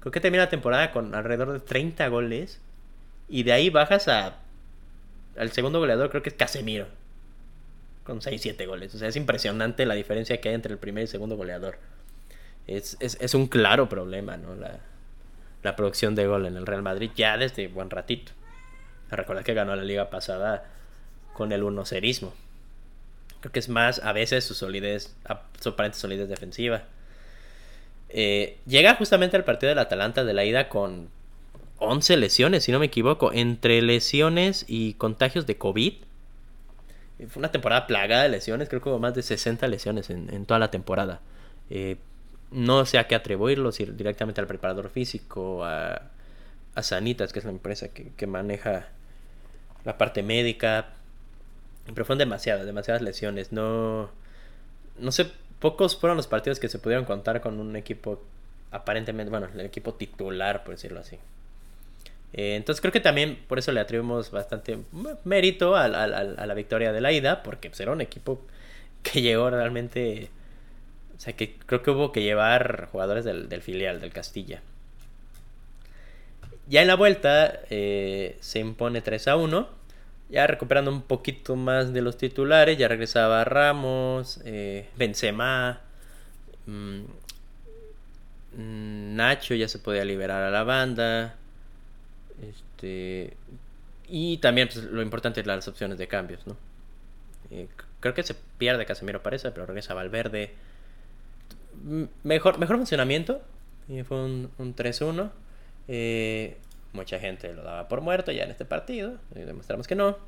Creo 0.00 0.12
que 0.12 0.20
termina 0.20 0.44
la 0.44 0.50
temporada 0.50 0.92
con 0.92 1.14
alrededor 1.14 1.52
de 1.52 1.60
30 1.60 2.08
goles. 2.08 2.60
Y 3.28 3.42
de 3.42 3.52
ahí 3.52 3.70
bajas 3.70 4.08
a. 4.08 4.38
Al 5.36 5.52
segundo 5.52 5.78
goleador, 5.78 6.10
creo 6.10 6.22
que 6.22 6.30
es 6.30 6.34
Casemiro. 6.34 6.86
Con 8.08 8.22
6-7 8.22 8.66
goles. 8.66 8.94
O 8.94 8.98
sea, 8.98 9.08
es 9.08 9.16
impresionante 9.16 9.84
la 9.84 9.92
diferencia 9.92 10.40
que 10.40 10.48
hay 10.48 10.54
entre 10.54 10.72
el 10.72 10.78
primer 10.78 11.04
y 11.04 11.06
segundo 11.08 11.36
goleador. 11.36 11.78
Es, 12.66 12.96
es, 13.00 13.34
un 13.34 13.48
claro 13.48 13.90
problema, 13.90 14.38
¿no? 14.38 14.54
La, 14.54 14.80
la 15.62 15.76
producción 15.76 16.14
de 16.14 16.26
gol 16.26 16.46
en 16.46 16.56
el 16.56 16.64
Real 16.64 16.80
Madrid 16.80 17.10
ya 17.14 17.36
desde 17.36 17.68
buen 17.68 17.90
ratito. 17.90 18.32
Recordad 19.10 19.42
que 19.42 19.52
ganó 19.52 19.76
la 19.76 19.84
liga 19.84 20.08
pasada 20.08 20.64
con 21.34 21.52
el 21.52 21.62
1 21.62 21.84
serismo. 21.84 22.32
Creo 23.40 23.52
que 23.52 23.58
es 23.58 23.68
más 23.68 23.98
a 24.02 24.14
veces 24.14 24.42
su 24.42 24.54
solidez, 24.54 25.14
su 25.60 25.68
aparente 25.68 25.98
solidez 25.98 26.30
defensiva. 26.30 26.84
Eh, 28.08 28.56
llega 28.64 28.94
justamente 28.94 29.36
al 29.36 29.44
partido 29.44 29.68
del 29.68 29.80
Atalanta 29.80 30.24
de 30.24 30.32
la 30.32 30.46
ida 30.46 30.70
con 30.70 31.10
11 31.76 32.16
lesiones, 32.16 32.64
si 32.64 32.72
no 32.72 32.78
me 32.78 32.86
equivoco, 32.86 33.34
entre 33.34 33.82
lesiones 33.82 34.64
y 34.66 34.94
contagios 34.94 35.46
de 35.46 35.58
COVID. 35.58 36.07
Fue 37.26 37.40
una 37.40 37.50
temporada 37.50 37.86
plagada 37.86 38.22
de 38.22 38.28
lesiones, 38.28 38.68
creo 38.68 38.80
que 38.80 38.88
hubo 38.88 38.98
más 39.00 39.14
de 39.14 39.22
60 39.22 39.66
lesiones 39.66 40.08
en, 40.10 40.46
toda 40.46 40.60
la 40.60 40.70
temporada. 40.70 41.20
Eh, 41.68 41.96
no 42.50 42.86
sé 42.86 42.98
a 42.98 43.08
qué 43.08 43.14
atribuirlo, 43.14 43.72
si 43.72 43.84
directamente 43.84 44.40
al 44.40 44.46
preparador 44.46 44.88
físico, 44.88 45.64
a, 45.64 46.02
a 46.74 46.82
Sanitas, 46.82 47.32
que 47.32 47.40
es 47.40 47.44
la 47.44 47.50
empresa 47.50 47.88
que, 47.88 48.26
maneja 48.26 48.86
la 49.84 49.98
parte 49.98 50.22
médica. 50.22 50.90
Pero 51.86 52.04
fueron 52.04 52.18
demasiadas, 52.18 52.66
demasiadas 52.66 53.02
lesiones. 53.02 53.52
No, 53.52 54.10
no 54.98 55.12
sé, 55.12 55.30
pocos 55.58 55.96
fueron 55.96 56.16
los 56.16 56.28
partidos 56.28 56.60
que 56.60 56.68
se 56.68 56.78
pudieron 56.78 57.04
contar 57.04 57.40
con 57.40 57.58
un 57.58 57.74
equipo 57.76 58.22
aparentemente, 58.70 59.30
bueno, 59.30 59.48
el 59.52 59.60
equipo 59.60 59.94
titular, 59.94 60.62
por 60.62 60.74
decirlo 60.74 61.00
así. 61.00 61.18
Eh, 62.32 62.56
entonces 62.56 62.80
creo 62.80 62.92
que 62.92 63.00
también 63.00 63.38
por 63.48 63.58
eso 63.58 63.72
le 63.72 63.80
atribuimos 63.80 64.30
bastante 64.30 64.78
mérito 65.24 65.76
a, 65.76 65.88
la 65.88 66.54
victoria 66.54 66.92
de 66.92 67.00
la 67.00 67.12
ida, 67.12 67.42
porque 67.42 67.70
pues, 67.70 67.80
era 67.80 67.92
un 67.92 68.00
equipo 68.00 68.40
que 69.02 69.22
llegó 69.22 69.50
realmente 69.50 70.30
o 71.18 71.20
sea 71.20 71.34
que 71.34 71.56
creo 71.66 71.82
que 71.82 71.90
hubo 71.90 72.12
que 72.12 72.22
llevar 72.22 72.88
jugadores 72.92 73.24
del, 73.24 73.60
filial, 73.60 74.00
del 74.00 74.12
Castilla. 74.12 74.62
Ya 76.68 76.82
en 76.82 76.86
la 76.86 76.94
vuelta 76.94 77.60
eh, 77.70 78.36
se 78.40 78.60
impone 78.60 79.00
3 79.00 79.26
a 79.28 79.36
1. 79.36 79.68
Ya 80.30 80.46
recuperando 80.46 80.92
un 80.92 81.02
poquito 81.02 81.56
más 81.56 81.92
de 81.92 82.02
los 82.02 82.18
titulares. 82.18 82.78
Ya 82.78 82.86
regresaba 82.86 83.42
Ramos, 83.44 84.40
eh, 84.44 84.88
Benzema. 84.96 85.80
Mm, 86.66 87.00
Nacho 89.16 89.54
ya 89.54 89.66
se 89.66 89.80
podía 89.80 90.04
liberar 90.04 90.44
a 90.44 90.50
la 90.50 90.62
banda. 90.62 91.34
Este, 92.42 93.36
y 94.08 94.38
también 94.38 94.68
pues, 94.72 94.84
lo 94.84 95.02
importante 95.02 95.40
es 95.40 95.46
las 95.46 95.66
opciones 95.68 95.98
de 95.98 96.08
cambios, 96.08 96.46
¿no? 96.46 96.56
Eh, 97.50 97.68
creo 98.00 98.14
que 98.14 98.22
se 98.22 98.34
pierde 98.34 98.86
Casemiro 98.86 99.22
parece, 99.22 99.50
pero 99.50 99.66
regresa 99.66 99.94
Valverde 99.94 100.54
mejor, 102.24 102.58
mejor 102.58 102.76
funcionamiento. 102.76 103.40
Y 103.88 104.02
fue 104.02 104.22
un, 104.22 104.50
un 104.58 104.74
3-1. 104.74 105.30
Eh, 105.88 106.58
mucha 106.92 107.18
gente 107.18 107.52
lo 107.52 107.62
daba 107.62 107.88
por 107.88 108.00
muerto 108.00 108.32
ya 108.32 108.44
en 108.44 108.50
este 108.50 108.64
partido. 108.64 109.14
Demostramos 109.30 109.86
que 109.86 109.94
no. 109.94 110.18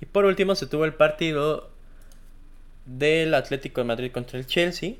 Y 0.00 0.06
por 0.06 0.24
último 0.24 0.54
se 0.54 0.66
tuvo 0.66 0.84
el 0.84 0.94
partido 0.94 1.70
del 2.86 3.34
Atlético 3.34 3.80
de 3.80 3.86
Madrid 3.86 4.12
contra 4.12 4.38
el 4.38 4.46
Chelsea. 4.46 4.94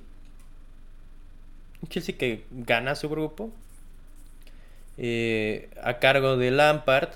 Chelsea 1.88 2.16
que 2.16 2.44
gana 2.50 2.94
su 2.94 3.08
grupo. 3.08 3.52
Eh, 4.98 5.70
a 5.82 5.98
cargo 5.98 6.36
de 6.36 6.50
Lampard. 6.50 7.10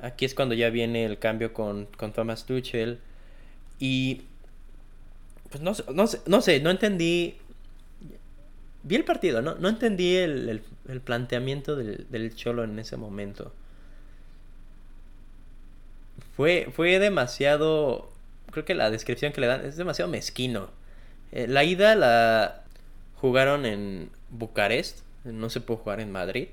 Aquí 0.00 0.24
es 0.24 0.34
cuando 0.34 0.54
ya 0.54 0.70
viene 0.70 1.04
el 1.04 1.18
cambio 1.18 1.52
con, 1.52 1.86
con 1.96 2.12
Thomas 2.12 2.46
Tuchel. 2.46 2.98
Y 3.78 4.22
pues 5.50 5.62
no, 5.62 5.72
no, 5.94 6.04
no 6.26 6.40
sé, 6.40 6.60
no 6.60 6.70
entendí 6.70 7.36
vi 8.82 8.96
el 8.96 9.04
partido, 9.04 9.42
no, 9.42 9.54
no 9.56 9.68
entendí 9.68 10.16
el, 10.16 10.62
planteamiento 11.04 11.76
del, 11.76 12.34
Cholo 12.34 12.64
en 12.64 12.78
ese 12.78 12.96
momento. 12.96 13.52
Fue, 16.36 16.68
fue 16.72 16.98
demasiado, 16.98 18.10
creo 18.50 18.64
que 18.64 18.74
la 18.74 18.90
descripción 18.90 19.32
que 19.32 19.40
le 19.40 19.46
dan 19.46 19.64
es 19.64 19.76
demasiado 19.76 20.10
mezquino. 20.10 20.70
Eh, 21.30 21.46
la 21.46 21.64
ida 21.64 21.94
la 21.94 22.62
jugaron 23.20 23.66
en 23.66 24.10
Bucarest, 24.30 25.00
no 25.24 25.50
se 25.50 25.60
pudo 25.60 25.78
jugar 25.78 26.00
en 26.00 26.10
Madrid. 26.10 26.48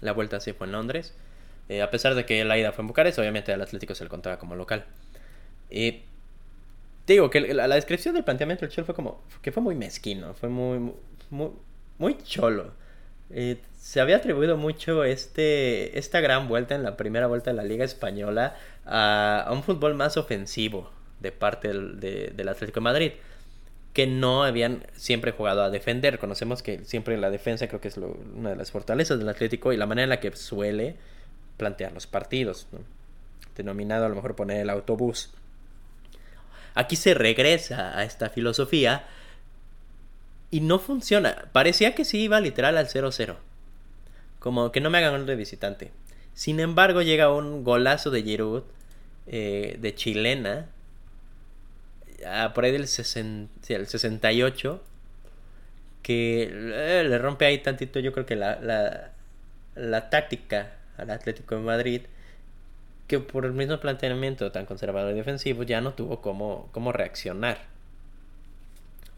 La 0.00 0.12
vuelta 0.12 0.40
sí 0.40 0.52
fue 0.52 0.66
en 0.66 0.72
Londres. 0.72 1.14
Eh, 1.68 1.82
a 1.82 1.90
pesar 1.90 2.14
de 2.14 2.26
que 2.26 2.44
la 2.44 2.58
ida 2.58 2.72
fue 2.72 2.82
en 2.82 2.88
Bucarest, 2.88 3.18
obviamente 3.18 3.52
al 3.52 3.62
Atlético 3.62 3.94
se 3.94 4.04
le 4.04 4.10
contaba 4.10 4.38
como 4.38 4.56
local. 4.56 4.84
Eh, 5.70 6.02
digo 7.06 7.30
que 7.30 7.40
la, 7.54 7.68
descripción 7.68 8.14
del 8.14 8.24
planteamiento 8.24 8.62
del 8.66 8.70
Cholo 8.74 8.86
fue 8.86 8.94
como 8.94 9.22
que 9.42 9.52
fue 9.52 9.62
muy 9.62 9.74
mezquino, 9.74 10.34
fue 10.34 10.48
muy, 10.48 10.92
muy 11.30 11.50
muy 12.00 12.16
cholo. 12.24 12.72
Eh, 13.30 13.60
se 13.78 14.00
había 14.00 14.16
atribuido 14.16 14.56
mucho 14.56 15.04
este, 15.04 15.98
esta 15.98 16.20
gran 16.20 16.48
vuelta 16.48 16.74
en 16.74 16.82
la 16.82 16.96
primera 16.96 17.26
vuelta 17.28 17.50
de 17.50 17.56
la 17.56 17.62
Liga 17.62 17.84
Española 17.84 18.56
a, 18.86 19.48
un 19.52 19.62
fútbol 19.62 19.94
más 19.94 20.16
ofensivo 20.16 20.90
de 21.20 21.30
parte 21.30 21.68
del, 21.68 22.00
del 22.00 22.48
Atlético 22.48 22.80
de 22.80 22.84
Madrid 22.84 23.12
que 23.92 24.06
no 24.06 24.44
habían 24.44 24.86
siempre 24.94 25.32
jugado 25.32 25.62
a 25.62 25.70
defender. 25.70 26.18
Conocemos 26.18 26.62
que 26.62 26.84
siempre 26.84 27.16
la 27.18 27.30
defensa 27.30 27.66
creo 27.68 27.80
que 27.80 27.88
es 27.88 27.96
una 27.96 28.50
de 28.50 28.56
las 28.56 28.70
fortalezas 28.70 29.18
del 29.18 29.28
Atlético 29.28 29.72
y 29.72 29.76
la 29.76 29.86
manera 29.86 30.04
en 30.04 30.10
la 30.10 30.20
que 30.20 30.34
suele 30.36 30.96
plantear 31.56 31.92
los 31.92 32.06
partidos. 32.06 32.66
Denominado 33.56 34.06
a 34.06 34.08
lo 34.08 34.14
mejor 34.14 34.36
poner 34.36 34.60
el 34.60 34.70
autobús. 34.70 35.30
Aquí 36.74 36.96
se 36.96 37.14
regresa 37.14 37.98
a 37.98 38.04
esta 38.04 38.30
filosofía 38.30 39.04
y 40.50 40.60
no 40.60 40.78
funciona. 40.78 41.48
Parecía 41.52 41.94
que 41.94 42.04
sí 42.04 42.20
iba 42.22 42.40
literal 42.40 42.76
al 42.76 42.86
0-0. 42.86 43.36
Como 44.38 44.72
que 44.72 44.80
no 44.80 44.90
me 44.90 44.98
hagan 44.98 45.12
gol 45.12 45.26
de 45.26 45.36
visitante. 45.36 45.90
Sin 46.32 46.60
embargo, 46.60 47.02
llega 47.02 47.32
un 47.32 47.64
golazo 47.64 48.10
de 48.10 48.22
Giroud, 48.22 48.62
eh, 49.26 49.76
de 49.80 49.94
chilena, 49.94 50.68
por 52.54 52.64
ahí 52.64 52.72
del 52.72 52.86
68, 52.86 54.82
que 56.02 56.42
eh, 56.42 57.04
le 57.04 57.18
rompe 57.18 57.46
ahí 57.46 57.58
tantito, 57.58 58.00
yo 58.00 58.12
creo 58.12 58.26
que 58.26 58.36
la, 58.36 58.60
la, 58.60 59.12
la 59.74 60.10
táctica 60.10 60.72
al 60.96 61.10
Atlético 61.10 61.56
de 61.56 61.62
Madrid, 61.62 62.02
que 63.06 63.18
por 63.18 63.44
el 63.44 63.52
mismo 63.52 63.78
planteamiento 63.80 64.52
tan 64.52 64.66
conservador 64.66 65.12
y 65.12 65.16
defensivo 65.16 65.62
ya 65.62 65.80
no 65.80 65.94
tuvo 65.94 66.20
cómo, 66.20 66.68
cómo 66.72 66.92
reaccionar. 66.92 67.58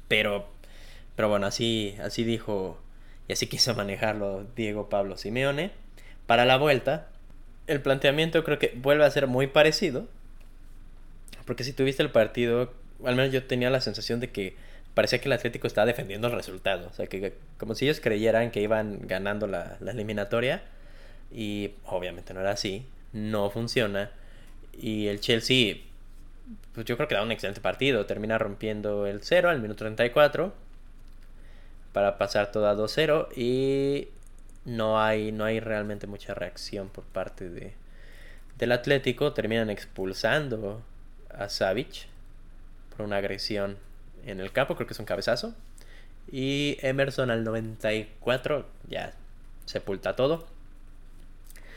Pero, 0.08 0.48
pero 1.16 1.28
bueno, 1.28 1.46
así, 1.46 1.96
así 2.02 2.24
dijo 2.24 2.78
y 3.28 3.32
así 3.32 3.46
quiso 3.46 3.74
manejarlo 3.74 4.46
Diego 4.56 4.88
Pablo 4.88 5.16
Simeone. 5.16 5.70
Para 6.26 6.44
la 6.44 6.56
vuelta, 6.56 7.08
el 7.66 7.80
planteamiento 7.80 8.44
creo 8.44 8.58
que 8.58 8.72
vuelve 8.76 9.04
a 9.04 9.10
ser 9.10 9.26
muy 9.26 9.46
parecido. 9.46 10.06
Porque 11.46 11.64
si 11.64 11.72
tuviste 11.72 12.02
el 12.02 12.10
partido 12.10 12.72
al 13.04 13.16
menos 13.16 13.32
yo 13.32 13.44
tenía 13.44 13.70
la 13.70 13.80
sensación 13.80 14.20
de 14.20 14.30
que 14.30 14.56
parecía 14.94 15.20
que 15.20 15.28
el 15.28 15.32
Atlético 15.32 15.66
estaba 15.66 15.86
defendiendo 15.86 16.28
el 16.28 16.34
resultado. 16.34 16.88
O 16.88 16.92
sea, 16.92 17.06
que 17.06 17.34
como 17.58 17.74
si 17.74 17.86
ellos 17.86 18.00
creyeran 18.00 18.50
que 18.50 18.60
iban 18.60 19.06
ganando 19.06 19.46
la, 19.46 19.78
eliminatoria. 19.86 20.62
Y 21.30 21.72
obviamente 21.86 22.34
no 22.34 22.40
era 22.40 22.52
así. 22.52 22.86
No 23.12 23.50
funciona. 23.50 24.10
Y 24.72 25.06
el 25.08 25.20
Chelsea, 25.20 25.76
pues 26.74 26.86
yo 26.86 26.96
creo 26.96 27.08
que 27.08 27.14
da 27.14 27.22
un 27.22 27.32
excelente 27.32 27.60
partido. 27.60 28.06
Termina 28.06 28.38
rompiendo 28.38 29.06
el 29.06 29.22
0 29.22 29.50
al 29.50 29.60
minuto 29.60 29.78
34. 29.84 30.52
Para 31.92 32.18
pasar 32.18 32.52
todo 32.52 32.68
a 32.68 32.74
2-0. 32.74 33.28
Y 33.36 34.08
no 34.64 35.00
hay, 35.00 35.32
no 35.32 35.44
hay 35.44 35.60
realmente 35.60 36.06
mucha 36.06 36.34
reacción 36.34 36.88
por 36.88 37.04
parte 37.04 37.48
de, 37.48 37.72
del 38.58 38.72
Atlético. 38.72 39.32
Terminan 39.32 39.70
expulsando 39.70 40.82
a 41.30 41.48
Savic 41.48 42.11
una 43.02 43.18
agresión 43.18 43.76
en 44.24 44.40
el 44.40 44.52
campo, 44.52 44.74
creo 44.74 44.86
que 44.86 44.94
es 44.94 45.00
un 45.00 45.06
cabezazo. 45.06 45.54
Y 46.30 46.78
Emerson 46.80 47.30
al 47.30 47.44
94 47.44 48.66
ya 48.88 49.12
sepulta 49.64 50.16
todo. 50.16 50.46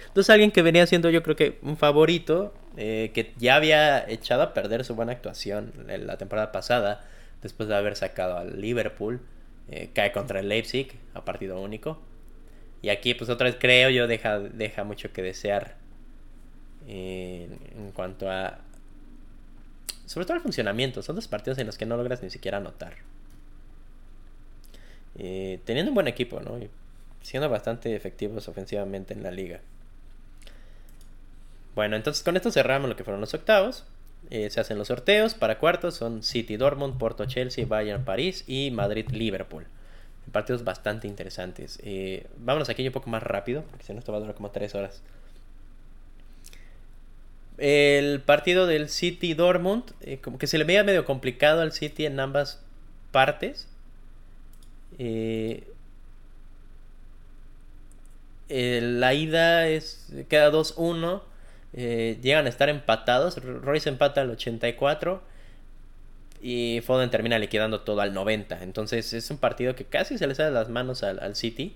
Entonces 0.07 0.29
alguien 0.29 0.51
que 0.51 0.61
venía 0.61 0.87
siendo 0.87 1.09
yo 1.09 1.23
creo 1.23 1.35
que 1.35 1.59
un 1.61 1.77
favorito, 1.77 2.53
eh, 2.77 3.11
que 3.13 3.33
ya 3.37 3.55
había 3.55 4.07
echado 4.09 4.43
a 4.43 4.53
perder 4.53 4.85
su 4.85 4.95
buena 4.95 5.11
actuación 5.11 5.73
en 5.89 6.07
la 6.07 6.17
temporada 6.17 6.51
pasada, 6.51 7.05
después 7.41 7.67
de 7.67 7.75
haber 7.75 7.95
sacado 7.95 8.37
al 8.37 8.61
Liverpool, 8.61 9.19
eh, 9.69 9.89
cae 9.93 10.11
contra 10.11 10.39
el 10.39 10.49
Leipzig 10.49 10.93
a 11.13 11.25
partido 11.25 11.59
único. 11.59 11.99
Y 12.81 12.89
aquí 12.89 13.13
pues 13.13 13.29
otra 13.29 13.45
vez 13.45 13.57
creo 13.59 13.89
yo 13.89 14.07
deja, 14.07 14.39
deja 14.39 14.83
mucho 14.83 15.11
que 15.11 15.21
desear 15.21 15.75
eh, 16.87 17.49
en 17.75 17.91
cuanto 17.91 18.29
a, 18.29 18.59
sobre 20.05 20.25
todo 20.25 20.35
el 20.37 20.43
funcionamiento. 20.43 21.01
Son 21.01 21.15
dos 21.15 21.27
partidos 21.27 21.57
en 21.57 21.67
los 21.67 21.77
que 21.77 21.85
no 21.85 21.97
logras 21.97 22.21
ni 22.23 22.29
siquiera 22.29 22.57
anotar. 22.57 22.95
Eh, 25.17 25.59
teniendo 25.65 25.91
un 25.91 25.95
buen 25.95 26.07
equipo, 26.07 26.39
¿no? 26.39 26.59
siendo 27.21 27.49
bastante 27.49 27.95
efectivos 27.95 28.47
ofensivamente 28.47 29.13
en 29.13 29.23
la 29.23 29.31
liga. 29.31 29.59
Bueno, 31.73 31.95
entonces 31.95 32.23
con 32.23 32.35
esto 32.35 32.51
cerramos 32.51 32.87
lo 32.87 32.95
que 32.95 33.03
fueron 33.03 33.19
los 33.19 33.33
octavos. 33.33 33.83
Eh, 34.29 34.49
se 34.49 34.59
hacen 34.59 34.77
los 34.77 34.87
sorteos 34.87 35.33
para 35.33 35.57
cuartos. 35.57 35.95
Son 35.95 36.23
City 36.23 36.57
Dortmund, 36.57 36.97
Porto 36.97 37.25
Chelsea, 37.25 37.65
Bayern 37.65 38.05
París 38.05 38.43
y 38.47 38.71
Madrid 38.71 39.09
Liverpool. 39.09 39.65
Partidos 40.31 40.63
bastante 40.63 41.07
interesantes. 41.07 41.79
Eh, 41.83 42.27
vámonos 42.37 42.69
aquí 42.69 42.85
un 42.85 42.93
poco 42.93 43.09
más 43.09 43.23
rápido, 43.23 43.63
porque 43.69 43.83
si 43.85 43.93
no 43.93 43.99
esto 43.99 44.11
va 44.11 44.19
a 44.19 44.21
durar 44.21 44.35
como 44.35 44.51
3 44.51 44.73
horas. 44.75 45.01
El 47.57 48.21
partido 48.21 48.67
del 48.67 48.89
City 48.89 49.33
Dortmund, 49.33 49.83
eh, 50.01 50.19
como 50.21 50.37
que 50.37 50.47
se 50.47 50.57
le 50.57 50.65
veía 50.65 50.83
medio 50.83 51.05
complicado 51.05 51.61
al 51.61 51.71
City 51.71 52.05
en 52.05 52.19
ambas 52.19 52.61
partes. 53.11 53.67
Eh, 54.99 55.63
la 58.49 59.13
ida 59.13 59.67
es 59.67 60.07
queda 60.29 60.51
2-1. 60.51 61.21
Eh, 61.73 62.19
llegan 62.21 62.45
a 62.45 62.49
estar 62.49 62.69
empatados. 62.69 63.37
Royce 63.41 63.89
empata 63.89 64.21
al 64.21 64.31
84. 64.31 65.21
Y 66.41 66.81
Foden 66.85 67.09
termina 67.09 67.39
liquidando 67.39 67.81
todo 67.81 68.01
al 68.01 68.13
90. 68.13 68.63
Entonces 68.63 69.13
es 69.13 69.31
un 69.31 69.37
partido 69.37 69.75
que 69.75 69.85
casi 69.85 70.17
se 70.17 70.27
le 70.27 70.35
sale 70.35 70.51
las 70.51 70.69
manos 70.69 71.03
al, 71.03 71.19
al 71.19 71.35
City. 71.35 71.75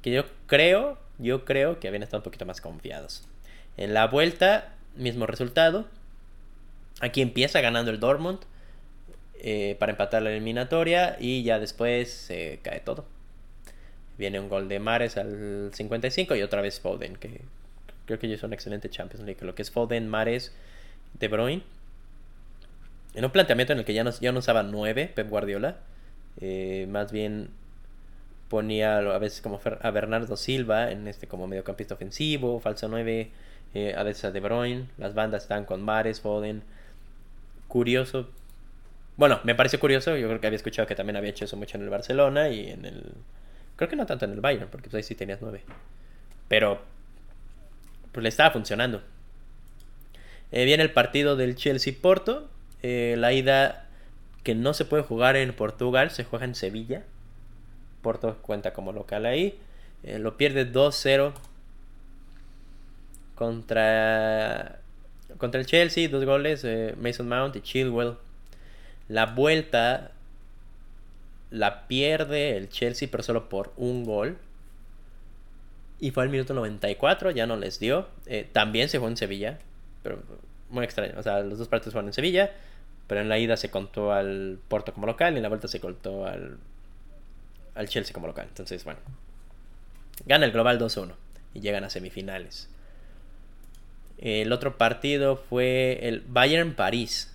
Que 0.00 0.10
yo 0.10 0.24
creo, 0.46 0.98
yo 1.18 1.44
creo 1.44 1.78
que 1.78 1.88
habían 1.88 2.02
estado 2.02 2.20
un 2.20 2.24
poquito 2.24 2.46
más 2.46 2.60
confiados. 2.62 3.28
En 3.76 3.94
la 3.94 4.06
vuelta 4.06 4.74
mismo 4.96 5.26
resultado. 5.26 5.86
Aquí 7.00 7.20
empieza 7.20 7.60
ganando 7.60 7.90
el 7.90 8.00
Dortmund 8.00 8.40
eh, 9.40 9.76
para 9.78 9.92
empatar 9.92 10.22
la 10.22 10.30
eliminatoria 10.30 11.16
y 11.18 11.42
ya 11.42 11.58
después 11.58 12.10
se 12.10 12.60
cae 12.62 12.80
todo. 12.80 13.04
Viene 14.18 14.38
un 14.38 14.48
gol 14.48 14.68
de 14.68 14.78
Mares 14.78 15.16
al 15.16 15.70
55 15.72 16.36
y 16.36 16.42
otra 16.42 16.62
vez 16.62 16.78
Foden, 16.80 17.16
que 17.16 17.40
creo 18.06 18.18
que 18.18 18.26
ellos 18.26 18.40
son 18.40 18.52
excelente 18.52 18.88
Champions 18.88 19.24
League. 19.24 19.44
Lo 19.44 19.54
que 19.54 19.62
es 19.62 19.70
Foden, 19.70 20.08
Mares, 20.08 20.52
De 21.18 21.28
Bruyne. 21.28 21.62
En 23.14 23.24
un 23.24 23.30
planteamiento 23.30 23.72
en 23.72 23.80
el 23.80 23.84
que 23.84 23.94
ya 23.94 24.04
no, 24.04 24.10
ya 24.10 24.32
no 24.32 24.38
usaba 24.38 24.62
9 24.62 25.12
Pep 25.14 25.28
Guardiola. 25.28 25.78
Eh, 26.40 26.86
más 26.88 27.12
bien 27.12 27.50
ponía 28.48 28.98
a 28.98 29.18
veces 29.18 29.40
como 29.40 29.60
a 29.80 29.90
Bernardo 29.90 30.36
Silva 30.36 30.90
en 30.90 31.08
este 31.08 31.26
como 31.26 31.46
mediocampista 31.46 31.94
ofensivo, 31.94 32.60
falso 32.60 32.86
9 32.86 33.30
eh, 33.74 33.94
De 34.32 34.40
Bruyne, 34.40 34.86
las 34.98 35.14
bandas 35.14 35.42
están 35.42 35.64
con 35.64 35.82
Mares, 35.82 36.20
Foden. 36.20 36.62
Curioso. 37.68 38.28
Bueno, 39.16 39.40
me 39.44 39.54
parece 39.54 39.78
curioso, 39.78 40.16
yo 40.16 40.28
creo 40.28 40.40
que 40.40 40.46
había 40.46 40.56
escuchado 40.56 40.86
que 40.86 40.94
también 40.94 41.16
había 41.16 41.30
hecho 41.30 41.44
eso 41.44 41.56
mucho 41.56 41.76
en 41.76 41.84
el 41.84 41.90
Barcelona 41.90 42.48
y 42.48 42.70
en 42.70 42.84
el... 42.84 43.12
Creo 43.76 43.88
que 43.88 43.96
no 43.96 44.06
tanto 44.06 44.24
en 44.24 44.32
el 44.32 44.40
Bayern, 44.40 44.68
porque 44.70 44.88
pues 44.88 44.98
ahí 44.98 45.02
sí 45.02 45.14
tenías 45.14 45.40
nueve. 45.40 45.62
Pero 46.48 46.80
pues 48.12 48.22
le 48.22 48.28
estaba 48.28 48.50
funcionando. 48.50 49.02
Eh, 50.52 50.64
viene 50.64 50.82
el 50.82 50.92
partido 50.92 51.36
del 51.36 51.56
Chelsea-Porto. 51.56 52.48
Eh, 52.82 53.16
la 53.18 53.32
ida 53.32 53.86
que 54.42 54.54
no 54.54 54.74
se 54.74 54.84
puede 54.84 55.02
jugar 55.02 55.36
en 55.36 55.52
Portugal, 55.54 56.10
se 56.10 56.24
juega 56.24 56.44
en 56.44 56.54
Sevilla. 56.54 57.04
Porto 58.02 58.36
cuenta 58.42 58.72
como 58.72 58.92
local 58.92 59.24
ahí. 59.24 59.58
Eh, 60.02 60.18
lo 60.18 60.36
pierde 60.36 60.70
2-0 60.70 61.32
contra, 63.42 64.78
contra 65.36 65.60
el 65.60 65.66
Chelsea, 65.66 66.08
dos 66.08 66.24
goles, 66.24 66.62
eh, 66.62 66.94
Mason 66.96 67.28
Mount 67.28 67.56
y 67.56 67.60
Chilwell. 67.60 68.14
La 69.08 69.26
vuelta 69.26 70.12
la 71.50 71.88
pierde 71.88 72.56
el 72.56 72.68
Chelsea, 72.68 73.08
pero 73.10 73.24
solo 73.24 73.48
por 73.48 73.72
un 73.76 74.04
gol. 74.04 74.38
Y 75.98 76.12
fue 76.12 76.22
al 76.22 76.28
minuto 76.28 76.54
94, 76.54 77.32
ya 77.32 77.46
no 77.46 77.56
les 77.56 77.80
dio. 77.80 78.06
Eh, 78.26 78.48
también 78.52 78.88
se 78.88 78.98
jugó 78.98 79.08
en 79.08 79.16
Sevilla, 79.16 79.58
pero 80.04 80.22
muy 80.70 80.84
extraño. 80.84 81.14
O 81.18 81.22
sea, 81.22 81.40
los 81.40 81.58
dos 81.58 81.66
partidos 81.66 81.94
fueron 81.94 82.08
en 82.10 82.14
Sevilla, 82.14 82.52
pero 83.08 83.20
en 83.22 83.28
la 83.28 83.40
ida 83.40 83.56
se 83.56 83.70
contó 83.70 84.12
al 84.12 84.60
Porto 84.68 84.94
como 84.94 85.06
local 85.08 85.34
y 85.34 85.38
en 85.38 85.42
la 85.42 85.48
vuelta 85.48 85.66
se 85.66 85.80
contó 85.80 86.26
al, 86.26 86.58
al 87.74 87.88
Chelsea 87.88 88.14
como 88.14 88.28
local. 88.28 88.46
Entonces, 88.48 88.84
bueno, 88.84 89.00
gana 90.26 90.46
el 90.46 90.52
global 90.52 90.78
2-1 90.78 91.12
y 91.54 91.60
llegan 91.60 91.82
a 91.82 91.90
semifinales. 91.90 92.68
El 94.22 94.52
otro 94.52 94.78
partido 94.78 95.34
fue 95.36 95.98
el 96.06 96.20
Bayern 96.20 96.74
París. 96.74 97.34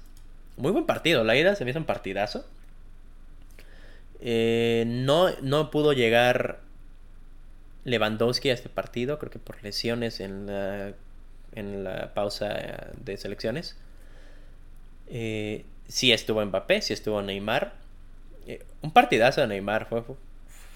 Muy 0.56 0.72
buen 0.72 0.86
partido. 0.86 1.26
La 1.26 1.36
ida 1.36 1.54
se 1.54 1.66
me 1.66 1.72
hizo 1.72 1.80
un 1.80 1.86
partidazo. 1.86 2.46
Eh, 4.22 4.86
no, 4.88 5.30
no 5.42 5.70
pudo 5.70 5.92
llegar 5.92 6.62
Lewandowski 7.84 8.52
a 8.52 8.54
este 8.54 8.70
partido. 8.70 9.20
Creo 9.20 9.30
que 9.30 9.38
por 9.38 9.62
lesiones 9.64 10.22
en 10.22 10.48
la, 10.48 10.94
en 11.56 11.84
la 11.84 12.14
pausa 12.14 12.94
de 12.96 13.18
selecciones. 13.18 13.76
Eh, 15.08 15.66
sí 15.90 16.14
estuvo 16.14 16.44
Mbappé, 16.46 16.82
sí 16.82 16.94
estuvo 16.94 17.22
Neymar. 17.22 17.74
Eh, 18.48 18.64
un 18.82 18.92
partidazo 18.92 19.42
de 19.42 19.48
Neymar. 19.48 19.88
Fue, 19.90 20.04
fue 20.04 20.16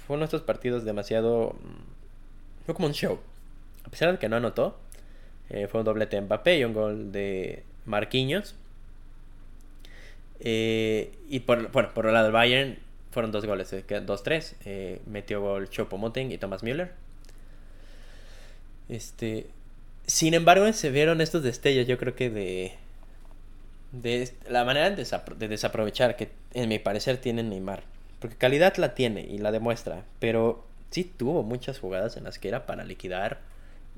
uno 0.10 0.20
de 0.20 0.26
estos 0.26 0.42
partidos 0.42 0.84
demasiado... 0.84 1.56
Mm, 1.64 2.66
fue 2.66 2.76
como 2.76 2.88
un 2.88 2.94
show. 2.94 3.18
A 3.86 3.90
pesar 3.90 4.12
de 4.12 4.20
que 4.20 4.28
no 4.28 4.36
anotó, 4.36 4.78
eh, 5.52 5.68
fue 5.68 5.82
un 5.82 5.86
doblete 5.86 6.16
de 6.16 6.22
Mbappé 6.22 6.60
y 6.60 6.64
un 6.64 6.74
gol 6.74 7.12
de 7.12 7.64
Marquinhos. 7.86 8.56
Eh, 10.40 11.12
y 11.30 11.42
por, 11.42 11.72
bueno, 11.72 11.94
por 11.94 12.08
el 12.08 12.14
lado 12.14 12.26
del 12.26 12.34
Bayern 12.34 12.78
fueron 13.12 13.32
dos 13.32 13.46
goles, 13.46 13.72
2-3. 13.74 14.54
Eh, 14.66 15.02
metió 15.06 15.42
gol 15.42 15.70
Chopo 15.70 15.98
Moting 15.98 16.32
y 16.32 16.38
Thomas 16.38 16.64
Müller. 16.64 16.94
Este, 18.88 19.48
sin 20.08 20.34
embargo, 20.34 20.72
se 20.72 20.90
vieron 20.90 21.20
estos 21.20 21.44
destellos, 21.44 21.86
yo 21.86 21.98
creo 21.98 22.16
que 22.16 22.30
de, 22.30 22.74
de 23.92 24.32
la 24.50 24.64
manera 24.64 24.90
de, 24.90 25.48
desaprovechar 25.48 26.16
que 26.16 26.30
en 26.54 26.70
mi 26.70 26.80
parecer 26.80 27.18
tiene 27.18 27.44
Neymar. 27.44 27.84
Porque 28.20 28.38
calidad 28.38 28.78
la 28.78 28.94
tiene 28.96 29.22
y 29.22 29.38
la 29.38 29.52
demuestra, 29.52 30.06
pero 30.20 30.64
sí 30.92 31.04
tuvo 31.04 31.44
muchas 31.44 31.80
jugadas 31.80 32.16
en 32.16 32.24
las 32.24 32.40
que 32.40 32.48
era 32.48 32.66
para 32.66 32.86
liquidar 32.86 33.40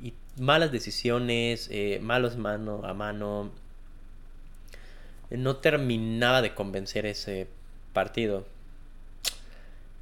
y 0.01 0.13
malas 0.37 0.71
decisiones, 0.71 1.69
eh, 1.71 1.99
malos 2.01 2.37
mano 2.37 2.81
a 2.85 2.93
mano. 2.93 3.51
No 5.29 5.57
terminaba 5.57 6.41
de 6.41 6.53
convencer 6.53 7.05
ese 7.05 7.47
partido. 7.93 8.45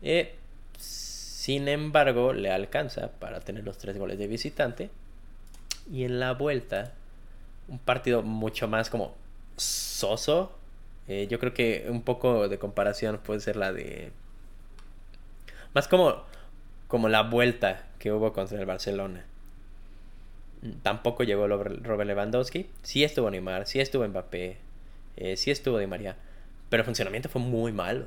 Eh, 0.02 0.36
sin 0.78 1.68
embargo, 1.68 2.34
le 2.34 2.52
alcanza 2.52 3.12
para 3.20 3.40
tener 3.40 3.64
los 3.64 3.78
tres 3.78 3.98
goles 3.98 4.18
de 4.18 4.28
visitante. 4.28 4.90
Y 5.92 6.04
en 6.04 6.20
la 6.20 6.34
vuelta, 6.34 6.94
un 7.68 7.80
partido 7.80 8.22
mucho 8.22 8.68
más 8.68 8.90
como 8.90 9.16
soso. 9.58 10.52
Eh, 11.08 11.28
yo 11.30 11.40
creo 11.40 11.54
que 11.54 11.88
un 11.90 12.04
poco 12.04 12.48
de 12.48 12.60
comparación 12.60 13.20
puede 13.20 13.40
ser 13.40 13.56
la 13.56 13.74
de... 13.74 14.12
Más 15.74 15.88
como, 15.88 16.24
como 16.88 17.10
la 17.10 17.24
vuelta 17.24 17.88
que 17.98 18.12
hubo 18.12 18.34
contra 18.34 18.60
el 18.60 18.66
Barcelona. 18.66 19.26
Tampoco 20.84 21.24
llegó 21.24 21.48
Robert 21.48 22.08
Lewandowski. 22.08 22.70
Sí 22.84 23.04
estuvo 23.04 23.30
Neymar, 23.32 23.66
sí 23.66 23.80
estuvo 23.80 24.08
Mbappé, 24.08 24.58
eh, 25.18 25.36
sí 25.38 25.50
estuvo 25.50 25.80
Di 25.80 25.88
María. 25.88 26.18
Pero 26.70 26.82
el 26.82 26.86
funcionamiento 26.86 27.30
fue 27.30 27.42
muy 27.42 27.72
malo. 27.72 28.06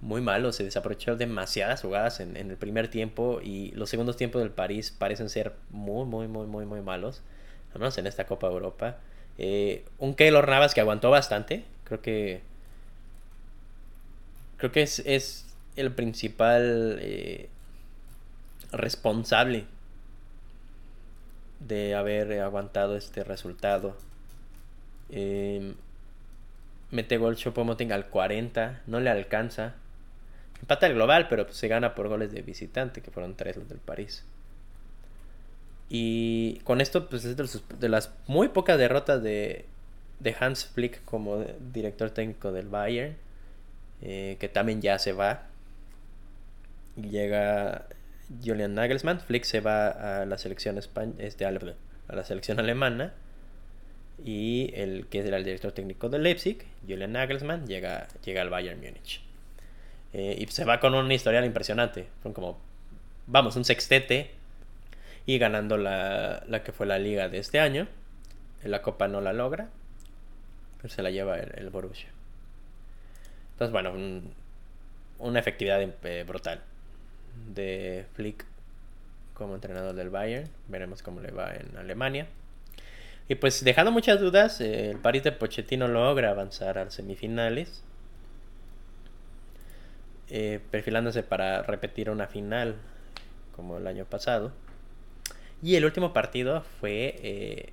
Muy 0.00 0.20
malo. 0.20 0.52
Se 0.52 0.62
desaprovechó 0.62 1.16
demasiadas 1.16 1.82
jugadas 1.82 2.20
en, 2.20 2.36
en 2.36 2.50
el 2.50 2.56
primer 2.56 2.88
tiempo. 2.88 3.40
Y 3.42 3.72
los 3.72 3.90
segundos 3.90 4.16
tiempos 4.16 4.40
del 4.40 4.50
París 4.50 4.94
parecen 4.96 5.28
ser 5.28 5.54
muy, 5.70 6.06
muy, 6.06 6.28
muy, 6.28 6.46
muy, 6.46 6.64
muy 6.64 6.80
malos. 6.80 7.22
Al 7.74 7.80
menos 7.80 7.98
en 7.98 8.06
esta 8.06 8.26
Copa 8.26 8.46
Europa. 8.46 8.98
Eh, 9.38 9.84
un 9.98 10.14
Keylor 10.14 10.48
Navas 10.48 10.74
que 10.74 10.80
aguantó 10.80 11.10
bastante. 11.10 11.64
Creo 11.84 12.00
que. 12.00 12.40
Creo 14.58 14.72
que 14.72 14.82
es, 14.82 15.00
es 15.00 15.54
el 15.76 15.92
principal 15.92 16.98
eh, 17.02 17.50
responsable 18.72 19.66
de 21.60 21.94
haber 21.94 22.40
aguantado 22.40 22.96
este 22.96 23.24
resultado. 23.24 23.96
Eh, 25.10 25.74
mete 26.90 27.18
gol 27.18 27.36
Chopomoting 27.36 27.92
al 27.92 28.06
40, 28.06 28.82
no 28.86 29.00
le 29.00 29.10
alcanza. 29.10 29.74
Empata 30.60 30.86
el 30.86 30.94
global, 30.94 31.28
pero 31.28 31.44
pues 31.46 31.56
se 31.56 31.68
gana 31.68 31.94
por 31.94 32.08
goles 32.08 32.32
de 32.32 32.42
visitante, 32.42 33.02
que 33.02 33.10
fueron 33.10 33.34
tres 33.34 33.56
los 33.56 33.68
del 33.68 33.78
París. 33.78 34.24
Y 35.88 36.60
con 36.64 36.80
esto, 36.80 37.08
pues 37.08 37.24
es 37.24 37.36
de, 37.36 37.88
las 37.88 38.12
muy 38.26 38.48
pocas 38.48 38.78
derrotas 38.78 39.22
de, 39.22 39.66
de 40.20 40.36
Hans 40.38 40.66
Flick 40.66 41.04
como 41.04 41.44
director 41.72 42.10
técnico 42.10 42.52
del 42.52 42.68
Bayern, 42.68 43.16
eh, 44.02 44.36
que 44.40 44.48
también 44.48 44.80
ya 44.82 44.98
se 44.98 45.12
va. 45.12 45.44
Y 46.96 47.10
llega 47.10 47.86
Julian 48.44 48.74
Nagelsmann. 48.74 49.20
Flick 49.20 49.44
se 49.44 49.60
va 49.60 50.22
a 50.22 50.26
la 50.26 50.38
selección 50.38 50.78
este, 51.18 51.44
a 51.46 51.50
la 51.50 52.24
selección 52.24 52.58
alemana. 52.58 53.14
Y 54.24 54.70
el 54.74 55.06
que 55.08 55.20
era 55.20 55.36
el 55.36 55.44
director 55.44 55.72
técnico 55.72 56.08
de 56.08 56.18
Leipzig, 56.18 56.64
Julian 56.88 57.12
Nagelsmann, 57.12 57.66
llega, 57.66 58.08
llega 58.24 58.40
al 58.42 58.48
Bayern 58.48 58.80
Múnich. 58.80 59.20
Eh, 60.14 60.36
y 60.38 60.46
se 60.46 60.64
va 60.64 60.80
con 60.80 60.94
una 60.94 61.12
historial 61.12 61.44
impresionante. 61.44 62.08
Son 62.22 62.32
como, 62.32 62.58
vamos, 63.26 63.56
un 63.56 63.64
sextete 63.64 64.30
y 65.26 65.38
ganando 65.38 65.76
la, 65.76 66.44
la 66.48 66.62
que 66.62 66.72
fue 66.72 66.86
la 66.86 66.98
liga 66.98 67.28
de 67.28 67.38
este 67.38 67.60
año. 67.60 67.88
La 68.64 68.80
copa 68.80 69.06
no 69.06 69.20
la 69.20 69.32
logra, 69.32 69.68
pero 70.78 70.88
se 70.92 71.02
la 71.02 71.10
lleva 71.10 71.38
el, 71.38 71.68
Borussia. 71.70 72.08
Entonces, 73.52 73.72
bueno, 73.72 73.92
una 75.18 75.38
efectividad 75.38 75.80
eh, 75.82 76.24
brutal 76.26 76.62
de 77.48 78.06
Flick 78.14 78.44
como 79.34 79.54
entrenador 79.54 79.94
del 79.94 80.10
Bayern. 80.10 80.48
Veremos 80.68 81.02
cómo 81.02 81.20
le 81.20 81.30
va 81.30 81.54
en 81.54 81.76
Alemania. 81.76 82.26
Y 83.28 83.34
pues 83.34 83.64
dejando 83.64 83.90
muchas 83.90 84.20
dudas, 84.20 84.60
eh, 84.60 84.90
el 84.90 84.98
París 84.98 85.24
de 85.24 85.32
Pochettino 85.32 85.88
logra 85.88 86.30
avanzar 86.30 86.78
a 86.78 86.90
semifinales. 86.90 87.82
Eh, 90.28 90.60
perfilándose 90.70 91.22
para 91.22 91.62
repetir 91.62 92.10
una 92.10 92.26
final 92.26 92.74
como 93.54 93.78
el 93.78 93.86
año 93.86 94.04
pasado. 94.04 94.52
Y 95.62 95.76
el 95.76 95.84
último 95.84 96.12
partido 96.12 96.62
fue, 96.80 97.16
eh, 97.22 97.72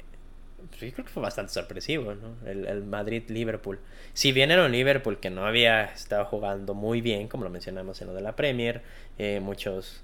yo 0.72 0.92
creo 0.92 1.06
que 1.06 1.12
fue 1.12 1.22
bastante 1.22 1.54
sorpresivo, 1.54 2.14
¿no? 2.16 2.36
El, 2.48 2.84
Madrid-Liverpool. 2.84 3.80
Si 4.14 4.32
bien 4.32 4.52
era 4.52 4.66
un 4.66 4.72
Liverpool 4.72 5.20
que 5.20 5.30
no 5.30 5.46
había 5.46 5.86
estado 5.86 6.26
jugando 6.26 6.74
muy 6.74 7.02
bien, 7.02 7.28
como 7.28 7.44
lo 7.44 7.50
mencionamos 7.50 8.02
en 8.02 8.08
lo 8.08 8.14
de 8.14 8.22
la 8.22 8.36
Premier, 8.36 8.82
eh, 9.18 9.40
muchos 9.42 10.02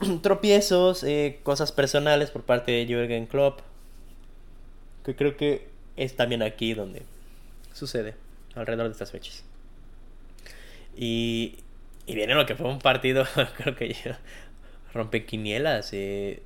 tropiezos, 0.22 1.02
eh, 1.04 1.40
cosas 1.42 1.72
personales 1.72 2.30
por 2.30 2.42
parte 2.42 2.72
de 2.72 2.86
Jürgen 2.86 3.26
Klopp, 3.26 3.60
que 5.04 5.14
creo 5.14 5.36
que 5.36 5.68
es 5.96 6.16
también 6.16 6.42
aquí 6.42 6.74
donde 6.74 7.02
sucede, 7.72 8.14
alrededor 8.54 8.86
de 8.86 8.92
estas 8.92 9.10
fechas. 9.10 9.44
Y, 10.96 11.58
y 12.06 12.14
viene 12.14 12.34
lo 12.34 12.46
que 12.46 12.54
fue 12.54 12.68
un 12.68 12.78
partido, 12.78 13.24
creo 13.56 13.76
que 13.76 13.92
ya 13.92 14.18
rompequinielas. 14.94 15.92
Eh, 15.92 16.42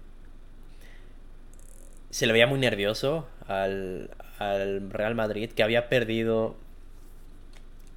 se 2.10 2.26
le 2.26 2.32
veía 2.32 2.46
muy 2.46 2.58
nervioso 2.58 3.26
al, 3.46 4.10
Real 4.90 5.14
Madrid, 5.14 5.50
que 5.50 5.62
había 5.62 5.88
perdido 5.88 6.56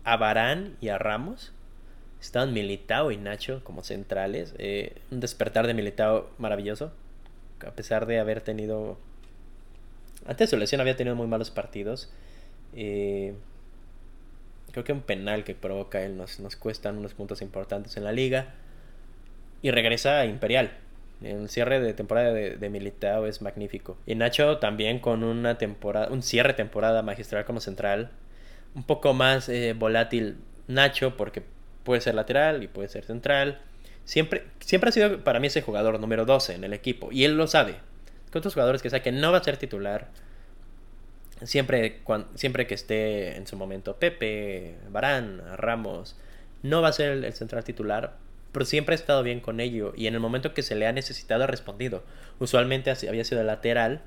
a 0.04 0.18
Barán 0.18 0.76
y 0.82 0.90
a 0.90 0.98
Ramos. 0.98 1.54
Estaban 2.22 2.54
Militao 2.54 3.12
y 3.12 3.18
Nacho 3.18 3.64
como 3.64 3.84
centrales. 3.84 4.54
Eh, 4.58 5.02
un 5.12 5.20
despertar 5.20 5.68
de 5.68 5.74
Militao 5.74 6.30
maravilloso. 6.38 6.92
A 7.66 7.72
pesar 7.72 8.06
de 8.06 8.20
haber 8.20 8.42
tenido... 8.42 8.98
Antes 10.26 10.50
de 10.50 10.56
su 10.56 10.58
lesión 10.58 10.82
había 10.82 10.96
tenido 10.96 11.16
muy 11.16 11.28
malos 11.28 11.50
partidos. 11.50 12.12
Eh, 12.76 13.34
creo 14.72 14.84
que 14.84 14.94
un 14.94 15.02
penal 15.02 15.44
que 15.44 15.56
provoca 15.56 16.04
él 16.04 16.18
nos, 16.18 16.40
nos 16.40 16.56
cuestan 16.56 16.98
unos 16.98 17.14
puntos 17.14 17.42
importantes 17.42 17.96
en 17.98 18.04
la 18.04 18.12
liga 18.12 18.54
y 19.62 19.72
regresa 19.72 20.20
a 20.20 20.26
Imperial. 20.26 20.72
El 21.24 21.50
cierre 21.50 21.80
de 21.80 21.94
temporada 21.94 22.34
de, 22.34 22.58
de, 22.58 22.70
Militao 22.70 23.26
es 23.26 23.42
magnífico. 23.42 23.98
Y 24.06 24.16
Nacho 24.16 24.58
también 24.58 25.00
con 25.00 25.24
una 25.24 25.58
temporada, 25.58 26.10
un 26.10 26.22
cierre 26.22 26.50
de 26.50 26.56
temporada 26.56 27.02
magistral 27.02 27.46
como 27.46 27.60
central. 27.60 28.12
Un 28.76 28.84
poco 28.84 29.14
más 29.14 29.50
eh, 29.50 29.74
volátil 29.78 30.38
Nacho 30.68 31.16
porque 31.16 31.44
puede 31.84 32.02
ser 32.02 32.16
lateral 32.16 32.64
y 32.64 32.68
puede 32.68 32.90
ser 32.90 33.06
central. 33.06 33.62
Siempre, 34.06 34.44
siempre 34.60 34.90
ha 34.90 34.92
sido 34.92 35.24
para 35.24 35.40
mí 35.40 35.48
ese 35.48 35.62
jugador 35.62 36.00
número 36.00 36.26
12 36.26 36.56
en 36.56 36.64
el 36.64 36.74
equipo. 36.74 37.12
Y 37.12 37.24
él 37.26 37.38
lo 37.38 37.48
sabe. 37.48 37.76
Con 38.32 38.40
otros 38.40 38.54
jugadores 38.54 38.82
que 38.82 38.90
saben 38.90 39.04
que 39.04 39.12
no 39.12 39.32
va 39.32 39.38
a 39.38 39.44
ser 39.44 39.58
titular. 39.58 40.10
Siempre, 41.44 42.02
siempre 42.36 42.68
que 42.68 42.74
esté 42.74 43.36
en 43.36 43.48
su 43.48 43.58
momento 43.58 43.98
Pepe, 43.98 44.78
Barán, 44.90 45.42
Ramos, 45.58 46.16
no 46.62 46.82
va 46.82 46.90
a 46.90 46.94
ser 46.94 47.24
el 47.24 47.34
central 47.34 47.64
titular 47.64 48.16
pero 48.54 48.66
siempre 48.66 48.94
ha 48.94 48.96
estado 48.96 49.24
bien 49.24 49.42
con 49.42 49.60
ello 49.60 49.94
y 49.98 50.08
en 50.08 50.14
el 50.14 50.20
momento 50.20 50.54
que 50.54 50.62
se 50.62 50.76
le 50.76 50.88
ha 50.88 50.94
necesitado 50.94 51.44
ha 51.44 51.48
respondido. 51.48 52.04
Usualmente 52.40 52.92
había 52.92 53.26
sido 53.26 53.44
lateral, 53.44 54.02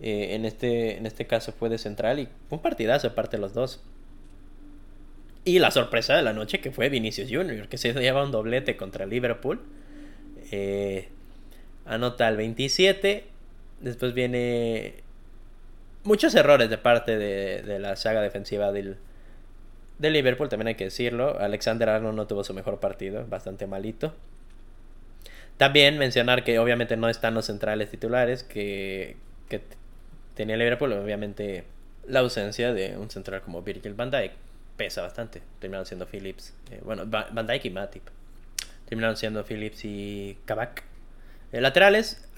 eh, 0.00 0.34
en, 0.34 0.44
este, 0.44 0.98
en 0.98 1.06
este 1.06 1.26
caso 1.26 1.52
fue 1.52 1.68
de 1.68 1.78
central 1.78 2.18
y 2.18 2.28
un 2.50 2.60
partidazo 2.60 3.06
aparte 3.06 3.36
de 3.36 3.40
los 3.40 3.54
dos. 3.54 3.82
Y 5.44 5.60
la 5.60 5.70
sorpresa 5.70 6.16
de 6.16 6.22
la 6.22 6.32
noche 6.32 6.60
que 6.60 6.72
fue 6.72 6.88
Vinicius 6.88 7.30
Jr., 7.30 7.68
que 7.68 7.78
se 7.78 7.92
lleva 7.92 8.24
un 8.24 8.32
doblete 8.32 8.76
contra 8.76 9.06
Liverpool. 9.06 9.60
Eh, 10.50 11.08
anota 11.84 12.28
el 12.28 12.36
27. 12.36 13.24
Después 13.80 14.14
viene 14.14 14.94
muchos 16.02 16.34
errores 16.34 16.68
de 16.68 16.78
parte 16.78 17.16
de, 17.16 17.62
de 17.62 17.78
la 17.78 17.94
saga 17.96 18.22
defensiva 18.22 18.72
del, 18.72 18.96
de 19.98 20.10
Liverpool, 20.10 20.48
también 20.48 20.68
hay 20.68 20.74
que 20.74 20.84
decirlo. 20.84 21.38
Alexander 21.38 21.88
Arnold 21.88 22.16
no 22.16 22.26
tuvo 22.26 22.44
su 22.44 22.54
mejor 22.54 22.80
partido, 22.80 23.26
bastante 23.28 23.66
malito. 23.66 24.14
También 25.56 25.98
mencionar 25.98 26.42
que 26.42 26.58
obviamente 26.58 26.96
no 26.96 27.08
están 27.08 27.34
los 27.34 27.46
centrales 27.46 27.90
titulares 27.90 28.42
que, 28.42 29.16
tenía 30.34 30.56
Liverpool. 30.56 30.92
Obviamente 30.92 31.64
la 32.06 32.20
ausencia 32.20 32.72
de 32.72 32.96
un 32.96 33.08
central 33.10 33.40
como 33.42 33.62
Virgil 33.62 33.94
van 33.94 34.10
Dijk 34.10 34.32
pesa 34.76 35.02
bastante. 35.02 35.42
Terminaron 35.60 35.86
siendo 35.86 36.06
Phillips. 36.06 36.54
Eh, 36.70 36.80
bueno, 36.84 37.04
Van 37.06 37.46
Dijk 37.46 37.66
y 37.66 37.70
Matip. 37.70 38.02
terminaron 38.86 39.16
siendo 39.16 39.44
Phillips 39.44 39.84
y 39.84 40.38
Kabak. 40.44 40.82
Eh, 41.52 41.60
laterales, 41.60 42.28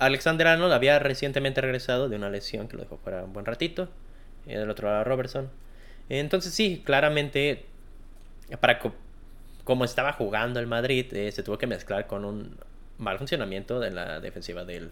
Alexander 0.00 0.48
Arnold 0.48 0.72
había 0.72 0.98
recientemente 0.98 1.60
regresado 1.60 2.08
de 2.08 2.16
una 2.16 2.30
lesión 2.30 2.66
que 2.66 2.76
lo 2.76 2.82
dejó 2.82 2.96
fuera 2.98 3.22
un 3.22 3.32
buen 3.32 3.46
ratito. 3.46 3.88
Y 4.44 4.54
del 4.54 4.68
otro 4.68 4.90
lado 4.90 5.04
Robertson. 5.04 5.50
Entonces 6.08 6.54
sí, 6.54 6.82
claramente, 6.84 7.64
para 8.60 8.80
como 9.64 9.84
estaba 9.84 10.12
jugando 10.12 10.60
el 10.60 10.66
Madrid, 10.66 11.12
eh, 11.12 11.32
se 11.32 11.42
tuvo 11.42 11.58
que 11.58 11.66
mezclar 11.66 12.06
con 12.06 12.24
un 12.24 12.56
mal 12.98 13.18
funcionamiento 13.18 13.80
de 13.80 13.90
la 13.90 14.20
defensiva 14.20 14.64
del 14.64 14.90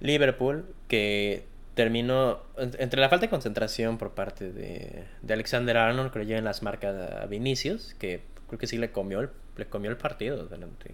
Liverpool, 0.00 0.66
que 0.88 1.44
terminó 1.74 2.40
entre 2.56 3.00
la 3.00 3.08
falta 3.08 3.26
de 3.26 3.30
concentración 3.30 3.98
por 3.98 4.12
parte 4.12 4.50
de, 4.50 5.04
de 5.22 5.34
Alexander 5.34 5.76
Arnold, 5.76 6.10
creo 6.10 6.38
en 6.38 6.44
las 6.44 6.62
marcas 6.62 7.12
a 7.12 7.26
Vinicius, 7.26 7.94
que 7.98 8.22
creo 8.48 8.58
que 8.58 8.66
sí 8.66 8.78
le 8.78 8.90
comió 8.90 9.20
el, 9.20 9.30
le 9.56 9.66
comió 9.66 9.90
el 9.90 9.96
partido 9.96 10.36
durante 10.44 10.90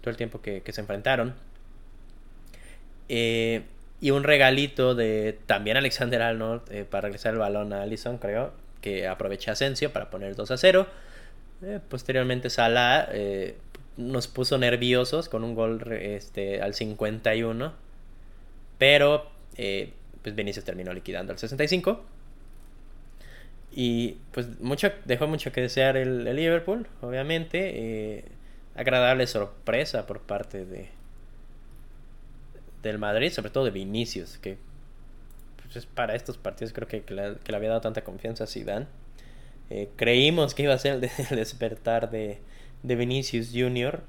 todo 0.00 0.10
el 0.10 0.16
tiempo 0.16 0.40
que, 0.40 0.62
se 0.72 0.80
enfrentaron. 0.80 1.34
Eh, 3.08 3.62
y 4.00 4.12
un 4.12 4.24
regalito 4.24 4.94
de 4.94 5.38
también 5.46 5.76
Alexander 5.76 6.22
Arnold 6.22 6.62
eh, 6.70 6.84
para 6.88 7.02
regresar 7.02 7.34
el 7.34 7.38
balón 7.38 7.72
a 7.72 7.82
Allison, 7.82 8.18
creo, 8.18 8.52
que 8.80 9.06
aprovecha 9.06 9.52
Asensio 9.52 9.92
para 9.92 10.10
poner 10.10 10.34
2 10.34 10.50
a 10.50 10.56
0. 10.56 10.86
Eh, 11.62 11.80
posteriormente 11.88 12.48
Salah 12.48 13.08
nos 13.98 14.28
puso 14.28 14.56
nerviosos 14.56 15.28
con 15.28 15.44
un 15.44 15.54
gol 15.54 15.82
este, 15.92 16.62
al 16.62 16.74
51. 16.74 17.72
Pero 18.78 19.30
pues 20.22 20.34
Benítez 20.34 20.64
terminó 20.64 20.94
liquidando 20.94 21.32
al 21.32 21.38
65. 21.38 22.02
Y 23.72 24.16
pues 24.32 24.58
mucho, 24.60 24.90
dejó 25.04 25.26
mucho 25.26 25.52
que 25.52 25.60
desear 25.60 25.98
el, 25.98 26.24
Liverpool, 26.24 26.86
obviamente. 27.02 28.24
agradable 28.74 29.26
sorpresa 29.26 30.06
por 30.06 30.20
parte 30.20 30.64
de, 30.64 30.88
del 32.82 32.98
Madrid, 32.98 33.30
sobre 33.30 33.50
todo 33.50 33.64
de 33.64 33.70
Vinicius, 33.70 34.38
que 34.38 34.58
pues, 35.72 35.86
para 35.86 36.14
estos 36.14 36.36
partidos 36.36 36.72
creo 36.72 36.88
que, 36.88 37.04
le, 37.14 37.54
había 37.54 37.68
dado 37.68 37.80
tanta 37.80 38.02
confianza 38.02 38.44
a 38.44 38.46
Zidane. 38.46 38.86
Eh, 39.70 39.88
creímos 39.96 40.54
que 40.54 40.64
iba 40.64 40.74
a 40.74 40.78
ser 40.78 40.94
el, 40.94 41.36
despertar 41.36 42.10
de, 42.10 42.38
de, 42.82 42.96
Vinicius 42.96 43.50
Jr. 43.54 44.02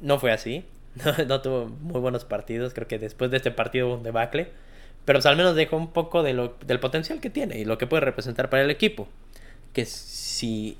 No 0.00 0.18
fue 0.18 0.32
así. 0.32 0.64
No, 1.28 1.42
tuvo 1.42 1.66
muy 1.66 2.00
buenos 2.00 2.24
partidos. 2.24 2.74
Creo 2.74 2.88
que 2.88 2.98
después 2.98 3.30
de 3.30 3.36
este 3.36 3.50
partido 3.50 3.94
un 3.94 4.02
debacle. 4.02 4.48
Pero 5.04 5.18
pues, 5.18 5.26
al 5.26 5.36
menos 5.36 5.54
dejó 5.54 5.76
un 5.76 5.92
poco 5.92 6.22
de 6.22 6.32
lo, 6.32 6.56
del 6.66 6.80
potencial 6.80 7.20
que 7.20 7.30
tiene 7.30 7.58
y 7.58 7.64
lo 7.64 7.78
que 7.78 7.86
puede 7.86 8.00
representar 8.00 8.50
para 8.50 8.62
el 8.62 8.70
equipo. 8.70 9.06
Que 9.72 9.84
si, 9.84 10.78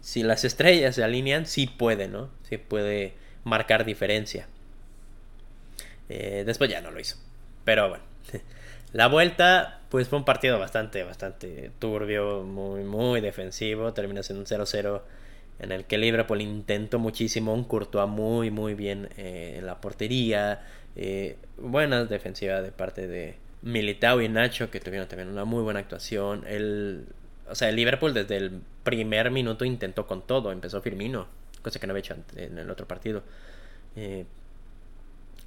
si 0.00 0.22
las 0.22 0.44
estrellas 0.44 0.94
se 0.94 1.02
alinean, 1.02 1.46
sí 1.46 1.66
puede, 1.66 2.06
¿no? 2.06 2.30
Sí 2.48 2.58
puede 2.58 3.14
marcar 3.42 3.84
diferencia. 3.84 4.46
Eh, 6.08 6.44
después 6.46 6.70
ya 6.70 6.80
no 6.80 6.90
lo 6.90 7.00
hizo. 7.00 7.16
Pero 7.64 7.88
bueno. 7.88 8.04
La 8.92 9.08
vuelta, 9.08 9.80
pues 9.88 10.08
fue 10.08 10.20
un 10.20 10.24
partido 10.24 10.56
bastante, 10.60 11.02
bastante 11.02 11.72
turbio, 11.80 12.44
muy, 12.44 12.84
muy 12.84 13.20
defensivo. 13.20 13.92
Terminó 13.92 14.22
siendo 14.22 14.42
un 14.42 14.46
0-0 14.46 15.02
en 15.58 15.72
el 15.72 15.84
que 15.84 15.98
Liverpool 15.98 16.40
intentó 16.40 17.00
muchísimo. 17.00 17.52
Un 17.52 17.64
Courtois 17.64 18.08
muy, 18.08 18.52
muy 18.52 18.74
bien 18.74 19.08
eh, 19.16 19.56
en 19.58 19.66
la 19.66 19.80
portería. 19.80 20.62
Eh, 20.94 21.38
buena 21.58 22.04
defensiva 22.04 22.62
de 22.62 22.70
parte 22.70 23.08
de 23.08 23.34
Militao 23.62 24.20
y 24.20 24.28
Nacho, 24.28 24.70
que 24.70 24.78
tuvieron 24.78 25.08
también 25.08 25.28
una 25.28 25.44
muy 25.44 25.64
buena 25.64 25.80
actuación. 25.80 26.44
El, 26.46 27.06
o 27.48 27.56
sea, 27.56 27.68
el 27.70 27.76
Liverpool 27.76 28.14
desde 28.14 28.36
el 28.36 28.60
primer 28.84 29.32
minuto 29.32 29.64
intentó 29.64 30.06
con 30.06 30.24
todo. 30.24 30.52
Empezó 30.52 30.80
Firmino, 30.80 31.26
cosa 31.62 31.80
que 31.80 31.86
no 31.88 31.92
había 31.92 32.00
hecho 32.00 32.16
en 32.36 32.58
el 32.58 32.70
otro 32.70 32.86
partido. 32.86 33.24
Eh, 33.96 34.24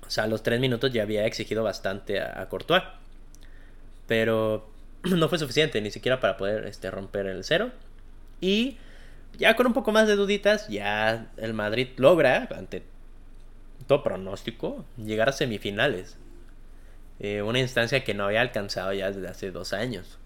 o 0.05 0.09
sea, 0.09 0.25
a 0.25 0.27
los 0.27 0.43
tres 0.43 0.59
minutos 0.59 0.91
ya 0.91 1.03
había 1.03 1.25
exigido 1.25 1.63
bastante 1.63 2.21
a, 2.21 2.47
Courtois. 2.49 2.83
Pero 4.07 4.69
no 5.03 5.29
fue 5.29 5.39
suficiente, 5.39 5.81
ni 5.81 5.91
siquiera 5.91 6.19
para 6.19 6.37
poder 6.37 6.65
este, 6.65 6.91
romper 6.91 7.27
el 7.27 7.43
cero. 7.43 7.71
Y 8.39 8.77
ya 9.37 9.55
con 9.55 9.67
un 9.67 9.73
poco 9.73 9.91
más 9.91 10.07
de 10.07 10.15
duditas, 10.15 10.67
ya 10.69 11.31
el 11.37 11.53
Madrid 11.53 11.89
logra, 11.97 12.47
ante 12.55 12.83
todo 13.87 14.03
pronóstico, 14.03 14.85
llegar 14.97 15.29
a 15.29 15.33
semifinales. 15.33 16.17
Eh, 17.19 17.41
una 17.41 17.59
instancia 17.59 18.03
que 18.03 18.13
no 18.13 18.25
había 18.25 18.41
alcanzado 18.41 18.93
ya 18.93 19.11
desde 19.11 19.27
hace 19.27 19.51
dos 19.51 19.73
años. 19.73 20.19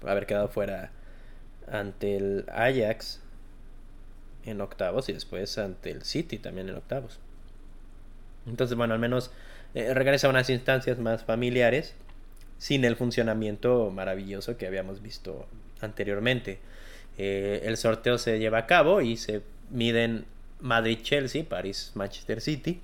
Por 0.00 0.10
haber 0.10 0.26
quedado 0.26 0.48
fuera 0.48 0.90
ante 1.70 2.16
el 2.16 2.44
Ajax 2.52 3.20
en 4.44 4.60
octavos 4.60 5.08
y 5.08 5.12
después 5.12 5.56
ante 5.58 5.90
el 5.90 6.02
City 6.02 6.38
también 6.38 6.68
en 6.68 6.76
octavos. 6.76 7.20
Entonces, 8.46 8.76
bueno, 8.76 8.94
al 8.94 9.00
menos 9.00 9.30
eh, 9.74 9.94
regresa 9.94 10.26
a 10.26 10.30
unas 10.30 10.50
instancias 10.50 10.98
más 10.98 11.24
familiares 11.24 11.94
sin 12.58 12.84
el 12.84 12.96
funcionamiento 12.96 13.90
maravilloso 13.90 14.56
que 14.56 14.66
habíamos 14.66 15.02
visto 15.02 15.46
anteriormente. 15.80 16.58
Eh, 17.18 17.62
el 17.64 17.76
sorteo 17.76 18.18
se 18.18 18.38
lleva 18.38 18.58
a 18.58 18.66
cabo 18.66 19.00
y 19.00 19.16
se 19.16 19.42
miden 19.70 20.24
Madrid-Chelsea, 20.60 21.44
París-Manchester 21.44 22.40
City. 22.40 22.80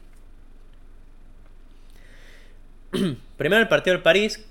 Primero 3.36 3.62
el 3.62 3.68
partido 3.68 3.94
del 3.94 4.02
París 4.02 4.44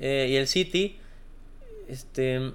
eh, 0.00 0.26
y 0.30 0.36
el 0.36 0.46
City. 0.46 0.96
Este. 1.88 2.52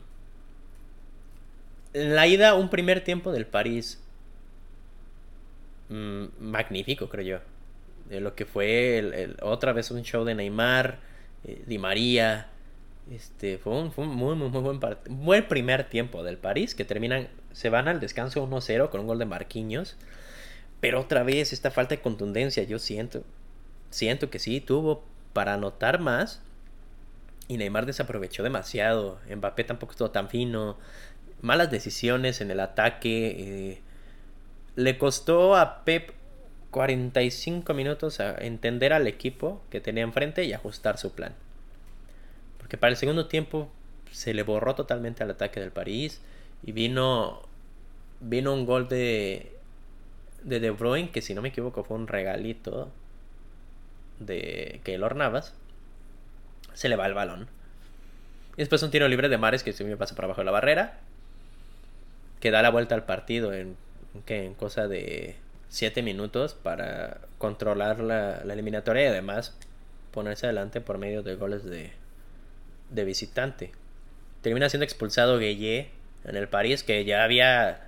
En 1.94 2.16
la 2.16 2.26
ida, 2.28 2.56
un 2.56 2.70
primer 2.70 3.04
tiempo 3.04 3.32
del 3.32 3.46
París. 3.46 4.00
Mm, 5.90 6.26
magnífico, 6.40 7.08
creo 7.08 7.40
yo 7.40 7.53
de 8.14 8.22
lo 8.22 8.36
que 8.36 8.46
fue 8.46 9.36
otra 9.42 9.74
vez 9.74 9.92
un 9.92 10.04
show 10.04 10.24
de 10.24 10.36
Neymar, 10.36 11.00
eh, 11.44 11.64
Di 11.66 11.78
María. 11.78 12.48
Este, 13.12 13.58
fue 13.58 13.74
un, 13.74 13.92
muy, 13.96 14.36
muy, 14.36 14.50
muy 14.50 14.62
buen, 14.62 14.80
buen 15.10 15.48
primer 15.48 15.90
tiempo 15.90 16.24
del 16.24 16.38
París, 16.38 16.76
que 16.76 16.86
terminan, 16.86 17.28
se 17.52 17.70
van 17.70 17.88
al 17.88 18.00
descanso 18.00 18.48
1-0 18.48 18.90
con 18.90 19.02
un 19.02 19.08
gol 19.08 19.20
de 19.20 19.26
Marquinhos. 19.26 19.98
Pero 20.80 21.02
otra 21.02 21.24
vez 21.24 21.54
esta 21.54 21.72
falta 21.72 21.96
de 21.96 22.02
contundencia, 22.02 22.64
yo 22.64 22.80
siento, 22.80 23.24
siento 23.90 24.30
que 24.30 24.40
sí, 24.40 24.62
tuvo 24.62 25.04
para 25.34 25.56
anotar 25.56 26.00
más. 26.00 26.42
Y 27.48 27.58
Neymar 27.58 27.86
desaprovechó 27.86 28.44
demasiado. 28.44 29.20
Mbappé 29.34 29.64
tampoco 29.64 29.92
estuvo 29.92 30.12
tan 30.12 30.30
fino. 30.30 30.78
Malas 31.42 31.72
decisiones 31.72 32.40
en 32.42 32.52
el 32.52 32.60
ataque. 32.60 33.36
Eh, 33.38 33.82
le 34.76 34.98
costó 34.98 35.56
a 35.56 35.84
Pep 35.84 36.12
45 36.74 37.74
minutos 37.76 38.20
a 38.20 38.36
entender 38.36 38.94
al 38.94 39.08
equipo 39.08 39.62
que 39.70 39.80
tenía 39.80 40.04
enfrente 40.04 40.44
y 40.44 40.54
ajustar 40.54 40.98
su 40.98 41.14
plan. 41.14 41.34
Porque 42.58 42.78
para 42.78 42.92
el 42.92 42.98
segundo 42.98 43.28
tiempo 43.28 43.72
se 44.12 44.34
le 44.34 44.44
borró 44.44 44.76
totalmente 44.76 45.24
al 45.24 45.32
ataque 45.32 45.60
del 45.60 45.72
París 45.72 46.20
y 46.64 46.72
vino 46.74 47.44
vino 48.20 48.54
un 48.54 48.66
gol 48.66 48.90
de 48.90 49.52
de 50.44 50.60
De 50.60 50.72
Bruyne 50.72 51.12
que 51.12 51.22
si 51.22 51.34
no 51.36 51.42
me 51.42 51.50
equivoco 51.50 51.84
fue 51.84 51.96
un 51.96 52.08
regalito 52.08 52.92
de 54.20 54.82
Keylor 54.84 55.16
Navas. 55.16 55.54
Se 56.74 56.90
le 56.90 56.96
va 56.96 57.06
el 57.06 57.14
balón. 57.14 57.48
Y 58.54 58.58
después 58.58 58.82
un 58.82 58.90
tiro 58.90 59.08
libre 59.08 59.30
de 59.30 59.38
Mares 59.38 59.62
que 59.62 59.74
se 59.74 59.84
me 59.84 59.96
pasa 59.96 60.16
por 60.16 60.26
abajo 60.26 60.42
de 60.42 60.46
la 60.46 60.52
barrera. 60.52 61.00
Que 62.40 62.50
da 62.50 62.64
la 62.64 62.72
vuelta 62.72 62.96
al 62.96 63.06
partido 63.06 63.54
en, 63.54 63.78
en 64.28 64.56
cosa 64.56 64.88
de 64.88 65.36
7 65.74 66.04
minutos 66.04 66.54
para 66.54 67.18
controlar 67.40 68.00
la, 68.00 68.42
eliminatoria 68.42 69.06
y 69.06 69.08
además 69.08 69.58
ponerse 70.12 70.46
adelante 70.46 70.82
por 70.82 71.00
medio 71.00 71.24
de 71.24 71.34
goles 71.34 71.64
de, 71.64 71.92
de 72.92 73.04
visitante. 73.04 73.72
Termina 74.44 74.70
siendo 74.70 74.84
expulsado 74.84 75.40
Gueye 75.40 75.90
en 76.26 76.36
el 76.36 76.48
París, 76.48 76.84
que 76.84 77.06
ya 77.06 77.24
había 77.24 77.88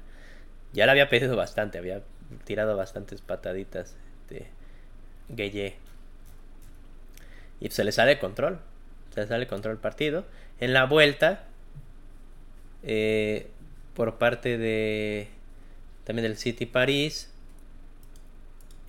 ya 0.74 0.86
le 0.86 0.92
había 0.94 1.10
pedido 1.10 1.36
bastante, 1.36 1.78
había 1.78 2.02
tirado 2.44 2.76
bastantes 2.76 3.22
pataditas 3.22 3.96
de 4.32 4.48
Gueye. 5.30 5.76
Y 7.60 7.70
se 7.70 7.84
le 7.84 7.92
sale 7.92 8.14
el 8.14 8.20
control. 8.20 8.62
Se 9.14 9.22
le 9.22 9.28
sale 9.28 9.44
el 9.44 9.48
control 9.48 9.78
partido. 9.78 10.26
En 10.60 10.74
la 10.74 10.86
vuelta, 10.86 11.44
eh, 12.82 13.48
por 13.94 14.18
parte 14.18 14.58
de 14.58 15.28
también 16.04 16.24
del 16.24 16.38
City 16.38 16.66
París, 16.66 17.32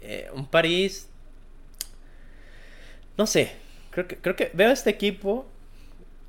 eh, 0.06 0.30
un 0.34 0.46
París. 0.46 1.08
No 3.16 3.26
sé. 3.26 3.52
Creo 3.90 4.06
que, 4.06 4.16
creo 4.16 4.36
que 4.36 4.50
veo 4.54 4.70
este 4.70 4.90
equipo 4.90 5.46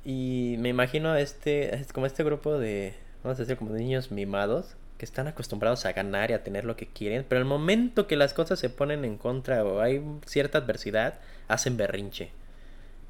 y 0.04 0.56
me 0.58 0.70
imagino 0.70 1.10
a 1.10 1.20
este, 1.20 1.84
como 1.92 2.06
este 2.06 2.24
grupo 2.24 2.58
de, 2.58 2.94
vamos 3.22 3.38
a 3.38 3.42
decir, 3.42 3.56
como 3.56 3.72
de 3.72 3.80
niños 3.80 4.10
mimados 4.10 4.74
que 4.96 5.04
están 5.04 5.28
acostumbrados 5.28 5.86
a 5.86 5.92
ganar 5.92 6.30
y 6.30 6.34
a 6.34 6.42
tener 6.42 6.64
lo 6.64 6.76
que 6.76 6.86
quieren, 6.86 7.24
pero 7.28 7.38
el 7.38 7.44
momento 7.44 8.06
que 8.06 8.16
las 8.16 8.34
cosas 8.34 8.58
se 8.58 8.68
ponen 8.68 9.04
en 9.04 9.16
contra 9.16 9.64
o 9.64 9.80
hay 9.80 10.02
cierta 10.26 10.58
adversidad, 10.58 11.20
hacen 11.46 11.76
berrinche. 11.76 12.30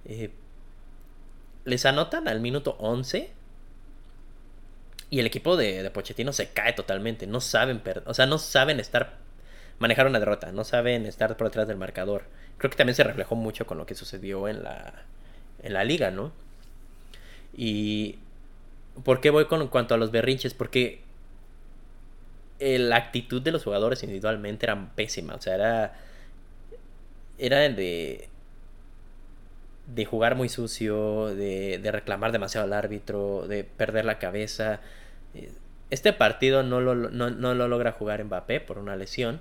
Eh, 0.04 0.30
les 1.64 1.84
anotan 1.86 2.28
al 2.28 2.40
minuto 2.40 2.76
11 2.78 3.30
Y 5.10 5.20
el 5.20 5.26
equipo 5.26 5.56
de, 5.56 5.82
de 5.82 5.90
Pochettino 5.90 6.32
se 6.32 6.48
cae 6.48 6.72
totalmente. 6.72 7.26
No 7.26 7.40
saben, 7.40 7.82
o 8.06 8.14
sea, 8.14 8.26
no 8.26 8.38
saben 8.38 8.80
estar, 8.80 9.18
manejar 9.78 10.06
una 10.06 10.18
derrota. 10.18 10.52
No 10.52 10.64
saben 10.64 11.06
estar 11.06 11.36
por 11.36 11.48
detrás 11.48 11.68
del 11.68 11.76
marcador. 11.76 12.24
Creo 12.58 12.70
que 12.70 12.76
también 12.76 12.96
se 12.96 13.04
reflejó 13.04 13.34
mucho 13.36 13.66
con 13.66 13.78
lo 13.78 13.86
que 13.86 13.94
sucedió 13.94 14.48
en 14.48 14.62
la, 14.62 14.92
en 15.62 15.72
la 15.72 15.84
liga, 15.84 16.10
¿no? 16.10 16.32
Y... 17.56 18.18
¿Por 19.04 19.20
qué 19.20 19.30
voy 19.30 19.44
con 19.44 19.68
cuanto 19.68 19.94
a 19.94 19.96
los 19.96 20.10
berrinches? 20.10 20.54
Porque 20.54 21.02
la 22.58 22.96
actitud 22.96 23.40
de 23.40 23.52
los 23.52 23.62
jugadores 23.62 24.02
individualmente 24.02 24.66
era 24.66 24.90
pésima. 24.96 25.36
O 25.36 25.40
sea, 25.40 25.54
era. 25.54 25.94
Era 27.38 27.58
de. 27.58 28.28
De 29.86 30.04
jugar 30.04 30.34
muy 30.34 30.48
sucio, 30.48 31.26
de, 31.26 31.78
de 31.78 31.92
reclamar 31.92 32.32
demasiado 32.32 32.66
al 32.66 32.72
árbitro, 32.72 33.46
de 33.46 33.62
perder 33.62 34.04
la 34.04 34.18
cabeza. 34.18 34.80
Este 35.90 36.12
partido 36.12 36.64
no 36.64 36.80
lo, 36.80 36.96
no, 36.96 37.30
no 37.30 37.54
lo 37.54 37.68
logra 37.68 37.92
jugar 37.92 38.24
Mbappé 38.24 38.60
por 38.60 38.78
una 38.78 38.96
lesión. 38.96 39.40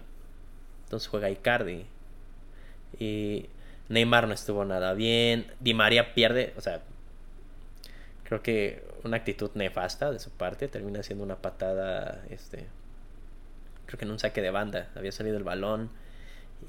Entonces 0.88 1.08
juega 1.10 1.30
Icardi. 1.30 1.86
Y 3.00 3.50
Neymar 3.90 4.28
no 4.28 4.34
estuvo 4.34 4.66
nada 4.66 4.94
bien. 4.94 5.52
Di 5.60 5.74
María 5.74 6.14
pierde. 6.14 6.54
O 6.58 6.62
sea, 6.62 6.82
creo 8.24 8.42
que 8.42 8.84
una 9.04 9.18
actitud 9.18 9.52
nefasta 9.54 10.12
de 10.12 10.20
su 10.20 10.32
parte. 10.32 10.68
Termina 10.68 11.04
siendo 11.04 11.24
una 11.24 11.36
patada. 11.38 12.24
Este 12.30 12.66
creo 13.88 13.98
que 13.98 14.06
en 14.06 14.12
un 14.12 14.20
saque 14.20 14.42
de 14.42 14.52
banda, 14.52 14.90
había 14.96 15.12
salido 15.12 15.38
el 15.38 15.44
balón 15.44 15.90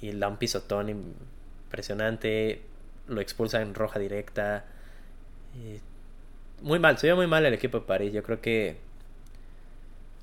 y 0.01 0.12
da 0.12 0.29
un 0.29 0.39
pisotón 0.39 0.89
impresionante, 0.89 2.62
lo 3.09 3.21
expulsa 3.21 3.61
en 3.61 3.75
roja 3.75 3.99
directa. 3.99 4.64
muy 6.62 6.79
mal, 6.79 6.99
se 6.99 7.09
vio 7.09 7.16
muy 7.16 7.27
mal 7.27 7.45
el 7.45 7.55
equipo 7.55 7.81
de 7.81 7.87
París. 7.87 8.12
Yo 8.12 8.23
creo 8.23 8.41
que 8.41 8.79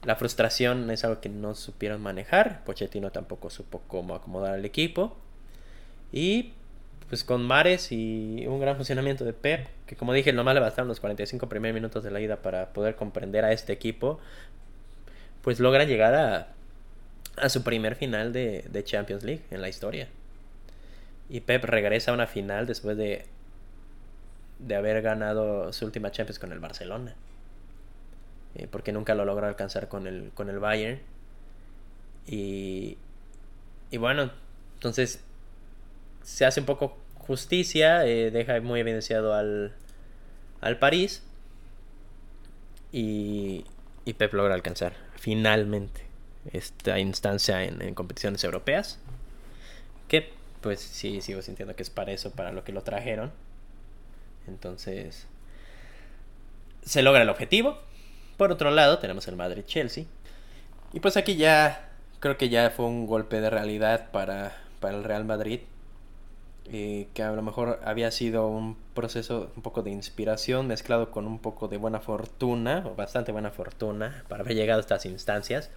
la 0.05 0.15
frustración 0.15 0.89
es 0.91 1.03
algo 1.03 1.19
que 1.19 1.29
no 1.29 1.55
supieron 1.55 2.01
manejar. 2.01 2.63
Pochettino 2.63 3.11
tampoco 3.11 3.49
supo 3.49 3.81
cómo 3.87 4.15
acomodar 4.15 4.53
al 4.53 4.63
equipo. 4.63 5.17
Y 6.11 6.53
pues 7.09 7.23
con 7.23 7.43
Mares 7.43 7.91
y 7.91 8.45
un 8.47 8.59
gran 8.59 8.75
funcionamiento 8.75 9.25
de 9.25 9.33
Pep, 9.33 9.67
que 9.85 9.95
como 9.95 10.13
dije, 10.13 10.31
nomás 10.31 10.53
le 10.53 10.59
bastaron 10.59 10.87
los 10.87 10.99
45 10.99 11.49
primeros 11.49 11.73
minutos 11.73 12.03
de 12.03 12.11
la 12.11 12.19
ida 12.19 12.37
para 12.37 12.73
poder 12.73 12.95
comprender 12.95 13.45
a 13.45 13.51
este 13.51 13.73
equipo, 13.73 14.19
pues 15.41 15.59
logran 15.59 15.87
llegar 15.87 16.13
a 17.37 17.49
su 17.49 17.63
primer 17.63 17.95
final 17.95 18.31
de, 18.31 18.83
Champions 18.83 19.23
League 19.23 19.43
en 19.51 19.61
la 19.61 19.69
historia. 19.69 20.07
Y 21.29 21.41
Pep 21.41 21.63
regresa 21.63 22.11
a 22.11 22.13
una 22.13 22.27
final 22.27 22.67
después 22.67 22.95
de, 22.95 23.25
de 24.59 24.75
haber 24.75 25.01
ganado 25.01 25.73
su 25.73 25.85
última 25.85 26.11
Champions 26.11 26.37
con 26.37 26.51
el 26.51 26.59
Barcelona. 26.59 27.15
Eh, 28.55 28.67
porque 28.69 28.91
nunca 28.91 29.15
lo 29.15 29.25
logró 29.25 29.47
alcanzar 29.47 29.87
con 29.87 30.07
el, 30.07 30.31
con 30.33 30.49
el 30.49 30.59
Bayern. 30.59 30.99
Y, 32.27 32.97
y 33.91 33.97
bueno, 33.97 34.31
entonces 34.75 35.21
se 36.23 36.45
hace 36.45 36.59
un 36.59 36.65
poco 36.65 36.97
justicia, 37.15 38.05
eh, 38.05 38.31
deja 38.31 38.59
muy 38.61 38.79
evidenciado 38.79 39.33
al, 39.33 39.73
al 40.61 40.79
París. 40.79 41.23
Y, 42.91 43.65
y 44.05 44.13
Pep 44.13 44.33
logra 44.33 44.53
alcanzar, 44.53 44.93
finalmente 45.15 46.05
esta 46.51 46.99
instancia 46.99 47.63
en, 47.63 47.93
competiciones 47.93 48.43
europeas. 48.43 48.99
Que 50.07 50.31
pues 50.61 50.79
sí, 50.79 51.21
sigo 51.21 51.41
sintiendo 51.41 51.75
que 51.75 51.83
es 51.83 51.89
para 51.89 52.11
eso, 52.11 52.31
para 52.31 52.51
lo 52.51 52.63
que 52.63 52.71
lo 52.71 52.81
trajeron. 52.81 53.31
Entonces, 54.47 55.27
se 56.83 57.01
logra 57.01 57.23
el 57.23 57.29
objetivo. 57.29 57.79
Por 58.37 58.51
otro 58.51 58.71
lado, 58.71 58.99
tenemos 58.99 59.27
el 59.27 59.35
Madrid-Chelsea. 59.35 60.05
Y 60.93 60.99
pues 60.99 61.17
aquí 61.17 61.35
ya, 61.35 61.89
creo 62.19 62.37
que 62.37 62.49
ya 62.49 62.69
fue 62.69 62.85
un 62.85 63.07
golpe 63.07 63.41
de 63.41 63.49
realidad 63.49 64.11
para, 64.11 64.55
para 64.79 64.97
el 64.97 65.03
Real 65.03 65.25
Madrid. 65.25 65.61
Eh, 66.71 67.09
que 67.13 67.21
a 67.21 67.31
lo 67.31 67.43
mejor 67.43 67.79
había 67.85 68.09
sido 68.09 68.47
un 68.47 68.75
proceso 68.95 69.51
un 69.55 69.61
poco 69.61 69.83
de 69.83 69.91
inspiración 69.91 70.65
mezclado 70.65 71.11
con 71.11 71.27
un 71.27 71.37
poco 71.37 71.67
de 71.67 71.77
buena 71.77 71.99
fortuna, 71.99 72.83
o 72.87 72.95
bastante 72.95 73.31
buena 73.31 73.51
fortuna, 73.51 74.23
para 74.27 74.41
haber 74.41 74.55
llegado 74.55 74.79
a 74.79 74.81
estas 74.81 75.05
instancias. 75.05 75.69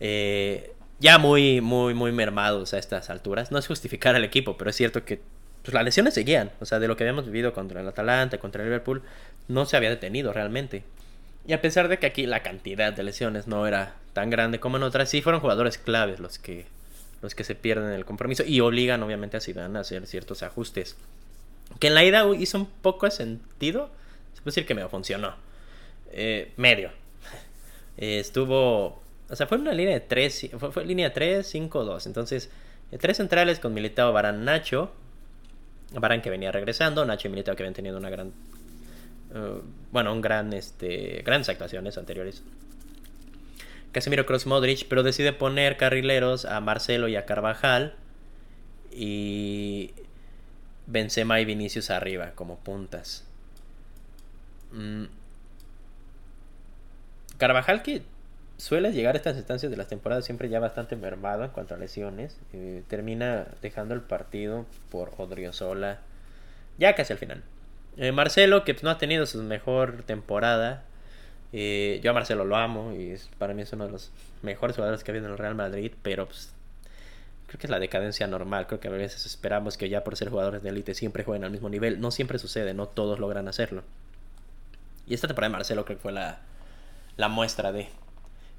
Eh, 0.00 0.74
ya 0.98 1.18
muy, 1.18 1.60
muy, 1.60 1.94
muy 1.94 2.12
mermados 2.12 2.74
a 2.74 2.78
estas 2.78 3.10
alturas. 3.10 3.52
No 3.52 3.58
es 3.58 3.66
justificar 3.66 4.16
al 4.16 4.24
equipo, 4.24 4.56
pero 4.56 4.70
es 4.70 4.76
cierto 4.76 5.04
que 5.04 5.20
pues, 5.62 5.74
las 5.74 5.84
lesiones 5.84 6.14
seguían. 6.14 6.50
O 6.60 6.66
sea, 6.66 6.78
de 6.78 6.88
lo 6.88 6.96
que 6.96 7.04
habíamos 7.04 7.26
vivido 7.26 7.52
contra 7.52 7.80
el 7.80 7.88
Atalanta, 7.88 8.38
contra 8.38 8.62
el 8.62 8.68
Liverpool, 8.68 9.02
no 9.48 9.66
se 9.66 9.76
había 9.76 9.90
detenido 9.90 10.32
realmente. 10.32 10.82
Y 11.46 11.52
a 11.52 11.60
pesar 11.60 11.88
de 11.88 11.98
que 11.98 12.06
aquí 12.06 12.26
la 12.26 12.42
cantidad 12.42 12.92
de 12.92 13.02
lesiones 13.02 13.46
no 13.46 13.66
era 13.66 13.94
tan 14.12 14.30
grande 14.30 14.58
como 14.58 14.76
en 14.76 14.82
otras, 14.82 15.08
sí 15.08 15.22
fueron 15.22 15.40
jugadores 15.40 15.78
claves 15.78 16.18
los 16.18 16.38
que, 16.38 16.66
los 17.22 17.34
que 17.34 17.44
se 17.44 17.54
pierden 17.54 17.92
el 17.92 18.04
compromiso 18.04 18.42
y 18.44 18.60
obligan 18.60 19.02
obviamente 19.02 19.36
a 19.36 19.40
Zidane 19.40 19.78
a 19.78 19.82
hacer 19.82 20.06
ciertos 20.06 20.42
ajustes. 20.42 20.96
Que 21.78 21.88
en 21.88 21.94
la 21.94 22.04
ida 22.04 22.24
hizo 22.36 22.58
un 22.58 22.66
poco 22.66 23.06
de 23.06 23.12
sentido. 23.12 23.90
Se 24.34 24.42
puede 24.42 24.54
decir 24.54 24.66
que 24.66 24.74
medio 24.74 24.88
funcionó. 24.88 25.34
Eh, 26.12 26.52
medio. 26.56 26.90
Eh, 27.98 28.18
estuvo 28.18 29.00
o 29.28 29.34
sea, 29.34 29.46
fue 29.46 29.58
una 29.58 29.72
línea 29.72 29.94
de 29.94 30.00
3, 30.00 30.50
fue, 30.72 30.84
línea 30.84 31.12
3, 31.12 31.46
5, 31.46 31.84
2. 31.84 32.06
Entonces, 32.06 32.50
eh, 32.92 32.98
tres 32.98 33.16
centrales 33.16 33.58
con 33.58 33.74
Militao, 33.74 34.12
Barán, 34.12 34.44
Nacho. 34.44 34.92
Barán 35.92 36.22
que 36.22 36.30
venía 36.30 36.52
regresando, 36.52 37.04
Nacho 37.04 37.28
y 37.28 37.30
Militao 37.30 37.56
que 37.56 37.62
habían 37.62 37.74
tenido 37.74 37.96
una 37.96 38.10
gran... 38.10 38.32
Uh, 39.36 39.62
bueno, 39.92 40.12
un 40.12 40.22
gran, 40.22 40.52
este, 40.52 41.22
grandes 41.24 41.48
actuaciones 41.48 41.98
anteriores. 41.98 42.42
Casemiro 43.92 44.24
Cross 44.24 44.46
Modric, 44.46 44.86
pero 44.88 45.02
decide 45.02 45.32
poner 45.32 45.76
carrileros 45.76 46.44
a 46.44 46.60
Marcelo 46.60 47.08
y 47.08 47.16
a 47.16 47.26
Carvajal. 47.26 47.94
Y 48.90 49.92
Benzema 50.86 51.40
y 51.40 51.44
Vinicius 51.44 51.90
arriba, 51.90 52.32
como 52.34 52.58
puntas. 52.58 53.24
Mm. 54.72 55.04
Carvajal 57.36 57.82
que 57.82 58.02
suele 58.56 58.92
llegar 58.92 59.14
a 59.14 59.18
estas 59.18 59.36
instancias 59.36 59.70
de 59.70 59.76
las 59.76 59.88
temporadas 59.88 60.24
siempre 60.24 60.48
ya 60.48 60.60
bastante 60.60 60.96
mermado 60.96 61.44
en 61.44 61.50
cuanto 61.50 61.74
a 61.74 61.78
lesiones. 61.78 62.38
Eh, 62.52 62.82
termina 62.88 63.48
dejando 63.60 63.94
el 63.94 64.00
partido 64.00 64.64
por 64.90 65.12
Odriozola 65.18 66.00
ya 66.78 66.94
casi 66.94 67.12
al 67.12 67.18
final. 67.18 67.42
Eh, 67.96 68.12
Marcelo, 68.12 68.64
que 68.64 68.74
pues, 68.74 68.84
no 68.84 68.90
ha 68.90 68.98
tenido 68.98 69.26
su 69.26 69.42
mejor 69.42 70.02
temporada. 70.02 70.84
Eh, 71.52 72.00
yo 72.02 72.10
a 72.10 72.14
Marcelo 72.14 72.44
lo 72.44 72.56
amo 72.56 72.92
y 72.92 73.10
es, 73.10 73.30
para 73.38 73.54
mí 73.54 73.62
es 73.62 73.72
uno 73.72 73.86
de 73.86 73.92
los 73.92 74.10
mejores 74.42 74.76
jugadores 74.76 75.02
que 75.02 75.10
ha 75.10 75.12
habido 75.12 75.26
en 75.26 75.32
el 75.32 75.38
Real 75.38 75.54
Madrid, 75.54 75.92
pero 76.02 76.26
pues, 76.26 76.52
creo 77.46 77.58
que 77.58 77.66
es 77.66 77.70
la 77.70 77.78
decadencia 77.78 78.26
normal. 78.26 78.66
Creo 78.66 78.80
que 78.80 78.88
a 78.88 78.90
veces 78.90 79.26
esperamos 79.26 79.76
que 79.76 79.88
ya 79.88 80.04
por 80.04 80.16
ser 80.16 80.30
jugadores 80.30 80.62
de 80.62 80.68
élite 80.70 80.94
siempre 80.94 81.24
jueguen 81.24 81.44
al 81.44 81.50
mismo 81.50 81.68
nivel. 81.68 82.00
No 82.00 82.10
siempre 82.10 82.38
sucede, 82.38 82.74
no 82.74 82.86
todos 82.86 83.18
logran 83.18 83.48
hacerlo. 83.48 83.82
Y 85.06 85.14
esta 85.14 85.28
temporada 85.28 85.50
de 85.50 85.56
Marcelo 85.58 85.84
creo 85.84 85.96
que 85.96 86.02
fue 86.02 86.12
la, 86.12 86.40
la 87.16 87.28
muestra 87.28 87.72
de 87.72 87.88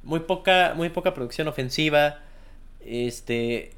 muy 0.03 0.21
poca, 0.21 0.73
muy 0.75 0.89
poca 0.89 1.13
producción 1.13 1.47
ofensiva. 1.47 2.19
Este, 2.79 3.73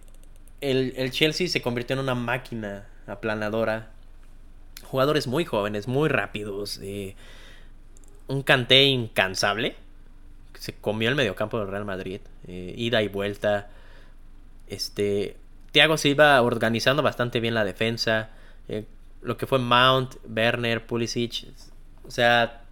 el, 0.61 1.11
Chelsea 1.11 1.47
se 1.47 1.61
convirtió 1.61 1.95
en 1.95 2.01
una 2.01 2.15
máquina 2.15 2.85
aplanadora. 3.07 3.91
Jugadores 4.83 5.27
muy 5.27 5.45
jóvenes, 5.45 5.87
muy 5.87 6.09
rápidos. 6.09 6.79
Un 8.27 8.43
canté 8.43 8.83
incansable. 8.83 9.75
Se 10.53 10.73
comió 10.73 11.09
el 11.09 11.15
mediocampo 11.15 11.59
del 11.59 11.67
Real 11.67 11.85
Madrid. 11.85 12.21
Eh, 12.47 12.73
ida 12.77 13.01
y 13.01 13.07
vuelta. 13.07 13.69
Este. 14.67 15.37
Thiago 15.71 15.97
se 15.97 16.09
iba 16.09 16.41
organizando 16.41 17.01
bastante 17.03 17.39
bien 17.39 17.53
la 17.53 17.63
defensa. 17.63 18.29
Eh, 18.67 18.85
lo 19.21 19.37
que 19.37 19.47
fue 19.47 19.59
Mount, 19.59 20.15
Werner, 20.27 20.85
Pulisic. 20.85 21.47
O 22.05 22.11
sea, 22.11 22.63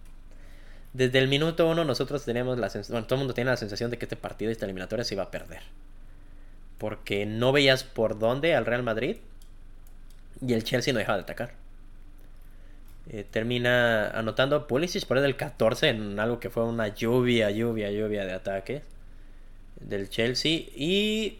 desde 0.92 1.18
el 1.18 1.28
minuto 1.28 1.68
uno 1.68 1.84
nosotros 1.84 2.24
teníamos 2.24 2.58
la 2.58 2.70
sensación, 2.70 2.94
bueno, 2.94 3.06
todo 3.06 3.16
el 3.16 3.20
mundo 3.20 3.34
tenía 3.34 3.52
la 3.52 3.56
sensación 3.56 3.90
de 3.90 3.98
que 3.98 4.06
este 4.06 4.16
partido, 4.16 4.50
esta 4.50 4.64
eliminatoria 4.64 5.04
se 5.04 5.14
iba 5.14 5.22
a 5.24 5.30
perder. 5.30 5.62
Porque 6.78 7.26
no 7.26 7.52
veías 7.52 7.84
por 7.84 8.18
dónde 8.18 8.54
al 8.54 8.66
Real 8.66 8.82
Madrid 8.82 9.16
y 10.40 10.52
el 10.54 10.64
Chelsea 10.64 10.92
no 10.92 10.98
dejaba 10.98 11.18
de 11.18 11.22
atacar. 11.24 11.52
Eh, 13.10 13.24
termina 13.28 14.10
anotando 14.10 14.66
Pulisic 14.66 15.06
por 15.06 15.18
el 15.18 15.36
14 15.36 15.88
en 15.88 16.20
algo 16.20 16.40
que 16.40 16.50
fue 16.50 16.64
una 16.64 16.88
lluvia, 16.88 17.50
lluvia, 17.50 17.90
lluvia 17.90 18.24
de 18.26 18.32
ataques 18.32 18.82
del 19.80 20.10
Chelsea. 20.10 20.64
Y 20.76 21.38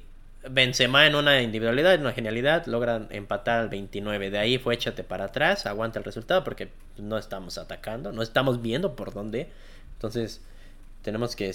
Benzema 0.48 1.06
en 1.06 1.14
una 1.14 1.42
individualidad, 1.42 1.94
en 1.94 2.02
una 2.02 2.12
genialidad, 2.12 2.66
logran 2.66 3.08
empatar 3.10 3.60
al 3.60 3.68
29. 3.68 4.30
De 4.30 4.38
ahí 4.38 4.58
fue 4.58 4.74
échate 4.74 5.04
para 5.04 5.26
atrás, 5.26 5.66
aguanta 5.66 5.98
el 5.98 6.04
resultado 6.04 6.42
porque 6.44 6.68
no 6.96 7.18
estamos 7.18 7.58
atacando, 7.58 8.12
no 8.12 8.22
estamos 8.22 8.62
viendo 8.62 8.96
por 8.96 9.12
dónde. 9.12 9.48
Entonces, 9.94 10.40
tenemos 11.02 11.36
que 11.36 11.52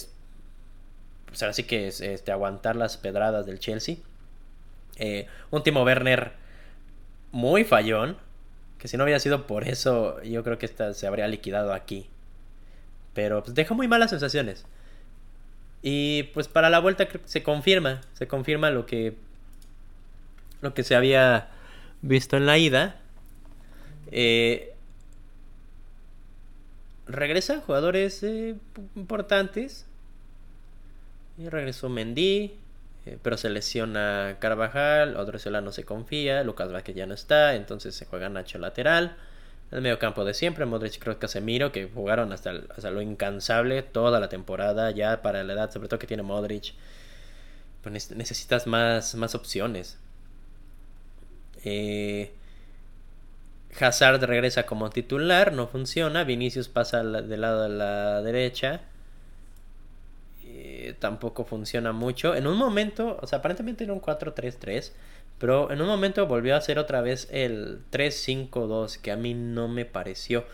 pues 1.33 1.41
ahora 1.41 1.53
sí 1.53 1.63
que 1.63 1.87
es, 1.87 1.99
este, 1.99 2.31
aguantar 2.31 2.75
las 2.75 2.97
pedradas 2.97 3.47
del 3.47 3.57
Chelsea. 3.57 3.95
Eh, 4.97 5.25
un 5.49 5.63
Timo 5.63 5.83
Werner 5.83 6.33
muy 7.31 7.63
fallón, 7.63 8.17
que 8.83 8.89
si 8.89 8.97
no 8.97 9.05
hubiera 9.05 9.21
sido 9.21 9.47
por 9.47 9.65
eso, 9.65 10.21
yo 10.23 10.43
creo 10.43 10.59
que 10.59 10.65
esta 10.65 10.93
se 10.93 11.07
habría 11.07 11.25
liquidado 11.29 11.71
aquí. 11.71 12.09
Pero 13.13 13.41
pues 13.41 13.55
deja 13.55 13.73
muy 13.73 13.87
malas 13.87 14.09
sensaciones. 14.09 14.65
Y 15.81 16.23
pues 16.33 16.49
para 16.49 16.69
la 16.69 16.79
vuelta 16.79 17.07
se 17.23 17.43
confirma, 17.43 18.01
se 18.11 18.27
confirma 18.27 18.71
lo 18.71 18.85
que 18.85 19.15
lo 20.59 20.73
que 20.73 20.83
se 20.83 20.95
había 20.95 21.47
visto 22.01 22.35
en 22.35 22.45
la 22.45 22.57
ida. 22.57 22.99
Eh, 24.11 24.73
regresan 27.07 27.61
jugadores 27.61 28.21
eh, 28.23 28.55
importantes. 28.97 29.85
Y 31.37 31.47
regresó 31.47 31.87
Mendy, 31.87 32.57
eh, 33.05 33.17
pero 33.21 33.37
se 33.37 33.49
lesiona 33.49 34.37
Carvajal, 34.39 35.17
Odriozola 35.17 35.61
no 35.61 35.71
se 35.71 35.83
confía, 35.83 36.43
Lucas 36.43 36.71
Vázquez 36.71 36.95
ya 36.95 37.05
no 37.05 37.13
está, 37.13 37.55
entonces 37.55 37.95
se 37.95 38.05
juega 38.05 38.29
Nacho 38.29 38.57
lateral. 38.59 39.17
El 39.71 39.81
medio 39.81 39.97
campo 39.97 40.23
de 40.23 40.33
siempre, 40.35 40.65
Modric, 40.65 40.99
Kroos, 40.99 41.17
Casemiro, 41.17 41.71
que 41.71 41.89
jugaron 41.91 42.31
hasta, 42.31 42.51
hasta, 42.75 42.91
lo 42.91 43.01
incansable 43.01 43.81
toda 43.81 44.19
la 44.19 44.29
temporada, 44.29 44.91
ya 44.91 45.21
para 45.23 45.43
la 45.43 45.53
edad, 45.53 45.71
sobre 45.71 45.87
todo 45.87 45.99
que 45.99 46.07
tiene 46.07 46.23
Modric. 46.23 46.73
Pues 47.81 48.11
necesitas 48.11 48.67
más, 48.67 49.15
más 49.15 49.35
opciones. 49.35 49.97
Eh, 51.65 52.33
Hazard 53.79 54.23
regresa 54.23 54.65
como 54.65 54.89
titular, 54.89 55.53
no 55.53 55.67
funciona. 55.67 56.23
Vinicius 56.23 56.69
pasa 56.69 57.03
del 57.03 57.41
lado 57.41 57.63
de 57.63 57.69
la 57.69 58.21
derecha. 58.21 58.81
Tampoco 60.93 61.45
funciona 61.45 61.91
mucho. 61.91 62.35
En 62.35 62.47
un 62.47 62.57
momento, 62.57 63.17
o 63.21 63.27
sea, 63.27 63.39
aparentemente 63.39 63.83
era 63.83 63.93
un 63.93 64.01
4-3-3. 64.01 64.91
Pero 65.39 65.71
en 65.71 65.81
un 65.81 65.87
momento 65.87 66.25
volvió 66.27 66.55
a 66.55 66.57
hacer 66.59 66.79
otra 66.79 67.01
vez 67.01 67.27
el 67.31 67.81
3-5-2, 67.91 68.97
que 69.01 69.11
a 69.11 69.17
mí 69.17 69.33
no 69.33 69.67
me 69.67 69.85
pareció. 69.85 70.45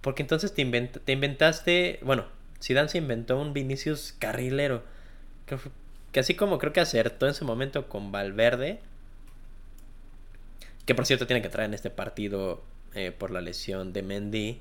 Porque 0.00 0.22
entonces 0.22 0.52
te, 0.52 0.64
te 0.64 1.12
inventaste. 1.12 2.00
Bueno, 2.02 2.26
Zidane 2.62 2.88
se 2.88 2.98
inventó 2.98 3.40
un 3.40 3.52
Vinicius 3.52 4.14
carrilero. 4.18 4.82
Que, 5.46 5.56
que 6.12 6.20
así 6.20 6.34
como 6.34 6.58
creo 6.58 6.72
que 6.72 6.80
acertó 6.80 7.26
en 7.26 7.34
su 7.34 7.44
momento 7.44 7.88
con 7.88 8.12
Valverde 8.12 8.80
que 10.86 10.94
por 10.94 11.06
cierto 11.06 11.26
tiene 11.26 11.42
que 11.42 11.48
traer 11.48 11.68
en 11.68 11.74
este 11.74 11.90
partido 11.90 12.62
eh, 12.94 13.12
por 13.12 13.30
la 13.30 13.40
lesión 13.40 13.92
de 13.92 14.02
Mendy. 14.02 14.60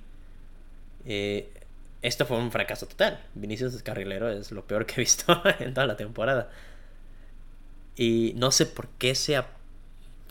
Eh, 1.05 1.49
esto 2.01 2.25
fue 2.25 2.37
un 2.37 2.51
fracaso 2.51 2.87
total. 2.87 3.19
Vinicius 3.35 3.73
Descarrilero 3.73 4.29
es 4.29 4.51
lo 4.51 4.65
peor 4.65 4.85
que 4.85 4.93
he 4.95 4.99
visto 4.99 5.41
en 5.59 5.73
toda 5.73 5.87
la 5.87 5.97
temporada. 5.97 6.49
Y 7.95 8.33
no 8.37 8.51
sé 8.51 8.65
por 8.65 8.87
qué 8.97 9.13
se, 9.15 9.43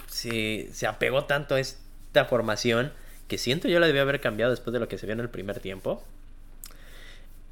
se, 0.09 0.87
apegó 0.87 1.27
tanto 1.27 1.55
a 1.55 1.61
esta 1.61 2.25
formación 2.25 2.93
que 3.29 3.39
siento 3.39 3.69
yo 3.69 3.79
la 3.79 3.87
debía 3.87 4.03
haber 4.03 4.21
cambiado 4.21 4.51
después 4.51 4.73
de 4.73 4.81
lo 4.81 4.89
que 4.89 4.99
se 4.99 5.07
vio 5.07 5.13
en 5.13 5.21
el 5.21 5.31
primer 5.31 5.61
tiempo. 5.61 6.03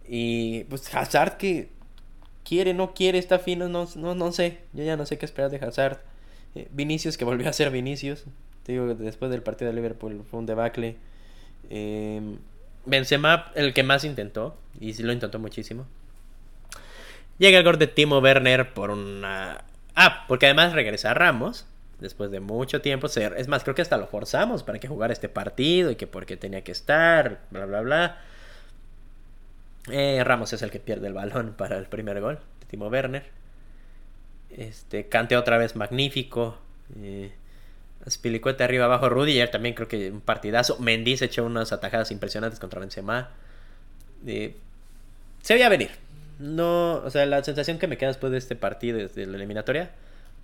Y 0.09 0.65
pues 0.65 0.93
Hazard 0.93 1.37
que 1.37 1.69
quiere, 2.43 2.75
no 2.75 2.95
quiere, 2.95 3.19
está 3.19 3.39
fino, 3.39 3.69
no, 3.69 3.87
no, 3.95 4.15
no 4.17 4.33
sé. 4.33 4.59
Yo 4.73 4.83
ya 4.83 4.97
no 4.97 5.07
sé 5.07 5.19
qué 5.19 5.27
esperar 5.27 5.51
de 5.51 5.65
Hazard. 5.65 6.01
Eh, 6.57 6.67
Vinicius, 6.73 7.17
que 7.17 7.25
volvió 7.25 7.49
a 7.49 7.53
ser 7.53 7.71
Vinicius. 7.71 8.25
Te 8.65 8.73
digo, 8.73 8.95
después 8.95 9.31
del 9.31 9.43
partido 9.43 9.71
de 9.71 9.77
Liverpool 9.77 10.25
fue 10.29 10.41
un 10.41 10.47
debacle. 10.47 10.97
Eh, 11.71 12.39
Benzema, 12.89 13.53
el 13.55 13.75
que 13.75 13.83
más 13.83 14.05
intentó, 14.05 14.57
y 14.81 14.95
sí 14.95 15.03
lo 15.03 15.13
intentó 15.13 15.39
muchísimo. 15.39 15.87
Llega 17.39 17.59
el 17.59 17.65
gol 17.65 17.79
de 17.79 17.87
Timo 17.87 18.19
Werner 18.19 18.75
por 18.75 18.91
una... 18.91 19.65
Ah, 19.95 20.25
porque 20.27 20.47
además 20.47 20.73
regresa 20.73 21.15
Ramos, 21.15 21.67
después 22.01 22.31
de 22.31 22.41
mucho 22.41 22.81
tiempo. 22.81 23.07
Es 23.07 23.49
más, 23.49 23.63
creo 23.63 23.75
que 23.75 23.83
hasta 23.83 23.97
lo 23.97 24.07
forzamos 24.07 24.63
para 24.63 24.79
que 24.79 24.89
jugara 24.89 25.13
este 25.13 25.29
partido 25.29 25.91
y 25.91 25.97
que 25.97 26.07
porque 26.07 26.37
tenía 26.37 26.63
que 26.63 26.73
estar, 26.73 27.41
bla, 27.51 27.67
bla, 27.67 27.81
bla. 27.81 28.21
Eh, 29.91 30.23
Ramos 30.25 30.53
es 30.53 30.63
el 30.63 30.71
que 30.71 30.81
pierde 30.81 31.07
el 31.07 31.15
balón 31.15 31.55
para 31.57 31.79
el 31.79 31.87
primer 31.87 32.21
gol 32.21 32.39
de 32.61 32.67
Timo 32.67 32.89
Werner. 32.89 33.25
Este, 34.51 35.09
Cante 35.09 35.37
otra 35.37 35.59
vez 35.59 35.77
magnífico. 35.77 36.59
Eh, 36.97 37.33
Spilicueta 38.09 38.65
arriba 38.65 38.87
abajo. 38.87 39.09
Rudiger 39.09 39.51
también 39.51 39.75
creo 39.75 39.89
que 39.89 40.11
un 40.11 40.21
partidazo. 40.21 40.79
Mendy 40.79 41.17
se 41.17 41.27
echó 41.27 41.45
unas 41.45 41.73
atajadas 41.73 42.11
impresionantes 42.11 42.61
contra 42.61 42.81
Benzema. 42.81 43.31
Eh, 44.27 44.57
se 45.43 45.55
veía 45.55 45.69
venir. 45.69 45.91
No, 46.39 46.97
o 46.97 47.11
sea, 47.11 47.27
la 47.27 47.43
sensación 47.43 47.79
que 47.79 47.87
me 47.89 47.99
queda 47.99 48.09
después 48.09 48.31
de 48.31 48.39
este 48.39 48.55
partido, 48.55 48.99
desde 48.99 49.27
la 49.27 49.37
eliminatoria, 49.37 49.91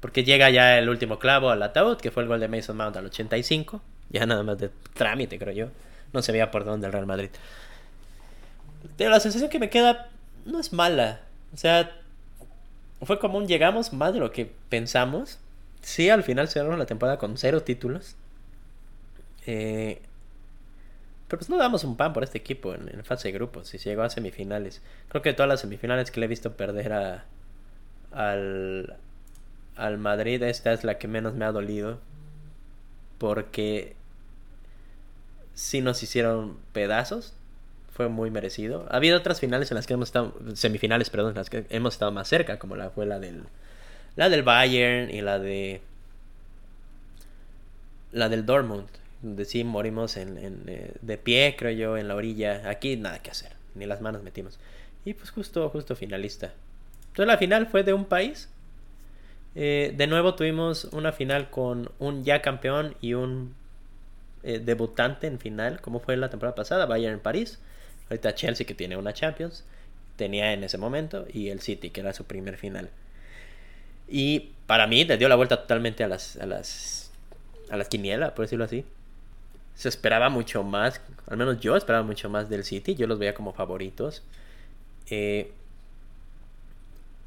porque 0.01 0.25
llega 0.25 0.51
ya 0.51 0.79
el 0.79 0.89
último 0.89 1.19
clavo 1.19 1.51
al 1.51 1.63
ataúd, 1.63 1.99
que 1.99 2.11
fue 2.11 2.25
el 2.25 2.29
gol 2.29 2.41
de 2.41 2.49
Mason 2.49 2.77
Mount 2.77 2.97
al 2.97 3.07
85. 3.07 3.81
Ya 4.11 4.27
nada 4.27 4.43
más 4.43 4.59
de 4.59 4.71
trámite, 4.93 5.39
creo 5.39 5.55
yo. 5.55 5.69
No 6.13 6.23
se 6.23 6.33
veía 6.33 6.51
por 6.51 6.65
dónde 6.65 6.87
el 6.87 6.93
Real 6.93 7.07
Madrid. 7.07 7.31
Pero 8.97 9.11
la 9.11 9.21
sensación 9.21 9.51
que 9.51 9.59
me 9.59 9.71
queda 9.71 10.09
no 10.45 10.61
es 10.61 10.73
mala. 10.73 11.21
O 11.53 11.57
sea, 11.57 11.91
fue 13.03 13.19
como 13.19 13.39
un 13.39 13.47
llegamos 13.47 13.93
más 13.93 14.13
de 14.13 14.21
lo 14.21 14.33
que 14.33 14.51
pensamos. 14.69 15.39
Sí, 15.85 16.09
al 16.09 16.23
final 16.23 16.49
cerramos 16.49 16.79
la 16.79 16.87
temporada 16.87 17.19
con 17.19 17.37
cero 17.37 17.63
títulos. 17.63 18.17
Eh, 19.47 20.01
pero 21.29 21.39
pues 21.39 21.51
no 21.51 21.59
damos 21.59 21.85
un 21.85 21.97
pan 21.97 22.15
por 22.15 22.25
este 22.25 22.39
equipo 22.39 22.75
en, 22.75 23.05
fase 23.05 23.29
de 23.29 23.33
grupos. 23.33 23.69
Si 23.69 23.79
llegó 23.79 24.03
a 24.03 24.09
semifinales. 24.11 24.81
Creo 25.09 25.21
que 25.23 25.35
todas 25.35 25.49
las 25.49 25.61
semifinales 25.61 26.11
que 26.11 26.21
le 26.21 26.27
he 26.27 26.29
visto 26.29 26.57
perder 26.57 26.93
a, 26.95 27.25
al, 28.13 28.97
al 29.77 29.99
Madrid, 29.99 30.43
esta 30.43 30.73
es 30.73 30.85
la 30.85 30.99
que 30.99 31.07
menos 31.07 31.35
me 31.35 31.45
ha 31.45 31.53
dolido. 31.53 32.01
Porque 33.19 33.95
si 35.55 35.83
nos 35.83 36.03
hicieron 36.03 36.57
pedazos 36.73 37.35
fue 37.93 38.09
muy 38.09 38.31
merecido. 38.31 38.87
Ha 38.91 38.97
habido 38.97 39.19
otras 39.19 39.39
finales 39.39 39.71
en 39.71 39.77
las 39.77 39.87
que 39.87 39.95
hemos 39.95 40.09
estado, 40.09 40.35
semifinales, 40.55 41.11
perdón, 41.11 41.31
en 41.33 41.37
las 41.37 41.51
que 41.51 41.67
hemos 41.69 41.95
estado 41.95 42.11
más 42.11 42.27
cerca, 42.27 42.59
como 42.59 42.75
la 42.75 42.91
fue 42.91 43.07
la 43.07 43.21
del, 43.21 43.45
la 44.17 44.29
del 44.29 44.43
Bayern 44.43 45.11
y 45.11 45.21
la 45.21 45.39
de, 45.39 45.81
la 48.13 48.29
del 48.29 48.47
Dortmund, 48.47 48.87
donde 49.23 49.45
sí 49.45 49.65
morimos 49.65 50.17
en, 50.17 50.65
eh, 50.67 50.93
de 51.01 51.19
pie, 51.19 51.57
creo 51.59 51.73
yo, 51.73 51.97
en 51.97 52.09
la 52.09 52.15
orilla. 52.15 52.69
Aquí 52.69 52.97
nada 52.97 53.21
que 53.21 53.31
hacer, 53.31 53.53
ni 53.75 53.87
las 53.87 54.01
manos 54.01 54.23
metimos. 54.23 54.59
Y 55.05 55.15
pues 55.15 55.31
justo, 55.31 55.69
justo 55.71 55.97
finalista. 55.97 56.53
Entonces 57.09 57.27
la 57.27 57.39
final 57.39 57.67
fue 57.67 57.83
de 57.83 57.93
un 57.93 58.05
país. 58.05 58.49
Eh, 59.57 59.93
de 59.97 60.07
nuevo 60.07 60.35
tuvimos 60.35 60.85
una 60.87 61.13
final 61.13 61.51
con 61.51 61.91
un 61.99 62.25
ya 62.25 62.43
campeón 62.43 62.97
y 63.01 63.15
un 63.15 63.55
eh, 64.43 64.59
debutante 64.59 65.27
en 65.27 65.39
final, 65.39 65.81
como 65.81 66.01
fue 66.01 66.17
la 66.17 66.29
temporada 66.29 66.55
pasada, 66.55 66.87
Bayern 66.87 67.15
en 67.15 67.21
París. 67.21 67.59
Ahorita 68.11 68.35
Chelsea 68.35 68.67
que 68.67 68.75
tiene 68.75 68.97
una 68.97 69.13
Champions, 69.13 69.65
tenía 70.17 70.53
en 70.53 70.65
ese 70.65 70.77
momento, 70.77 71.27
y 71.33 71.49
el 71.49 71.61
City 71.61 71.91
que 71.91 72.01
era 72.01 72.13
su 72.13 72.25
primer 72.25 72.59
final. 72.59 72.91
Y 74.09 74.51
para 74.67 74.87
mí 74.87 75.05
le 75.05 75.17
dio 75.17 75.29
la 75.29 75.35
vuelta 75.35 75.61
totalmente 75.61 76.05
a 76.05 76.09
las, 76.09 76.37
a 76.37 76.47
las, 76.47 77.11
a 77.71 77.77
las 77.77 77.89
quinielas, 77.89 78.33
por 78.33 78.45
decirlo 78.45 78.65
así. 78.65 78.85
Se 79.75 79.89
esperaba 79.89 80.29
mucho 80.29 80.63
más, 80.63 81.01
al 81.27 81.37
menos 81.37 81.61
yo 81.61 81.77
esperaba 81.77 82.05
mucho 82.05 82.31
más 82.31 82.49
del 82.49 82.65
City, 82.65 82.95
yo 82.95 83.07
los 83.07 83.19
veía 83.19 83.35
como 83.35 83.53
favoritos. 83.53 84.23
Eh, 85.11 85.53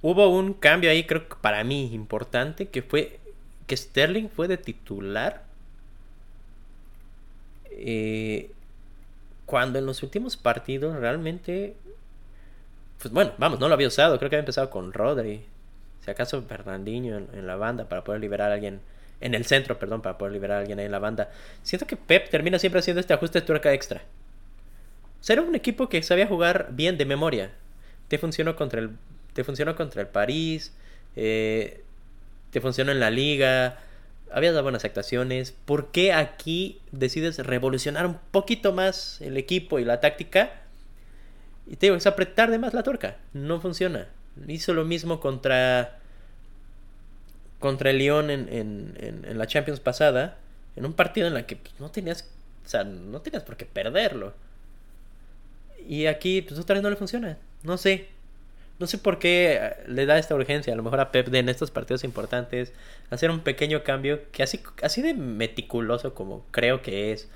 hubo 0.01 0.29
un 0.29 0.53
cambio 0.53 0.89
ahí, 0.89 1.05
creo 1.05 1.27
que 1.27 1.35
para 1.41 1.63
mí 1.63 1.93
importante, 1.93 2.67
que 2.67 2.81
fue 2.81 3.19
que 3.67 3.75
Sterling 3.75 4.29
fue 4.29 4.47
de 4.47 4.57
titular. 4.57 5.43
Eh, 7.69 8.51
cuando 9.45 9.79
en 9.79 9.85
los 9.85 10.03
últimos 10.03 10.37
partidos 10.37 10.95
realmente. 10.95 11.75
Pues 13.01 13.13
bueno, 13.13 13.33
vamos, 13.37 13.59
no 13.59 13.67
lo 13.67 13.73
había 13.73 13.87
usado. 13.87 14.17
Creo 14.17 14.29
que 14.29 14.35
había 14.35 14.43
empezado 14.43 14.69
con 14.69 14.93
Rodri. 14.93 15.45
Acaso 16.07 16.41
Fernandinho 16.43 17.17
en, 17.17 17.47
la 17.47 17.55
banda 17.55 17.89
para 17.89 18.03
poder 18.03 18.21
liberar 18.21 18.51
a 18.51 18.55
alguien. 18.55 18.79
En 19.19 19.33
el 19.33 19.45
centro, 19.45 19.79
perdón, 19.79 20.03
para 20.03 20.19
poder 20.19 20.33
liberar 20.33 20.57
a 20.57 20.59
alguien 20.61 20.77
ahí 20.77 20.85
en 20.85 20.91
la 20.91 20.99
banda. 20.99 21.31
Siento 21.63 21.87
que 21.87 21.97
Pep 21.97 22.29
termina 22.29 22.59
siempre 22.59 22.79
haciendo 22.79 22.99
este 22.99 23.13
ajuste 23.13 23.39
de 23.39 23.45
tuerca 23.47 23.73
extra. 23.73 24.03
Ser 25.21 25.39
un 25.39 25.55
equipo 25.55 25.89
que 25.89 26.03
sabía 26.03 26.27
jugar 26.27 26.67
bien 26.71 26.99
de 26.99 27.05
memoria. 27.05 27.49
Te 28.09 28.19
funcionó 28.19 28.55
contra 28.55 28.79
el, 28.79 28.91
te 29.33 29.43
funcionó 29.43 29.75
contra 29.75 30.01
el 30.03 30.07
París. 30.07 30.71
Eh, 31.15 31.83
te 32.51 32.61
funcionó 32.61 32.91
en 32.91 32.99
la 32.99 33.09
liga 33.09 33.79
habías 34.31 34.53
dado 34.53 34.63
buenas 34.63 34.85
actuaciones. 34.85 35.51
¿Por 35.51 35.91
qué 35.91 36.13
aquí 36.13 36.81
decides 36.91 37.39
revolucionar 37.39 38.05
un 38.05 38.17
poquito 38.31 38.73
más 38.73 39.21
el 39.21 39.37
equipo 39.37 39.79
y 39.79 39.85
la 39.85 39.99
táctica? 39.99 40.51
Y 41.65 41.75
te 41.75 41.87
digo, 41.87 41.95
es 41.95 42.07
apretar 42.07 42.51
de 42.51 42.59
más 42.59 42.73
la 42.73 42.83
tuerca. 42.83 43.17
No 43.33 43.59
funciona. 43.59 44.07
Hizo 44.47 44.73
lo 44.73 44.85
mismo 44.85 45.19
contra. 45.19 45.99
Contra 47.59 47.89
el 47.89 47.97
Lyon 47.97 48.29
en, 48.29 48.47
en, 48.51 49.25
en, 49.25 49.37
la 49.37 49.47
Champions 49.47 49.79
pasada. 49.79 50.37
En 50.75 50.85
un 50.85 50.93
partido 50.93 51.27
en 51.27 51.35
el 51.37 51.45
que 51.45 51.55
pues, 51.55 51.73
no 51.79 51.89
tenías. 51.89 52.29
O 52.65 52.69
sea, 52.69 52.83
no 52.83 53.21
tenías 53.21 53.43
por 53.43 53.57
qué 53.57 53.65
perderlo. 53.65 54.33
Y 55.87 56.05
aquí, 56.05 56.41
pues 56.41 56.59
otra 56.59 56.75
vez 56.75 56.83
no 56.83 56.89
le 56.89 56.95
funciona. 56.95 57.37
No 57.63 57.77
sé. 57.77 58.09
No 58.79 58.85
sé 58.85 58.97
por 58.97 59.17
qué 59.19 59.57
eh, 59.59 59.75
le 59.87 60.05
da 60.05 60.19
esta 60.19 60.35
urgencia, 60.35 60.73
a 60.73 60.75
lo 60.75 60.83
mejor 60.83 60.99
a 60.99 61.11
Pep 61.11 61.29
de 61.29 61.39
en 61.39 61.49
estos 61.49 61.71
partidos 61.71 62.03
importantes, 62.03 62.73
hacer 63.09 63.31
un 63.31 63.39
pequeño 63.39 63.83
cambio 63.83 64.29
que 64.31 64.43
así, 64.43 64.61
así 64.83 65.01
de 65.01 65.13
meticuloso 65.15 66.13
como 66.13 66.45
creo 66.51 66.81
que 66.81 67.11
es, 67.11 67.27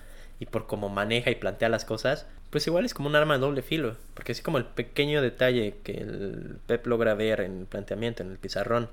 y 0.41 0.47
por 0.47 0.65
cómo 0.65 0.89
maneja 0.89 1.29
y 1.29 1.35
plantea 1.35 1.69
las 1.69 1.85
cosas, 1.85 2.25
pues 2.49 2.65
igual 2.65 2.83
es 2.83 2.95
como 2.95 3.07
un 3.07 3.15
arma 3.15 3.35
de 3.35 3.41
doble 3.41 3.61
filo, 3.61 3.95
porque 4.15 4.31
así 4.33 4.41
como 4.41 4.57
el 4.57 4.65
pequeño 4.65 5.21
detalle 5.21 5.75
que 5.83 5.93
el 5.93 6.57
Pep 6.65 6.85
logra 6.87 7.13
ver 7.13 7.41
en 7.41 7.59
el 7.59 7.65
planteamiento, 7.67 8.23
en 8.23 8.31
el 8.31 8.39
pizarrón, 8.39 8.89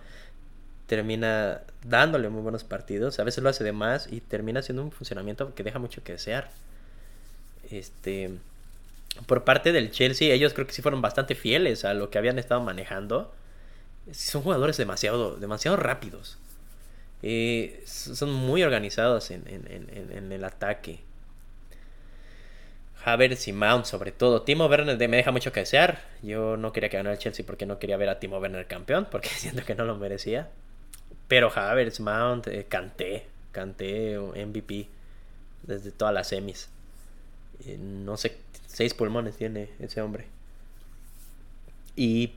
termina 0.87 1.63
dándole 1.85 2.29
muy 2.29 2.43
buenos 2.43 2.65
partidos, 2.65 3.19
a 3.19 3.25
veces 3.25 3.43
lo 3.43 3.49
hace 3.49 3.65
de 3.65 3.73
más 3.73 4.13
y 4.13 4.21
termina 4.21 4.61
siendo 4.61 4.83
un 4.83 4.93
funcionamiento 4.93 5.55
que 5.55 5.63
deja 5.65 5.79
mucho 5.79 6.05
que 6.05 6.13
desear. 6.13 6.51
Este, 7.71 8.31
por 9.27 9.45
parte 9.45 9.73
del 9.73 9.91
Chelsea, 9.91 10.35
ellos 10.35 10.53
creo 10.53 10.67
que 10.67 10.75
sí 10.75 10.83
fueron 10.83 11.01
bastante 11.01 11.35
fieles 11.35 11.87
a 11.87 11.95
lo 11.95 12.11
que 12.11 12.19
habían 12.19 12.39
estado 12.39 12.61
manejando. 12.61 13.33
Son 14.13 14.43
jugadores 14.43 14.77
demasiado, 14.77 15.37
demasiado 15.37 15.79
rápidos. 15.79 16.37
Eh, 17.23 17.83
son 17.87 18.33
muy 18.33 18.63
organizados 18.63 19.31
en, 19.31 19.45
en, 19.47 20.33
el 20.33 20.45
ataque. 20.45 21.01
Havertz 23.05 23.49
y 23.49 23.53
Mount 23.53 23.85
sobre 23.85 24.13
todo. 24.13 24.43
Timo 24.43 24.67
Werner 24.67 24.97
me 25.09 25.17
deja 25.17 25.33
mucho 25.33 25.53
que 25.53 25.61
desear. 25.61 26.01
Yo 26.23 26.57
no 26.57 26.73
quería 26.73 26.89
que 26.89 26.97
ganara 26.97 27.15
el 27.15 27.19
Chelsea 27.19 27.45
porque 27.47 27.67
no 27.67 27.79
quería 27.79 27.97
ver 27.97 28.09
a 28.09 28.19
Timo 28.19 28.39
Werner 28.39 28.67
campeón, 28.67 29.07
porque 29.11 29.29
siento 29.37 29.65
que 29.65 29.75
no 29.75 29.85
lo 29.85 29.97
merecía. 29.97 30.49
Pero 31.29 31.53
Havertz, 31.55 32.01
Mount, 32.01 32.47
eh, 32.49 32.67
canté, 32.69 33.27
canté 33.53 34.19
MVP 34.19 34.89
desde 35.63 35.91
todas 35.91 36.15
las 36.15 36.29
semis. 36.29 36.71
Eh, 37.67 37.77
no 37.79 38.17
sé, 38.17 38.37
seis 38.67 38.95
pulmones 38.95 39.37
tiene 39.37 39.69
ese 39.79 40.01
hombre. 40.01 40.27
Y 41.97 42.33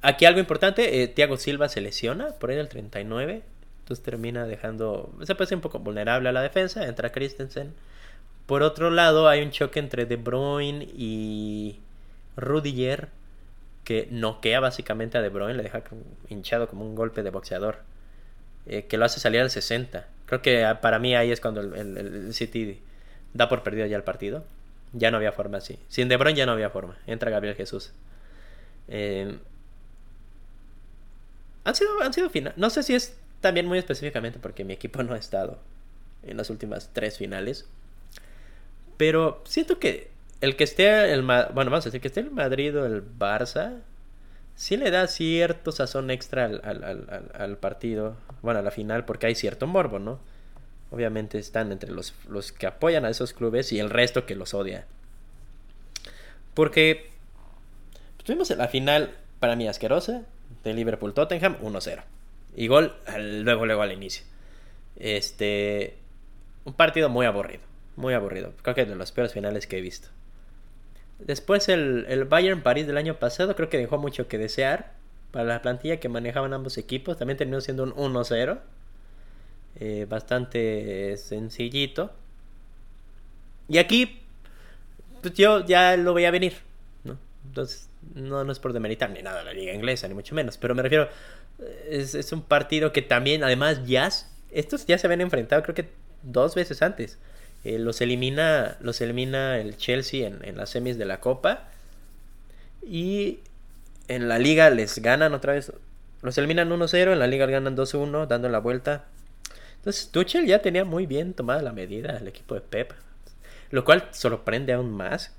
aquí 0.00 0.24
algo 0.26 0.40
importante, 0.40 1.02
eh, 1.02 1.08
Thiago 1.08 1.36
Silva 1.36 1.68
se 1.68 1.80
lesiona 1.80 2.28
por 2.38 2.50
ahí 2.50 2.56
del 2.56 2.68
39. 2.68 3.42
Entonces 3.80 4.02
termina 4.02 4.46
dejando, 4.46 5.12
se 5.24 5.34
ser 5.34 5.56
un 5.56 5.60
poco 5.60 5.78
vulnerable 5.78 6.28
a 6.28 6.32
la 6.32 6.40
defensa, 6.40 6.86
entra 6.86 7.12
Christensen. 7.12 7.74
Por 8.46 8.62
otro 8.62 8.90
lado, 8.90 9.28
hay 9.28 9.42
un 9.42 9.50
choque 9.50 9.78
entre 9.78 10.06
De 10.06 10.16
Bruyne 10.16 10.84
y 10.94 11.80
Rudiger 12.36 13.08
que 13.84 14.08
noquea 14.10 14.60
básicamente 14.60 15.18
a 15.18 15.22
De 15.22 15.28
Bruyne, 15.28 15.54
le 15.54 15.62
deja 15.62 15.82
hinchado 16.28 16.68
como 16.68 16.84
un 16.84 16.94
golpe 16.94 17.22
de 17.22 17.30
boxeador, 17.30 17.78
eh, 18.66 18.86
que 18.86 18.96
lo 18.96 19.04
hace 19.04 19.20
salir 19.20 19.40
al 19.40 19.50
60. 19.50 20.08
Creo 20.26 20.42
que 20.42 20.64
ah, 20.64 20.80
para 20.80 20.98
mí 20.98 21.14
ahí 21.14 21.30
es 21.30 21.40
cuando 21.40 21.60
el, 21.60 22.32
City 22.32 22.80
da 23.34 23.48
por 23.48 23.62
perdido 23.62 23.86
ya 23.86 23.96
el 23.96 24.04
partido. 24.04 24.44
Ya 24.92 25.10
no 25.10 25.16
había 25.16 25.32
forma 25.32 25.58
así. 25.58 25.78
Sin 25.88 26.08
De 26.08 26.16
Bruyne 26.16 26.38
ya 26.38 26.46
no 26.46 26.52
había 26.52 26.70
forma. 26.70 26.96
Entra 27.06 27.30
Gabriel 27.30 27.56
Jesús. 27.56 27.92
Eh, 28.88 29.38
han 31.64 31.74
sido, 31.74 32.00
han 32.00 32.12
sido. 32.12 32.30
No 32.56 32.70
sé 32.70 32.82
si 32.82 32.94
es 32.94 33.16
también 33.40 33.66
muy 33.66 33.78
específicamente 33.78 34.38
porque 34.38 34.64
mi 34.64 34.72
equipo 34.72 35.02
no 35.02 35.14
ha 35.14 35.18
estado 35.18 35.58
en 36.22 36.36
las 36.36 36.48
últimas 36.48 36.90
tres 36.92 37.18
finales. 37.18 37.68
Pero 38.96 39.42
siento 39.44 39.78
que 39.78 40.10
el 40.40 40.56
que 40.56 40.64
esté 40.64 41.12
el 41.12 41.22
bueno, 41.22 41.70
decir 41.80 42.00
que 42.00 42.08
esté 42.08 42.20
el 42.20 42.30
Madrid 42.30 42.76
o 42.78 42.86
el 42.86 43.02
Barça, 43.02 43.80
sí 44.54 44.76
le 44.76 44.90
da 44.90 45.06
cierto 45.06 45.72
sazón 45.72 46.10
extra 46.10 46.44
al, 46.44 47.56
partido, 47.58 48.16
bueno, 48.42 48.60
a 48.60 48.62
la 48.62 48.70
final, 48.70 49.04
porque 49.04 49.26
hay 49.26 49.34
cierto 49.34 49.66
morbo, 49.66 49.98
¿no? 49.98 50.20
Obviamente 50.90 51.38
están 51.38 51.72
entre 51.72 51.90
los, 51.90 52.14
los 52.28 52.52
que 52.52 52.66
apoyan 52.66 53.04
a 53.04 53.10
esos 53.10 53.32
clubes 53.32 53.72
y 53.72 53.80
el 53.80 53.90
resto 53.90 54.26
que 54.26 54.36
los 54.36 54.54
odia. 54.54 54.86
Porque 56.54 57.10
tuvimos 58.22 58.50
la 58.50 58.68
final, 58.68 59.16
para 59.40 59.56
mí 59.56 59.66
asquerosa, 59.66 60.22
de 60.62 60.74
Liverpool-Tottenham 60.74 61.58
1-0. 61.60 62.02
Y 62.56 62.68
gol 62.68 62.94
luego, 63.18 63.66
luego 63.66 63.82
al 63.82 63.92
inicio. 63.92 64.24
Este. 64.96 65.98
Un 66.64 66.74
partido 66.74 67.08
muy 67.08 67.26
aburrido. 67.26 67.62
Muy 67.96 68.14
aburrido. 68.14 68.52
Creo 68.62 68.74
que 68.74 68.84
de 68.84 68.94
los 68.94 69.12
peores 69.12 69.32
finales 69.32 69.66
que 69.66 69.78
he 69.78 69.80
visto. 69.80 70.08
Después 71.18 71.68
el, 71.68 72.06
el 72.08 72.24
Bayern 72.24 72.62
París 72.62 72.86
del 72.86 72.96
año 72.96 73.18
pasado 73.18 73.54
creo 73.54 73.68
que 73.68 73.78
dejó 73.78 73.98
mucho 73.98 74.28
que 74.28 74.38
desear. 74.38 74.92
Para 75.30 75.46
la 75.46 75.62
plantilla 75.62 75.98
que 75.98 76.08
manejaban 76.08 76.52
ambos 76.52 76.78
equipos. 76.78 77.18
También 77.18 77.36
terminó 77.36 77.60
siendo 77.60 77.82
un 77.84 77.92
1-0. 77.92 78.58
Eh, 79.80 80.06
bastante 80.08 81.16
sencillito. 81.16 82.12
Y 83.68 83.78
aquí, 83.78 84.20
pues 85.22 85.34
yo 85.34 85.64
ya 85.64 85.96
lo 85.96 86.14
veía 86.14 86.30
venir. 86.30 86.54
¿no? 87.02 87.18
Entonces, 87.46 87.88
no, 88.14 88.44
no 88.44 88.52
es 88.52 88.58
por 88.58 88.72
demeritar 88.72 89.10
ni 89.10 89.22
nada 89.22 89.42
la 89.42 89.52
liga 89.52 89.72
inglesa, 89.72 90.06
ni 90.06 90.14
mucho 90.14 90.34
menos. 90.34 90.58
Pero 90.58 90.74
me 90.74 90.82
refiero, 90.82 91.08
es, 91.88 92.14
es 92.14 92.32
un 92.32 92.42
partido 92.42 92.92
que 92.92 93.02
también, 93.02 93.42
además, 93.42 93.84
ya, 93.86 94.08
estos 94.50 94.86
ya 94.86 94.98
se 94.98 95.06
habían 95.06 95.22
enfrentado 95.22 95.62
creo 95.62 95.74
que 95.74 95.88
dos 96.22 96.54
veces 96.54 96.82
antes. 96.82 97.18
Eh, 97.64 97.78
los, 97.78 98.02
elimina, 98.02 98.76
los 98.80 99.00
elimina 99.00 99.58
el 99.58 99.76
Chelsea 99.78 100.26
en, 100.26 100.56
las 100.56 100.70
semis 100.70 100.98
de 100.98 101.06
la 101.06 101.20
Copa. 101.20 101.64
Y 102.82 103.40
en 104.08 104.28
la 104.28 104.38
liga 104.38 104.68
les 104.70 104.98
ganan 105.00 105.32
otra 105.32 105.54
vez. 105.54 105.72
Los 106.22 106.36
eliminan 106.38 106.70
1-0, 106.70 107.12
en 107.12 107.18
la 107.18 107.26
liga 107.26 107.46
ganan 107.46 107.76
2-1, 107.76 108.26
dando 108.26 108.48
la 108.50 108.58
vuelta. 108.58 109.04
Entonces 109.76 110.10
Tuchel 110.10 110.46
ya 110.46 110.60
tenía 110.60 110.84
muy 110.84 111.06
bien 111.06 111.34
tomada 111.34 111.62
la 111.62 111.72
medida 111.72 112.16
el 112.18 112.28
equipo 112.28 112.54
de 112.54 112.60
Pep. 112.60 112.92
Lo 113.70 113.84
cual 113.84 114.08
sorprende 114.12 114.72
aún 114.74 114.92
más 114.92 115.34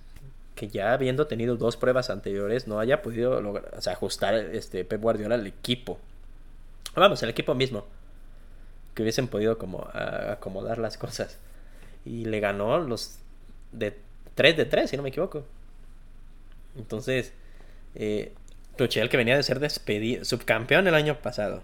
que 0.55 0.69
ya 0.69 0.93
habiendo 0.93 1.27
tenido 1.27 1.57
dos 1.57 1.75
pruebas 1.75 2.09
anteriores 2.09 2.65
no 2.65 2.79
haya 2.79 3.01
podido 3.01 3.41
lograr, 3.41 3.77
ajustar 3.87 4.35
este 4.35 4.85
Pep 4.85 5.01
Guardiola 5.01 5.35
al 5.35 5.45
equipo. 5.45 5.99
Vamos, 6.95 7.21
el 7.23 7.29
equipo 7.29 7.53
mismo. 7.53 7.85
Que 8.93 9.03
hubiesen 9.03 9.27
podido 9.27 9.57
como 9.57 9.89
acomodar 9.93 10.77
las 10.77 10.97
cosas 10.97 11.37
y 12.05 12.25
le 12.25 12.39
ganó 12.39 12.79
los 12.79 13.17
de 13.71 13.97
3 14.35 14.57
de 14.57 14.65
3, 14.65 14.89
si 14.89 14.97
no 14.97 15.03
me 15.03 15.09
equivoco. 15.09 15.43
Entonces, 16.77 17.33
eh, 17.95 18.33
Tuchel 18.77 19.09
que 19.09 19.17
venía 19.17 19.35
de 19.35 19.43
ser 19.43 19.59
despedido, 19.59 20.25
subcampeón 20.25 20.87
el 20.87 20.95
año 20.95 21.19
pasado, 21.21 21.63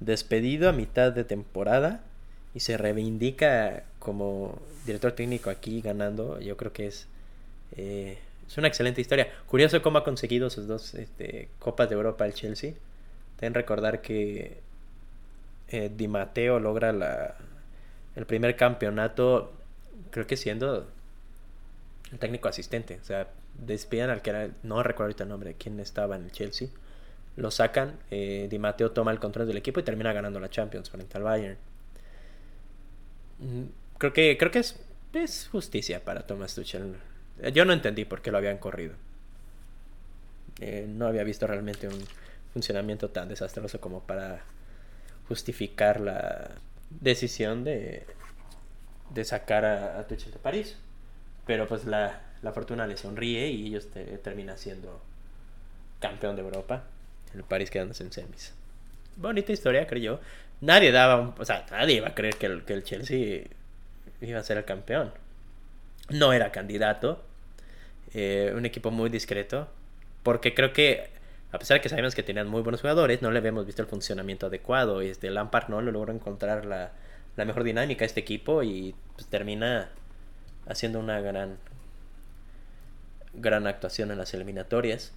despedido 0.00 0.68
a 0.68 0.72
mitad 0.72 1.12
de 1.12 1.24
temporada 1.24 2.02
y 2.54 2.60
se 2.60 2.76
reivindica 2.78 3.84
como 3.98 4.60
director 4.86 5.12
técnico 5.12 5.50
aquí 5.50 5.80
ganando, 5.80 6.40
yo 6.40 6.56
creo 6.56 6.72
que 6.72 6.86
es, 6.86 7.06
eh, 7.76 8.18
es 8.46 8.58
una 8.58 8.68
excelente 8.68 9.00
historia. 9.00 9.28
Curioso 9.46 9.82
cómo 9.82 9.98
ha 9.98 10.04
conseguido 10.04 10.50
sus 10.50 10.66
dos 10.66 10.94
este, 10.94 11.48
Copas 11.58 11.88
de 11.88 11.94
Europa 11.94 12.26
el 12.26 12.34
Chelsea. 12.34 12.74
Ten 13.38 13.54
recordar 13.54 14.00
que 14.00 14.58
eh, 15.68 15.90
Di 15.94 16.08
Matteo 16.08 16.60
logra 16.60 16.92
la, 16.92 17.36
el 18.16 18.26
primer 18.26 18.56
campeonato, 18.56 19.52
creo 20.10 20.26
que 20.26 20.36
siendo 20.36 20.86
el 22.12 22.18
técnico 22.18 22.48
asistente. 22.48 22.98
O 23.00 23.04
sea, 23.04 23.28
despiden 23.54 24.10
al 24.10 24.22
que 24.22 24.30
era, 24.30 24.50
no 24.62 24.82
recuerdo 24.82 25.04
ahorita 25.04 25.24
el 25.24 25.28
nombre, 25.28 25.54
quién 25.58 25.80
estaba 25.80 26.16
en 26.16 26.24
el 26.24 26.32
Chelsea. 26.32 26.68
Lo 27.36 27.50
sacan, 27.50 27.98
eh, 28.10 28.46
Di 28.48 28.58
Matteo 28.58 28.92
toma 28.92 29.10
el 29.10 29.18
control 29.18 29.46
del 29.46 29.56
equipo 29.56 29.80
y 29.80 29.82
termina 29.82 30.12
ganando 30.12 30.38
la 30.38 30.50
Champions 30.50 30.90
frente 30.90 31.16
al 31.16 31.24
Bayern. 31.24 31.56
Mm, 33.40 33.64
creo 33.98 34.12
que, 34.12 34.36
creo 34.38 34.50
que 34.50 34.60
es, 34.60 34.80
es 35.12 35.48
justicia 35.50 36.04
para 36.04 36.26
Thomas 36.26 36.54
Tuchel. 36.54 36.94
Yo 37.52 37.64
no 37.64 37.72
entendí 37.72 38.04
por 38.04 38.22
qué 38.22 38.30
lo 38.30 38.38
habían 38.38 38.58
corrido. 38.58 38.94
Eh, 40.60 40.86
no 40.88 41.06
había 41.06 41.24
visto 41.24 41.46
realmente 41.48 41.88
un 41.88 41.98
funcionamiento 42.52 43.10
tan 43.10 43.28
desastroso 43.28 43.80
como 43.80 44.04
para 44.04 44.44
justificar 45.26 46.00
la 46.00 46.52
decisión 47.00 47.64
de, 47.64 48.06
de 49.10 49.24
sacar 49.24 49.64
a, 49.64 49.98
a 49.98 50.06
Tuchel 50.06 50.32
de 50.32 50.38
París. 50.38 50.76
Pero 51.46 51.66
pues 51.68 51.84
la, 51.84 52.22
la 52.42 52.52
fortuna 52.52 52.86
le 52.86 52.96
sonríe 52.96 53.48
y 53.48 53.66
ellos 53.66 53.90
te, 53.90 54.04
terminan 54.18 54.58
siendo 54.58 55.00
campeón 56.00 56.36
de 56.36 56.42
Europa. 56.42 56.84
El 57.34 57.42
París 57.42 57.70
quedándose 57.70 58.04
en 58.04 58.12
semis. 58.12 58.54
Bonita 59.16 59.52
historia, 59.52 59.86
creo 59.86 60.02
yo. 60.02 60.20
Nadie 60.60 60.92
daba, 60.92 61.34
o 61.38 61.44
sea, 61.44 61.66
nadie 61.70 61.96
iba 61.96 62.08
a 62.08 62.14
creer 62.14 62.36
que 62.36 62.46
el, 62.46 62.64
que 62.64 62.74
el 62.74 62.84
Chelsea 62.84 63.44
iba 64.20 64.38
a 64.38 64.42
ser 64.42 64.58
el 64.58 64.64
campeón. 64.64 65.12
No 66.10 66.32
era 66.32 66.52
candidato. 66.52 67.22
Eh, 68.12 68.52
un 68.56 68.64
equipo 68.66 68.90
muy 68.90 69.10
discreto. 69.10 69.68
Porque 70.22 70.54
creo 70.54 70.72
que, 70.72 71.10
a 71.54 71.58
pesar 71.58 71.76
de 71.76 71.82
que 71.82 71.88
sabemos 71.88 72.16
que 72.16 72.24
tenían 72.24 72.48
muy 72.48 72.62
buenos 72.62 72.80
jugadores, 72.80 73.22
no 73.22 73.30
le 73.30 73.38
habíamos 73.38 73.64
visto 73.64 73.80
el 73.80 73.86
funcionamiento 73.86 74.46
adecuado. 74.46 75.00
Este 75.00 75.30
Lampard 75.30 75.68
no 75.68 75.80
lo 75.80 75.92
logró 75.92 76.12
encontrar 76.12 76.64
la, 76.64 76.90
la 77.36 77.44
mejor 77.44 77.62
dinámica 77.62 78.04
a 78.04 78.06
este 78.06 78.20
equipo 78.20 78.64
y 78.64 78.94
pues, 79.14 79.28
termina 79.28 79.88
haciendo 80.66 80.98
una 80.98 81.20
gran 81.20 81.58
gran 83.34 83.66
actuación 83.66 84.10
en 84.10 84.18
las 84.18 84.32
eliminatorias 84.34 85.12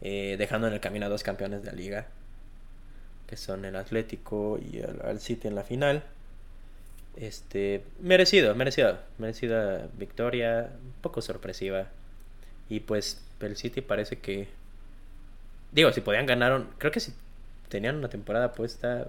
eh, 0.00 0.36
dejando 0.38 0.66
en 0.66 0.74
el 0.74 0.80
camino 0.80 1.06
a 1.06 1.08
dos 1.08 1.22
campeones 1.22 1.62
de 1.62 1.70
la 1.70 1.76
liga 1.76 2.06
que 3.26 3.36
son 3.36 3.64
el 3.64 3.76
Atlético 3.76 4.58
y 4.58 4.78
el, 4.78 5.20
City 5.20 5.48
en 5.48 5.54
la 5.54 5.62
final 5.62 6.04
este 7.16 7.84
merecido 8.00 8.54
merecido 8.54 8.98
merecida 9.18 9.88
victoria 9.98 10.70
un 10.82 10.92
poco 11.02 11.20
sorpresiva 11.20 11.88
y 12.68 12.80
pues 12.80 13.25
el 13.40 13.56
City 13.56 13.80
parece 13.82 14.18
que 14.18 14.48
digo 15.72 15.92
si 15.92 16.00
podían 16.00 16.26
ganar 16.26 16.64
creo 16.78 16.92
que 16.92 17.00
si 17.00 17.12
tenían 17.68 17.96
una 17.96 18.08
temporada 18.08 18.52
puesta 18.52 19.08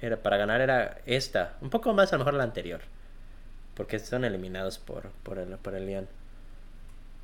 era 0.00 0.16
para 0.18 0.36
ganar 0.36 0.60
era 0.60 0.98
esta, 1.06 1.56
un 1.60 1.70
poco 1.70 1.92
más 1.94 2.12
a 2.12 2.16
lo 2.16 2.20
mejor 2.20 2.34
la 2.34 2.44
anterior. 2.44 2.80
porque 3.74 3.98
son 3.98 4.24
eliminados 4.24 4.78
por, 4.78 5.10
por, 5.22 5.38
el, 5.38 5.56
por 5.58 5.74
el 5.74 5.86
Lyon. 5.86 6.08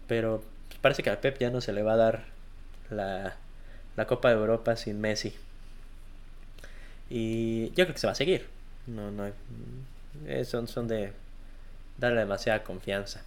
Pero 0.09 0.43
parece 0.81 1.03
que 1.03 1.11
a 1.11 1.21
Pep 1.21 1.39
ya 1.39 1.51
no 1.51 1.61
se 1.61 1.73
le 1.73 1.83
va 1.83 1.95
a 1.95 1.97
dar 1.97 2.25
la, 2.91 3.37
la 3.97 4.07
Copa 4.07 4.29
de 4.29 4.37
Europa 4.37 4.77
sin 4.77 5.01
Messi. 5.01 5.35
Y 7.11 7.69
yo 7.71 7.85
creo 7.85 7.95
que 7.95 7.99
se 7.99 8.07
va 8.07 8.13
a 8.13 8.17
seguir. 8.17 8.47
No, 8.87 9.11
no, 9.11 9.31
eh, 10.27 10.45
son, 10.45 10.69
son 10.69 10.89
de 10.89 11.13
darle 11.99 12.21
demasiada 12.21 12.63
confianza. 12.65 13.23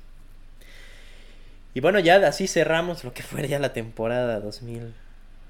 Y 1.76 1.81
bueno, 1.81 1.99
ya 1.99 2.15
así 2.26 2.47
cerramos 2.47 3.03
lo 3.03 3.14
que 3.14 3.22
fue 3.22 3.45
ya 3.49 3.60
la 3.60 3.73
temporada 3.73 4.41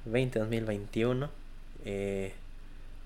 2020-2021. 0.06 1.30
Eh, 1.86 2.34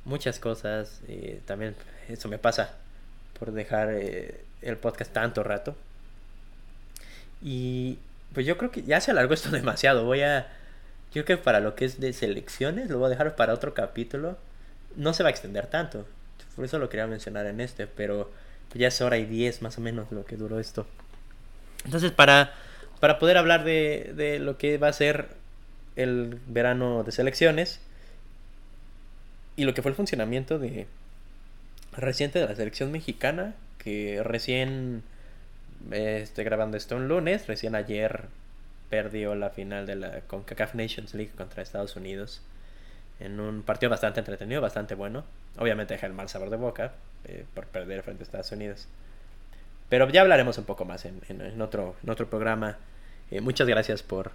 muchas 0.06 0.40
cosas. 0.40 1.02
Eh, 1.10 1.42
también 1.46 1.76
eso 2.08 2.30
me 2.30 2.38
pasa 2.38 2.76
por 3.38 3.52
dejar 3.52 3.90
eh, 3.92 4.40
el 4.62 4.78
podcast 4.78 5.12
tanto 5.12 5.44
rato. 5.44 5.76
Y 7.42 8.00
pues 8.34 8.46
yo 8.46 8.58
creo 8.58 8.72
que 8.72 8.84
ya 8.84 9.02
se 9.02 9.12
alargó 9.12 9.34
esto 9.34 9.52
demasiado. 9.56 10.06
Voy 10.06 10.22
a... 10.22 10.48
Yo 11.14 11.26
creo 11.26 11.38
que 11.40 11.44
para 11.44 11.60
lo 11.60 11.76
que 11.76 11.84
es 11.84 12.00
de 12.00 12.14
selecciones 12.14 12.90
lo 12.90 13.00
voy 13.00 13.08
a 13.08 13.10
dejar 13.10 13.36
para 13.36 13.54
otro 13.54 13.74
capítulo. 13.74 14.38
No 14.96 15.14
se 15.14 15.24
va 15.24 15.30
a 15.30 15.32
extender 15.32 15.68
tanto. 15.68 16.08
Por 16.56 16.64
eso 16.64 16.80
lo 16.80 16.88
quería 16.88 17.06
mencionar 17.06 17.48
en 17.48 17.60
este. 17.60 17.86
Pero 17.86 18.32
ya 18.74 18.88
es 18.88 19.02
hora 19.02 19.18
y 19.18 19.26
diez 19.26 19.62
más 19.62 19.78
o 19.78 19.82
menos 19.82 20.10
lo 20.10 20.24
que 20.24 20.38
duró 20.38 20.58
esto. 20.58 20.88
Entonces 21.84 22.14
para 22.14 22.54
para 23.00 23.20
poder 23.20 23.38
hablar 23.38 23.64
de, 23.64 24.38
lo 24.40 24.58
que 24.58 24.78
va 24.78 24.90
a 24.90 24.94
ser 24.94 25.28
el 25.96 26.40
verano 26.48 27.04
de 27.04 27.12
selecciones 27.12 27.80
y 29.56 29.66
lo 29.66 29.74
que 29.74 29.82
fue 29.82 29.92
el 29.92 29.96
funcionamiento 29.96 30.60
de 30.60 30.88
reciente 31.94 32.40
de 32.40 32.48
la 32.48 32.56
selección 32.56 32.92
mexicana 32.92 33.56
que 33.78 34.22
recién 34.24 35.04
estoy 35.92 36.44
grabando 36.44 36.78
esto 36.78 36.96
un 36.96 37.08
lunes 37.08 37.48
recién 37.48 37.76
ayer 37.76 38.26
perdió 38.90 39.36
la 39.36 39.50
final 39.50 39.86
de 39.86 39.96
la 39.96 40.22
CONCACAF 40.22 40.76
Nations 40.76 41.14
League 41.14 41.32
contra 41.36 41.64
Estados 41.64 41.96
Unidos 41.96 42.42
en 43.20 43.40
un 43.40 43.64
partido 43.64 43.90
bastante 43.90 44.20
entretenido 44.20 44.62
bastante 44.62 44.96
bueno. 44.96 45.26
Obviamente 45.58 45.94
deja 45.94 46.08
el 46.08 46.14
mal 46.14 46.30
sabor 46.30 46.50
de 46.50 46.58
boca 46.58 46.94
eh, 47.26 47.46
por 47.54 47.68
perder 47.68 48.02
frente 48.02 48.24
a 48.24 48.26
Estados 48.26 48.52
Unidos 48.52 48.88
pero 49.90 50.08
ya 50.10 50.22
hablaremos 50.22 50.58
un 50.58 50.66
poco 50.66 50.86
más 50.86 51.06
en, 51.06 51.62
otro, 51.62 51.96
otro 52.08 52.30
programa. 52.30 52.78
Eh, 53.32 53.42
muchas 53.42 53.68
gracias 53.68 54.04
por, 54.04 54.32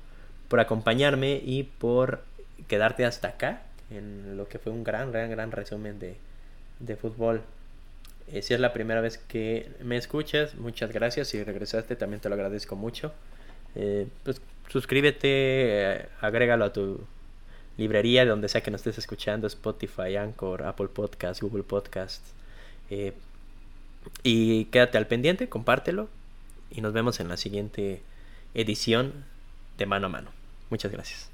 por 0.48 0.60
acompañarme 0.60 1.40
y 1.44 1.62
por 1.62 2.24
quedarte 2.68 3.05
hasta 3.05 3.28
acá 3.28 3.62
en 3.90 4.36
lo 4.36 4.48
que 4.48 4.59
fue 4.59 4.72
un 4.72 4.82
gran, 4.82 5.12
gran, 5.12 5.31
gran 5.31 5.52
resumen 5.52 5.98
de, 6.01 6.16
de 6.81 6.97
fútbol. 6.97 7.43
Eh, 8.32 8.43
si 8.43 8.55
es 8.55 8.60
la 8.60 8.72
primera 8.72 9.01
vez 9.01 9.18
que 9.18 9.70
me 9.81 9.97
escuchas, 9.97 10.56
muchas 10.56 10.93
gracias. 10.93 11.28
Si 11.28 11.43
regresaste, 11.43 11.94
también 11.94 12.20
te 12.20 12.28
lo 12.28 12.35
agradezco 12.35 12.74
mucho. 12.74 13.12
Eh, 13.76 14.09
pues 14.24 14.40
suscríbete, 14.68 16.09
agrégalo 16.20 16.64
a 16.64 16.72
tu 16.72 17.06
librería, 17.76 18.24
donde 18.24 18.48
sea 18.48 18.62
que 18.62 18.70
nos 18.70 18.81
estés 18.81 18.98
escuchando, 18.98 19.47
Spotify, 19.47 20.16
Anchor, 20.16 20.64
Apple 20.64 20.89
Podcasts, 20.89 21.43
Google 21.43 21.62
Podcasts. 21.62 22.32
Y 24.22 24.66
quédate 24.66 24.98
al 24.98 25.06
pendiente, 25.06 25.48
compártelo 25.48 26.09
y 26.70 26.81
nos 26.81 26.93
vemos 26.93 27.20
en 27.20 27.28
la 27.28 27.36
siguiente 27.36 28.02
edición 28.55 29.24
de 29.78 29.86
mano 29.86 30.06
a 30.06 30.10
mano. 30.10 30.31
Muchas 30.70 30.93
gracias. 30.93 31.34